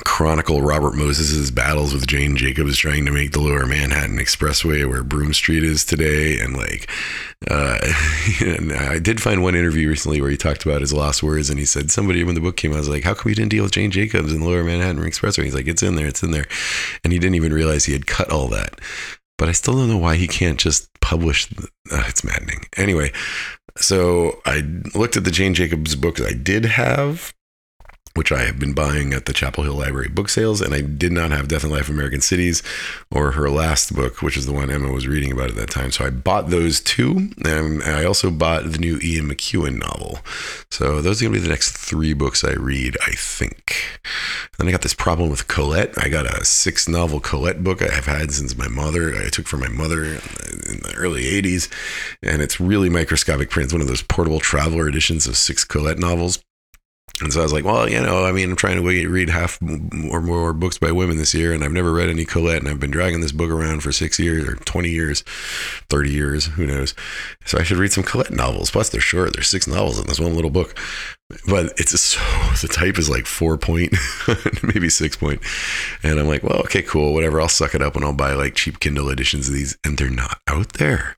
chronicle 0.04 0.62
Robert 0.62 0.94
Moses's 0.94 1.50
battles 1.50 1.94
with 1.94 2.06
Jane 2.06 2.36
Jacobs 2.36 2.76
trying 2.76 3.06
to 3.06 3.12
make 3.12 3.32
the 3.32 3.40
Lower 3.40 3.66
Manhattan 3.66 4.18
Expressway 4.18 4.88
where 4.88 5.02
Broome 5.02 5.32
Street 5.32 5.64
is 5.64 5.84
today, 5.84 6.38
and 6.38 6.56
like, 6.56 6.90
uh, 7.50 7.78
and 8.40 8.72
I 8.72 8.98
did 8.98 9.22
find 9.22 9.42
one 9.42 9.54
interview 9.54 9.88
recently 9.88 10.20
where 10.20 10.30
he 10.30 10.36
talked 10.36 10.64
about 10.64 10.80
his 10.80 10.92
lost 10.92 11.22
words, 11.22 11.50
and 11.50 11.58
he 11.58 11.64
said 11.64 11.90
somebody 11.90 12.24
when 12.24 12.34
the 12.34 12.40
book 12.40 12.56
came 12.56 12.72
out 12.72 12.78
was 12.78 12.88
like, 12.88 13.04
"How 13.04 13.14
come 13.14 13.30
you 13.30 13.36
didn't 13.36 13.50
deal 13.50 13.62
with 13.62 13.72
Jane 13.72 13.90
Jacobs 13.90 14.32
in 14.32 14.40
the 14.40 14.46
Lower 14.46 14.64
Manhattan 14.64 15.02
Expressway?" 15.02 15.44
He's 15.44 15.54
like, 15.54 15.68
"It's 15.68 15.82
in 15.82 15.96
there, 15.96 16.06
it's 16.06 16.22
in 16.22 16.30
there," 16.30 16.46
and 17.04 17.12
he 17.12 17.18
didn't 17.18 17.36
even 17.36 17.52
realize 17.52 17.84
he 17.84 17.92
had 17.92 18.06
cut 18.06 18.30
all 18.30 18.48
that. 18.48 18.80
But 19.38 19.48
I 19.48 19.52
still 19.52 19.74
don't 19.74 19.88
know 19.88 19.98
why 19.98 20.16
he 20.16 20.26
can't 20.26 20.58
just 20.58 20.88
publish. 21.00 21.46
The, 21.46 21.68
uh, 21.92 22.04
it's 22.06 22.24
maddening. 22.24 22.66
Anyway, 22.76 23.12
so 23.76 24.40
I 24.46 24.62
looked 24.94 25.16
at 25.16 25.24
the 25.24 25.30
Jane 25.30 25.54
Jacobs 25.54 25.94
books 25.94 26.20
I 26.20 26.32
did 26.32 26.64
have 26.64 27.34
which 28.16 28.32
I 28.32 28.44
have 28.44 28.58
been 28.58 28.72
buying 28.72 29.12
at 29.12 29.26
the 29.26 29.32
Chapel 29.32 29.64
Hill 29.64 29.74
Library 29.74 30.08
book 30.08 30.28
sales, 30.28 30.60
and 30.60 30.74
I 30.74 30.80
did 30.80 31.12
not 31.12 31.30
have 31.30 31.48
Death 31.48 31.64
and 31.64 31.72
Life 31.72 31.88
American 31.88 32.20
Cities 32.20 32.62
or 33.10 33.32
her 33.32 33.50
last 33.50 33.94
book, 33.94 34.22
which 34.22 34.36
is 34.36 34.46
the 34.46 34.52
one 34.52 34.70
Emma 34.70 34.90
was 34.90 35.06
reading 35.06 35.32
about 35.32 35.50
at 35.50 35.56
that 35.56 35.70
time. 35.70 35.92
So 35.92 36.06
I 36.06 36.10
bought 36.10 36.50
those 36.50 36.80
two, 36.80 37.30
and 37.44 37.82
I 37.82 38.04
also 38.04 38.30
bought 38.30 38.70
the 38.70 38.78
new 38.78 38.98
Ian 39.02 39.28
McEwan 39.28 39.78
novel. 39.78 40.20
So 40.70 41.00
those 41.00 41.20
are 41.20 41.26
going 41.26 41.34
to 41.34 41.40
be 41.40 41.44
the 41.44 41.50
next 41.50 41.76
three 41.76 42.14
books 42.14 42.42
I 42.42 42.52
read, 42.52 42.96
I 43.06 43.12
think. 43.12 44.00
Then 44.58 44.68
I 44.68 44.70
got 44.70 44.82
this 44.82 44.94
problem 44.94 45.28
with 45.30 45.48
Colette. 45.48 45.92
I 45.98 46.08
got 46.08 46.26
a 46.26 46.44
six 46.44 46.88
novel 46.88 47.20
Colette 47.20 47.62
book 47.62 47.82
I 47.82 47.94
have 47.94 48.06
had 48.06 48.32
since 48.32 48.56
my 48.56 48.68
mother. 48.68 49.14
I 49.14 49.28
took 49.28 49.46
from 49.46 49.60
my 49.60 49.68
mother 49.68 50.04
in 50.04 50.80
the 50.82 50.94
early 50.96 51.24
80s, 51.24 51.70
and 52.22 52.40
it's 52.40 52.58
really 52.60 52.88
microscopic 52.88 53.50
print. 53.50 53.66
It's 53.66 53.72
one 53.74 53.82
of 53.82 53.88
those 53.88 54.02
portable 54.02 54.40
traveler 54.40 54.88
editions 54.88 55.26
of 55.26 55.36
six 55.36 55.64
Colette 55.64 55.98
novels 55.98 56.42
and 57.22 57.32
so 57.32 57.40
I 57.40 57.42
was 57.44 57.52
like, 57.52 57.64
well, 57.64 57.88
you 57.88 57.98
know, 57.98 58.26
I 58.26 58.32
mean, 58.32 58.50
I'm 58.50 58.56
trying 58.56 58.76
to 58.76 59.08
read 59.08 59.30
half 59.30 59.58
or 60.10 60.20
more 60.20 60.52
books 60.52 60.76
by 60.76 60.92
women 60.92 61.16
this 61.16 61.32
year, 61.32 61.54
and 61.54 61.64
I've 61.64 61.72
never 61.72 61.90
read 61.90 62.10
any 62.10 62.26
Colette, 62.26 62.58
and 62.58 62.68
I've 62.68 62.78
been 62.78 62.90
dragging 62.90 63.22
this 63.22 63.32
book 63.32 63.50
around 63.50 63.82
for 63.82 63.90
six 63.90 64.18
years 64.18 64.46
or 64.46 64.56
20 64.56 64.90
years, 64.90 65.22
30 65.88 66.10
years, 66.10 66.44
who 66.44 66.66
knows. 66.66 66.94
So 67.46 67.58
I 67.58 67.62
should 67.62 67.78
read 67.78 67.92
some 67.92 68.04
Colette 68.04 68.32
novels. 68.32 68.70
Plus, 68.70 68.90
they're 68.90 69.00
short. 69.00 69.32
There's 69.32 69.48
six 69.48 69.66
novels 69.66 69.98
in 69.98 70.06
this 70.06 70.20
one 70.20 70.34
little 70.34 70.50
book. 70.50 70.78
But 71.48 71.72
it's 71.78 71.98
so, 71.98 72.20
the 72.60 72.68
type 72.70 72.98
is 72.98 73.08
like 73.08 73.24
four 73.24 73.56
point, 73.56 73.96
maybe 74.62 74.90
six 74.90 75.16
point. 75.16 75.40
And 76.02 76.20
I'm 76.20 76.28
like, 76.28 76.42
well, 76.42 76.60
okay, 76.60 76.82
cool, 76.82 77.14
whatever. 77.14 77.40
I'll 77.40 77.48
suck 77.48 77.74
it 77.74 77.82
up 77.82 77.96
and 77.96 78.04
I'll 78.04 78.12
buy 78.12 78.34
like 78.34 78.54
cheap 78.54 78.78
Kindle 78.78 79.08
editions 79.08 79.48
of 79.48 79.54
these. 79.54 79.76
And 79.84 79.96
they're 79.96 80.10
not 80.10 80.40
out 80.46 80.74
there. 80.74 81.16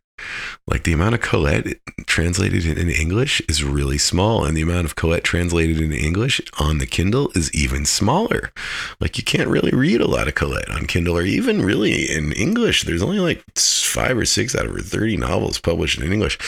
Like 0.67 0.85
the 0.85 0.93
amount 0.93 1.15
of 1.15 1.21
Colette 1.21 1.81
translated 2.07 2.67
in 2.67 2.91
English 2.91 3.41
is 3.49 3.65
really 3.65 3.99
small, 3.99 4.45
and 4.45 4.57
the 4.57 4.63
amount 4.63 4.85
of 4.85 4.97
Colette 4.97 5.25
translated 5.25 5.81
in 5.81 5.93
English 5.93 6.41
on 6.59 6.79
the 6.79 6.87
Kindle 6.87 7.31
is 7.35 7.53
even 7.53 7.85
smaller. 7.85 8.53
Like 9.01 9.19
you 9.19 9.25
can't 9.25 9.49
really 9.49 9.73
read 9.73 10.01
a 10.01 10.09
lot 10.09 10.29
of 10.29 10.35
Colette 10.35 10.71
on 10.71 10.87
Kindle, 10.87 11.17
or 11.17 11.23
even 11.23 11.63
really 11.63 12.11
in 12.11 12.33
English. 12.33 12.85
There's 12.85 13.03
only 13.03 13.21
like 13.21 13.45
five 13.57 14.17
or 14.17 14.25
six 14.25 14.55
out 14.55 14.67
of 14.67 14.73
her 14.73 14.81
30 14.81 15.17
novels 15.17 15.59
published 15.59 16.01
in 16.01 16.13
English 16.13 16.39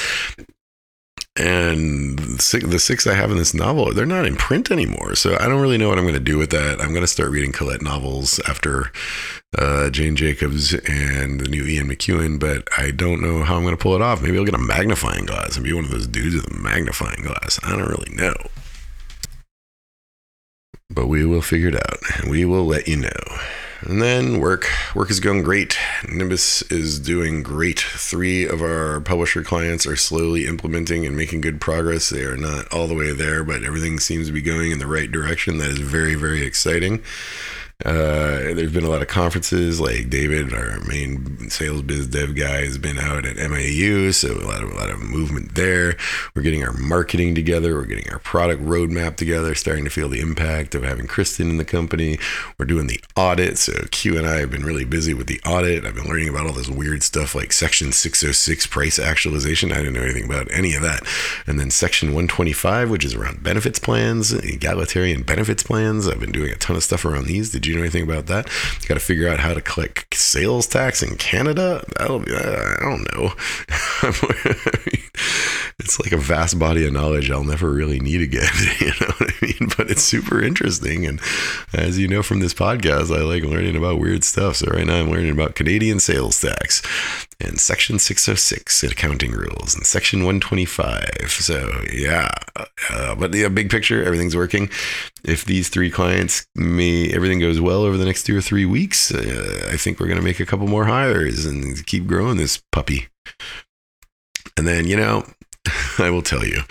and 1.41 2.19
the 2.19 2.79
six 2.79 3.07
I 3.07 3.15
have 3.15 3.31
in 3.31 3.39
this 3.39 3.55
novel, 3.55 3.95
they're 3.95 4.05
not 4.05 4.27
in 4.27 4.37
print 4.37 4.71
anymore. 4.71 5.15
So 5.15 5.37
I 5.41 5.49
don't 5.49 5.63
really 5.63 5.79
know 5.79 5.89
what 5.89 5.97
I'm 5.97 6.05
going 6.05 6.15
to 6.15 6.21
do 6.21 6.37
with 6.37 6.51
that. 6.51 6.81
I'm 6.81 6.91
going 6.91 7.01
to 7.01 7.07
start 7.07 7.31
reading 7.31 7.51
Colette 7.51 7.81
novels 7.81 8.41
after 8.47 8.93
uh, 9.59 9.89
Jane 9.89 10.17
Jacobs 10.17 10.75
and 10.75 11.41
the 11.41 11.49
new 11.49 11.65
Ian 11.65 11.89
McEwan, 11.89 12.39
but 12.39 12.69
I 12.77 12.91
don't 12.91 13.23
know 13.23 13.43
how 13.43 13.57
I'm 13.57 13.63
going 13.63 13.77
to 13.77 13.83
pull 13.83 13.95
it 13.95 14.03
off. 14.03 14.21
Maybe 14.21 14.37
I'll 14.37 14.45
get 14.45 14.55
a 14.55 14.59
magnifying 14.59 15.25
glass 15.25 15.57
and 15.57 15.65
be 15.65 15.73
one 15.73 15.85
of 15.85 15.91
those 15.91 16.07
dudes 16.07 16.35
with 16.35 16.51
a 16.51 16.55
magnifying 16.55 17.23
glass. 17.23 17.59
I 17.63 17.71
don't 17.71 17.89
really 17.89 18.15
know. 18.15 18.35
But 20.91 21.07
we 21.07 21.25
will 21.25 21.43
figure 21.43 21.69
it 21.69 21.77
out 21.77 21.99
and 22.19 22.31
we 22.31 22.45
will 22.45 22.67
let 22.67 22.87
you 22.87 22.97
know. 22.97 23.39
And 23.83 24.03
then 24.03 24.41
work. 24.41 24.67
Work 24.95 25.11
is 25.11 25.21
going 25.21 25.43
great. 25.43 25.79
Nimbus 26.07 26.63
is 26.71 26.99
doing 26.99 27.43
great. 27.43 27.81
Three 27.81 28.47
of 28.47 28.61
our 28.61 29.01
publisher 29.01 29.43
clients 29.43 29.87
are 29.87 29.97
slowly 29.97 30.47
implementing 30.47 31.07
and 31.07 31.17
making 31.17 31.41
good 31.41 31.61
progress. 31.63 32.11
They 32.11 32.25
are 32.25 32.37
not 32.37 32.71
all 32.73 32.87
the 32.87 32.95
way 32.95 33.13
there, 33.13 33.43
but 33.43 33.65
everything 33.65 33.99
seems 33.99 34.27
to 34.27 34.33
be 34.33 34.43
going 34.43 34.71
in 34.71 34.81
the 34.81 34.87
right 34.87 35.11
direction. 35.11 35.59
That 35.59 35.71
is 35.71 35.79
very, 35.79 36.15
very 36.15 36.45
exciting. 36.45 37.03
Uh, 37.85 38.53
there's 38.55 38.73
been 38.73 38.85
a 38.85 38.91
lot 38.91 39.01
of 39.01 39.09
conferences, 39.09 39.81
like 39.81 40.11
David, 40.11 40.53
our 40.53 40.81
main 40.81 41.49
sales 41.49 41.81
biz 41.83 42.07
dev 42.07 42.37
guy, 42.37 42.65
has 42.65 42.77
been 42.77 42.99
out 42.99 43.25
at 43.25 43.37
MAU, 43.37 44.11
so 44.11 44.33
a 44.33 44.47
lot 44.47 44.63
of 44.63 44.71
a 44.71 44.75
lot 44.75 44.91
of 44.91 45.01
movement 45.01 45.55
there. 45.55 45.97
We're 46.35 46.43
getting 46.43 46.63
our 46.63 46.73
marketing 46.75 47.35
together, 47.35 47.75
we're 47.75 47.87
getting 47.87 48.11
our 48.13 48.19
product 48.19 48.63
roadmap 48.63 49.17
together, 49.17 49.55
starting 49.55 49.85
to 49.85 49.91
feel 49.91 50.11
the 50.11 50.21
impact 50.21 50.75
of 50.75 50.83
having 50.83 51.07
Kristen 51.07 51.49
in 51.49 51.57
the 51.57 51.65
company. 51.65 52.19
We're 52.59 52.67
doing 52.67 52.87
the 52.87 53.01
audit, 53.17 53.57
so 53.57 53.73
Q 53.91 54.19
and 54.19 54.27
I 54.27 54.41
have 54.41 54.51
been 54.51 54.65
really 54.65 54.85
busy 54.85 55.15
with 55.15 55.27
the 55.27 55.41
audit. 55.47 55.87
I've 55.87 55.95
been 55.95 56.09
learning 56.09 56.29
about 56.29 56.47
all 56.47 56.53
this 56.53 56.69
weird 56.69 57.03
stuff 57.03 57.35
like 57.35 57.53
Section 57.53 57.93
606 57.93 58.67
price 58.67 58.99
actualization. 58.99 59.73
I 59.73 59.77
didn't 59.77 59.95
know 59.95 60.03
anything 60.03 60.25
about 60.27 60.53
any 60.53 60.75
of 60.75 60.83
that, 60.83 61.03
and 61.47 61.59
then 61.59 61.71
Section 61.71 62.09
125, 62.09 62.91
which 62.91 63.07
is 63.07 63.15
around 63.15 63.43
benefits 63.43 63.79
plans, 63.79 64.33
egalitarian 64.33 65.23
benefits 65.23 65.63
plans. 65.63 66.07
I've 66.07 66.21
been 66.21 66.33
doing 66.33 66.51
a 66.51 66.57
ton 66.57 66.77
of 66.77 66.83
stuff 66.83 67.07
around 67.07 67.25
these. 67.25 67.51
Did 67.51 67.67
you 67.67 67.70
you 67.71 67.77
know 67.77 67.83
anything 67.83 68.05
about 68.05 68.27
that? 68.27 68.49
You 68.81 68.89
got 68.89 68.95
to 68.95 69.01
figure 69.01 69.29
out 69.29 69.41
how 69.41 69.55
to 69.55 69.61
collect 69.61 70.15
sales 70.15 70.67
tax 70.67 71.03
in 71.03 71.17
Canada. 71.17 71.85
That'll 71.99 72.21
be, 72.21 72.33
I 72.35 72.77
don't 72.81 73.07
know. 73.15 73.33
it's 75.79 76.01
like 76.01 76.13
a 76.13 76.17
vast 76.17 76.59
body 76.59 76.87
of 76.87 76.93
knowledge 76.93 77.31
I'll 77.31 77.45
never 77.45 77.71
really 77.71 78.01
need 78.01 78.21
again. 78.21 78.49
You 78.81 78.93
know 79.01 79.13
what 79.19 79.31
I 79.31 79.47
mean? 79.47 79.71
But 79.77 79.91
it's 79.91 80.03
super 80.03 80.43
interesting. 80.43 81.05
And 81.05 81.21
as 81.75 81.99
you 81.99 82.09
know 82.09 82.23
from 82.23 82.41
this 82.41 82.55
podcast, 82.55 83.15
I 83.15 83.21
like 83.23 83.43
learning 83.45 83.77
about 83.77 83.99
weird 83.99 84.25
stuff. 84.25 84.57
So 84.57 84.69
right 84.69 84.87
now 84.87 85.01
I'm 85.01 85.11
learning 85.11 85.33
about 85.33 85.55
Canadian 85.55 86.01
sales 86.01 86.41
tax 86.41 86.83
and 87.41 87.59
Section 87.59 87.99
606 87.99 88.83
accounting 88.85 89.33
rules 89.33 89.75
and 89.75 89.85
Section 89.85 90.21
125. 90.21 91.27
So 91.29 91.85
yeah, 91.93 92.31
uh, 92.91 93.15
but 93.15 93.33
the 93.33 93.49
big 93.49 93.71
picture, 93.71 94.03
everything's 94.03 94.37
working. 94.37 94.71
If 95.25 95.45
these 95.45 95.69
three 95.69 95.91
clients 95.91 96.47
may 96.55 97.11
everything 97.11 97.41
goes 97.41 97.61
well 97.61 97.83
over 97.83 97.97
the 97.97 98.05
next 98.05 98.25
two 98.25 98.37
or 98.37 98.41
three 98.41 98.65
weeks, 98.65 99.13
uh, 99.13 99.69
I 99.73 99.77
think 99.77 100.01
we're 100.01 100.07
going 100.07 100.19
to 100.19 100.25
make 100.25 100.41
a 100.41 100.47
couple 100.47 100.67
more 100.67 100.87
hires 100.87 101.47
and 101.47 101.85
keep 101.87 102.07
growing 102.07 102.37
this 102.37 102.63
puppy. 102.73 103.09
And 104.57 104.67
then 104.67 104.87
you 104.87 104.97
know, 104.97 105.25
I 105.99 106.11
will 106.11 106.23
tell 106.23 106.45
you 106.45 106.63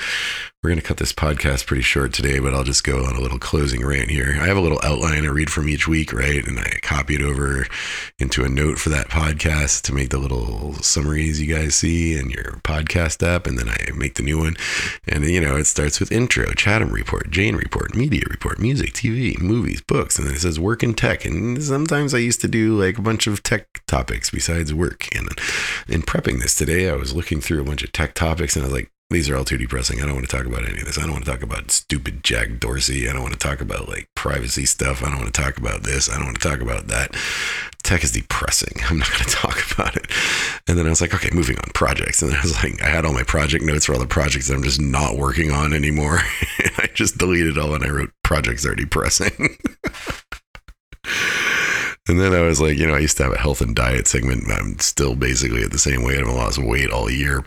we're 0.62 0.72
going 0.72 0.82
to 0.82 0.86
cut 0.86 0.98
this 0.98 1.14
podcast 1.14 1.68
pretty 1.68 1.82
short 1.82 2.12
today, 2.12 2.38
but 2.40 2.54
I'll 2.54 2.66
just 2.66 2.84
go 2.84 3.06
on 3.06 3.16
a 3.16 3.22
little 3.22 3.40
closing 3.40 3.86
rant 3.86 4.10
here. 4.10 4.38
I 4.42 4.48
have 4.48 4.58
a 4.58 4.62
little 4.62 4.82
outline 4.84 5.24
I 5.24 5.30
read 5.30 5.50
from 5.50 5.70
each 5.70 5.88
week, 5.88 6.12
right? 6.12 6.46
And 6.46 6.60
I 6.60 6.80
copy 6.82 7.16
it 7.16 7.22
over 7.22 7.66
into 8.20 8.44
a 8.44 8.50
note 8.50 8.78
for 8.78 8.90
that 8.90 9.08
podcast 9.08 9.84
to 9.84 9.94
make 9.94 10.10
the 10.10 10.18
little 10.18 10.74
summaries 10.74 11.40
you 11.40 11.56
guys 11.56 11.76
see 11.76 12.18
in 12.18 12.30
your 12.30 12.60
podcast 12.66 13.26
app. 13.26 13.48
And 13.48 13.58
then 13.58 13.70
I 13.70 13.92
make 13.96 14.16
the 14.16 14.24
new 14.24 14.38
one. 14.38 14.58
And, 15.08 15.24
you 15.24 15.40
know, 15.40 15.56
it 15.56 15.64
starts 15.64 15.98
with 16.02 16.12
intro, 16.12 16.52
Chatham 16.52 16.90
report, 16.90 17.32
Jane 17.32 17.56
report, 17.56 17.96
media 17.96 18.24
report, 18.30 18.60
music, 18.60 18.92
TV, 18.92 19.40
movies, 19.40 19.80
books. 19.80 20.20
And 20.20 20.28
then 20.28 20.36
it 20.36 20.42
says 20.42 20.60
work 20.60 20.84
in 20.84 20.94
tech. 20.94 21.24
And 21.24 21.64
sometimes 21.64 22.14
I 22.14 22.18
used 22.18 22.42
to 22.42 22.50
do 22.50 22.78
like 22.78 22.98
a 22.98 23.02
bunch 23.02 23.28
of 23.28 23.44
tech 23.44 23.68
topics 23.88 24.30
besides 24.30 24.74
work. 24.74 25.08
And 25.16 25.30
in 25.88 26.02
prepping 26.02 26.42
this 26.42 26.54
today, 26.54 26.90
I 26.90 26.96
was 26.96 27.16
looking 27.16 27.40
through 27.40 27.62
a 27.62 27.66
bunch 27.66 27.82
of 27.82 27.94
tech 27.94 28.14
topics 28.14 28.58
and 28.58 28.66
I 28.66 28.68
was 28.68 28.74
like, 28.74 28.92
these 29.12 29.28
are 29.28 29.36
all 29.36 29.44
too 29.44 29.58
depressing. 29.58 30.00
I 30.00 30.06
don't 30.06 30.14
want 30.14 30.30
to 30.30 30.36
talk 30.36 30.46
about 30.46 30.70
any 30.70 30.80
of 30.80 30.86
this. 30.86 31.00
I 31.00 31.02
don't 31.02 31.14
want 31.14 31.26
to 31.26 31.32
talk 31.32 31.42
about 31.42 31.72
stupid 31.72 32.24
Jack 32.24 32.60
Dorsey. 32.60 33.10
I 33.10 33.14
don't 33.14 33.24
want 33.24 33.34
to 33.34 33.40
talk 33.40 33.60
about 33.60 33.90
like 33.90 34.08
privacy 34.16 34.68
stuff. 34.68 35.02
I 35.02 35.10
don't 35.10 35.20
want 35.20 35.34
to 35.34 35.42
talk 35.42 35.58
about 35.58 35.82
this. 35.82 36.10
I 36.10 36.16
don't 36.16 36.26
want 36.26 36.40
to 36.40 36.48
talk 36.48 36.62
about 36.62 36.88
that. 36.88 37.16
Tech 37.82 38.04
is 38.04 38.12
depressing. 38.12 38.74
I'm 38.84 39.00
not 39.00 39.10
going 39.10 39.24
to 39.28 39.32
talk 39.32 39.72
about 39.72 39.96
it. 39.96 40.06
And 40.68 40.78
then 40.78 40.86
I 40.86 40.90
was 40.90 41.02
like, 41.02 41.16
okay, 41.16 41.30
moving 41.34 41.58
on. 41.58 41.72
Projects. 41.74 42.22
And 42.22 42.32
then 42.32 42.38
I 42.38 42.44
was 42.44 42.64
like, 42.64 42.80
I 42.84 42.90
had 42.90 43.04
all 43.04 43.14
my 43.14 43.24
project 43.24 43.66
notes 43.66 43.88
for 43.88 43.94
all 43.94 44.00
the 44.00 44.06
projects 44.06 44.48
that 44.48 44.54
I'm 44.54 44.64
just 44.64 44.82
not 44.82 45.18
working 45.18 45.50
on 45.50 45.74
anymore. 45.74 46.20
I 46.78 46.88
just 46.94 47.18
deleted 47.18 47.58
all 47.58 47.74
and 47.74 47.84
I 47.84 47.90
wrote 47.90 48.12
projects 48.24 48.66
are 48.66 48.76
depressing. 48.76 49.58
And 52.08 52.20
then 52.20 52.34
I 52.34 52.42
was 52.42 52.60
like, 52.60 52.76
you 52.76 52.88
know, 52.88 52.96
I 52.96 53.00
used 53.00 53.18
to 53.18 53.24
have 53.24 53.34
a 53.34 53.38
health 53.38 53.62
and 53.62 53.76
diet 53.76 54.08
segment. 54.08 54.46
I'm 54.50 54.80
still 54.80 55.14
basically 55.14 55.62
at 55.62 55.70
the 55.70 55.78
same 55.78 56.02
weight. 56.02 56.18
I've 56.18 56.28
lost 56.28 56.58
weight 56.58 56.90
all 56.90 57.08
year 57.08 57.46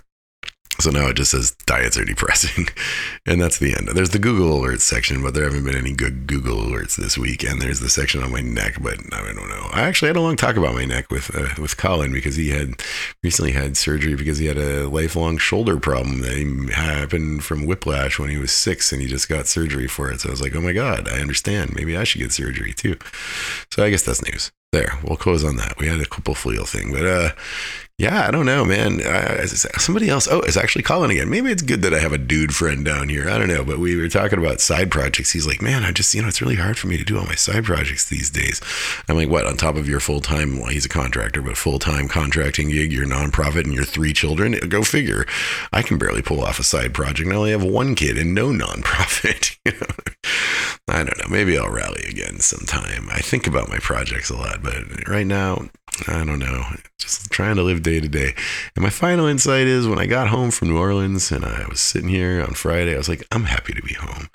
So 0.82 0.90
now 0.90 1.08
it 1.08 1.14
just 1.14 1.30
says 1.30 1.52
diets 1.66 1.96
are 1.96 2.04
depressing. 2.04 2.66
and 3.26 3.40
that's 3.40 3.58
the 3.58 3.72
end. 3.72 3.88
There's 3.94 4.10
the 4.10 4.18
Google 4.18 4.60
alerts 4.60 4.80
section, 4.80 5.22
but 5.22 5.32
there 5.32 5.44
haven't 5.44 5.64
been 5.64 5.76
any 5.76 5.92
good 5.92 6.26
Google 6.26 6.56
alerts 6.56 6.96
this 6.96 7.16
week. 7.16 7.44
And 7.44 7.62
there's 7.62 7.78
the 7.78 7.88
section 7.88 8.20
on 8.22 8.32
my 8.32 8.40
neck, 8.40 8.82
but 8.82 8.98
I 9.12 9.32
don't 9.32 9.48
know. 9.48 9.68
I 9.72 9.82
actually 9.82 10.08
had 10.08 10.16
a 10.16 10.20
long 10.20 10.34
talk 10.34 10.56
about 10.56 10.74
my 10.74 10.84
neck 10.84 11.10
with 11.10 11.34
uh, 11.36 11.54
with 11.60 11.76
Colin 11.76 12.12
because 12.12 12.34
he 12.34 12.48
had 12.48 12.82
recently 13.22 13.52
had 13.52 13.76
surgery 13.76 14.16
because 14.16 14.38
he 14.38 14.46
had 14.46 14.58
a 14.58 14.88
lifelong 14.88 15.38
shoulder 15.38 15.78
problem 15.78 16.20
that 16.22 16.72
happened 16.74 17.44
from 17.44 17.64
whiplash 17.64 18.18
when 18.18 18.28
he 18.28 18.36
was 18.36 18.50
six 18.50 18.92
and 18.92 19.00
he 19.00 19.06
just 19.06 19.28
got 19.28 19.46
surgery 19.46 19.86
for 19.86 20.10
it. 20.10 20.20
So 20.20 20.30
I 20.30 20.32
was 20.32 20.42
like, 20.42 20.56
oh 20.56 20.60
my 20.60 20.72
God, 20.72 21.08
I 21.08 21.20
understand. 21.20 21.76
Maybe 21.76 21.96
I 21.96 22.02
should 22.02 22.20
get 22.20 22.32
surgery 22.32 22.72
too. 22.72 22.96
So 23.70 23.84
I 23.84 23.90
guess 23.90 24.02
that's 24.02 24.24
news. 24.24 24.50
There, 24.72 24.98
we'll 25.04 25.18
close 25.18 25.44
on 25.44 25.56
that. 25.56 25.78
We 25.78 25.86
had 25.86 26.00
a 26.00 26.06
couple 26.06 26.34
fleal 26.34 26.66
thing, 26.66 26.92
but 26.92 27.06
uh, 27.06 27.30
yeah, 28.02 28.26
I 28.26 28.32
don't 28.32 28.46
know, 28.46 28.64
man. 28.64 29.00
Uh, 29.00 29.46
somebody 29.46 30.08
else. 30.08 30.26
Oh, 30.28 30.40
it's 30.40 30.56
actually 30.56 30.82
Colin 30.82 31.12
again. 31.12 31.30
Maybe 31.30 31.52
it's 31.52 31.62
good 31.62 31.82
that 31.82 31.94
I 31.94 32.00
have 32.00 32.12
a 32.12 32.18
dude 32.18 32.52
friend 32.52 32.84
down 32.84 33.08
here. 33.08 33.30
I 33.30 33.38
don't 33.38 33.46
know, 33.46 33.64
but 33.64 33.78
we 33.78 33.96
were 33.96 34.08
talking 34.08 34.40
about 34.40 34.60
side 34.60 34.90
projects. 34.90 35.30
He's 35.30 35.46
like, 35.46 35.62
man, 35.62 35.84
I 35.84 35.92
just, 35.92 36.12
you 36.12 36.20
know, 36.20 36.26
it's 36.26 36.42
really 36.42 36.56
hard 36.56 36.76
for 36.76 36.88
me 36.88 36.96
to 36.96 37.04
do 37.04 37.16
all 37.16 37.26
my 37.26 37.36
side 37.36 37.62
projects 37.64 38.08
these 38.08 38.28
days. 38.28 38.60
I'm 39.08 39.14
like, 39.14 39.28
what? 39.28 39.46
On 39.46 39.56
top 39.56 39.76
of 39.76 39.88
your 39.88 40.00
full 40.00 40.20
time, 40.20 40.58
well, 40.58 40.70
he's 40.70 40.84
a 40.84 40.88
contractor, 40.88 41.42
but 41.42 41.56
full 41.56 41.78
time 41.78 42.08
contracting 42.08 42.70
gig, 42.70 42.92
your 42.92 43.06
nonprofit, 43.06 43.66
and 43.66 43.72
your 43.72 43.84
three 43.84 44.12
children. 44.12 44.58
Go 44.68 44.82
figure. 44.82 45.24
I 45.72 45.82
can 45.82 45.96
barely 45.96 46.22
pull 46.22 46.42
off 46.42 46.58
a 46.58 46.64
side 46.64 46.94
project. 46.94 47.30
I 47.30 47.36
only 47.36 47.52
have 47.52 47.62
one 47.62 47.94
kid 47.94 48.18
and 48.18 48.34
no 48.34 48.48
nonprofit. 48.50 49.56
I 50.88 51.04
don't 51.04 51.18
know. 51.18 51.28
Maybe 51.30 51.56
I'll 51.56 51.70
rally 51.70 52.02
again 52.08 52.40
sometime. 52.40 53.08
I 53.12 53.20
think 53.20 53.46
about 53.46 53.68
my 53.68 53.78
projects 53.78 54.28
a 54.28 54.36
lot, 54.36 54.60
but 54.60 55.06
right 55.06 55.26
now, 55.26 55.68
I 56.08 56.24
don't 56.24 56.38
know. 56.38 56.64
Just 56.98 57.30
trying 57.30 57.56
to 57.56 57.62
live 57.62 57.82
day 57.82 58.00
to 58.00 58.08
day. 58.08 58.34
And 58.76 58.82
my 58.82 58.90
final 58.90 59.26
insight 59.26 59.66
is 59.66 59.86
when 59.86 59.98
I 59.98 60.06
got 60.06 60.28
home 60.28 60.50
from 60.50 60.68
New 60.68 60.78
Orleans 60.78 61.30
and 61.30 61.44
I 61.44 61.66
was 61.68 61.80
sitting 61.80 62.08
here 62.08 62.42
on 62.42 62.54
Friday, 62.54 62.94
I 62.94 62.98
was 62.98 63.08
like, 63.08 63.24
I'm 63.30 63.44
happy 63.44 63.72
to 63.72 63.82
be 63.82 63.94
home. 63.94 64.28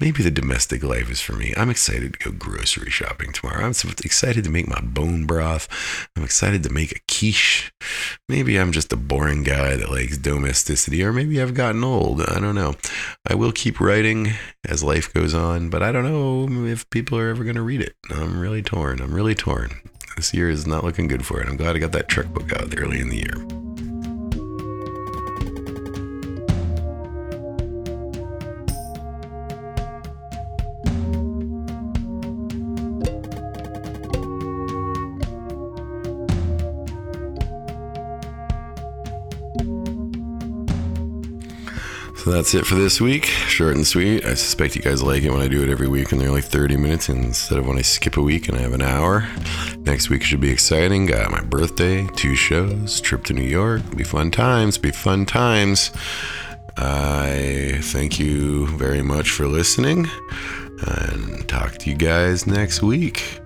Maybe 0.00 0.22
the 0.22 0.30
domestic 0.30 0.82
life 0.82 1.10
is 1.10 1.20
for 1.20 1.34
me. 1.34 1.54
I'm 1.56 1.70
excited 1.70 2.14
to 2.14 2.30
go 2.30 2.36
grocery 2.36 2.90
shopping 2.90 3.32
tomorrow. 3.32 3.64
I'm 3.64 3.74
excited 4.04 4.44
to 4.44 4.50
make 4.50 4.68
my 4.68 4.80
bone 4.80 5.26
broth. 5.26 5.68
I'm 6.16 6.24
excited 6.24 6.62
to 6.64 6.70
make 6.70 6.92
a 6.92 7.00
quiche. 7.08 7.72
Maybe 8.28 8.58
I'm 8.58 8.72
just 8.72 8.92
a 8.92 8.96
boring 8.96 9.42
guy 9.42 9.76
that 9.76 9.90
likes 9.90 10.18
domesticity, 10.18 11.02
or 11.02 11.12
maybe 11.12 11.40
I've 11.40 11.54
gotten 11.54 11.84
old. 11.84 12.22
I 12.22 12.40
don't 12.40 12.54
know. 12.54 12.74
I 13.28 13.34
will 13.34 13.52
keep 13.52 13.80
writing 13.80 14.32
as 14.66 14.82
life 14.82 15.12
goes 15.12 15.34
on, 15.34 15.70
but 15.70 15.82
I 15.82 15.92
don't 15.92 16.04
know 16.04 16.64
if 16.66 16.88
people 16.90 17.18
are 17.18 17.28
ever 17.28 17.44
going 17.44 17.56
to 17.56 17.62
read 17.62 17.80
it. 17.80 17.94
I'm 18.10 18.38
really 18.38 18.62
torn. 18.62 19.00
I'm 19.00 19.14
really 19.14 19.34
torn. 19.34 19.80
This 20.16 20.32
year 20.32 20.48
is 20.48 20.66
not 20.66 20.84
looking 20.84 21.08
good 21.08 21.26
for 21.26 21.40
it. 21.40 21.48
I'm 21.48 21.56
glad 21.56 21.74
I 21.74 21.80
got 21.80 21.92
that 21.92 22.08
truck 22.08 22.28
book 22.28 22.52
out 22.52 22.72
early 22.78 23.00
in 23.00 23.08
the 23.08 23.16
year. 23.16 23.34
So 42.24 42.30
that's 42.30 42.54
it 42.54 42.64
for 42.64 42.76
this 42.76 43.02
week. 43.02 43.26
Short 43.26 43.74
and 43.74 43.86
sweet. 43.86 44.24
I 44.24 44.32
suspect 44.32 44.76
you 44.76 44.80
guys 44.80 45.02
like 45.02 45.24
it 45.24 45.30
when 45.30 45.42
I 45.42 45.48
do 45.48 45.62
it 45.62 45.68
every 45.68 45.88
week 45.88 46.10
and 46.12 46.18
they're 46.18 46.30
only 46.30 46.40
30 46.40 46.78
minutes 46.78 47.10
instead 47.10 47.58
of 47.58 47.66
when 47.66 47.76
I 47.76 47.82
skip 47.82 48.16
a 48.16 48.22
week 48.22 48.48
and 48.48 48.56
I 48.56 48.62
have 48.62 48.72
an 48.72 48.80
hour. 48.80 49.28
Next 49.84 50.08
week 50.08 50.22
should 50.22 50.40
be 50.40 50.50
exciting. 50.50 51.06
Got 51.06 51.30
my 51.30 51.42
birthday, 51.42 52.06
two 52.16 52.34
shows, 52.34 53.00
trip 53.00 53.24
to 53.24 53.34
New 53.34 53.42
York. 53.42 53.82
Be 53.94 54.02
fun 54.02 54.30
times. 54.30 54.78
Be 54.78 54.90
fun 54.90 55.26
times. 55.26 55.90
I 56.76 57.78
thank 57.82 58.18
you 58.18 58.66
very 58.78 59.02
much 59.02 59.30
for 59.30 59.46
listening 59.46 60.08
and 60.86 61.46
talk 61.48 61.78
to 61.78 61.90
you 61.90 61.96
guys 61.96 62.46
next 62.46 62.82
week. 62.82 63.43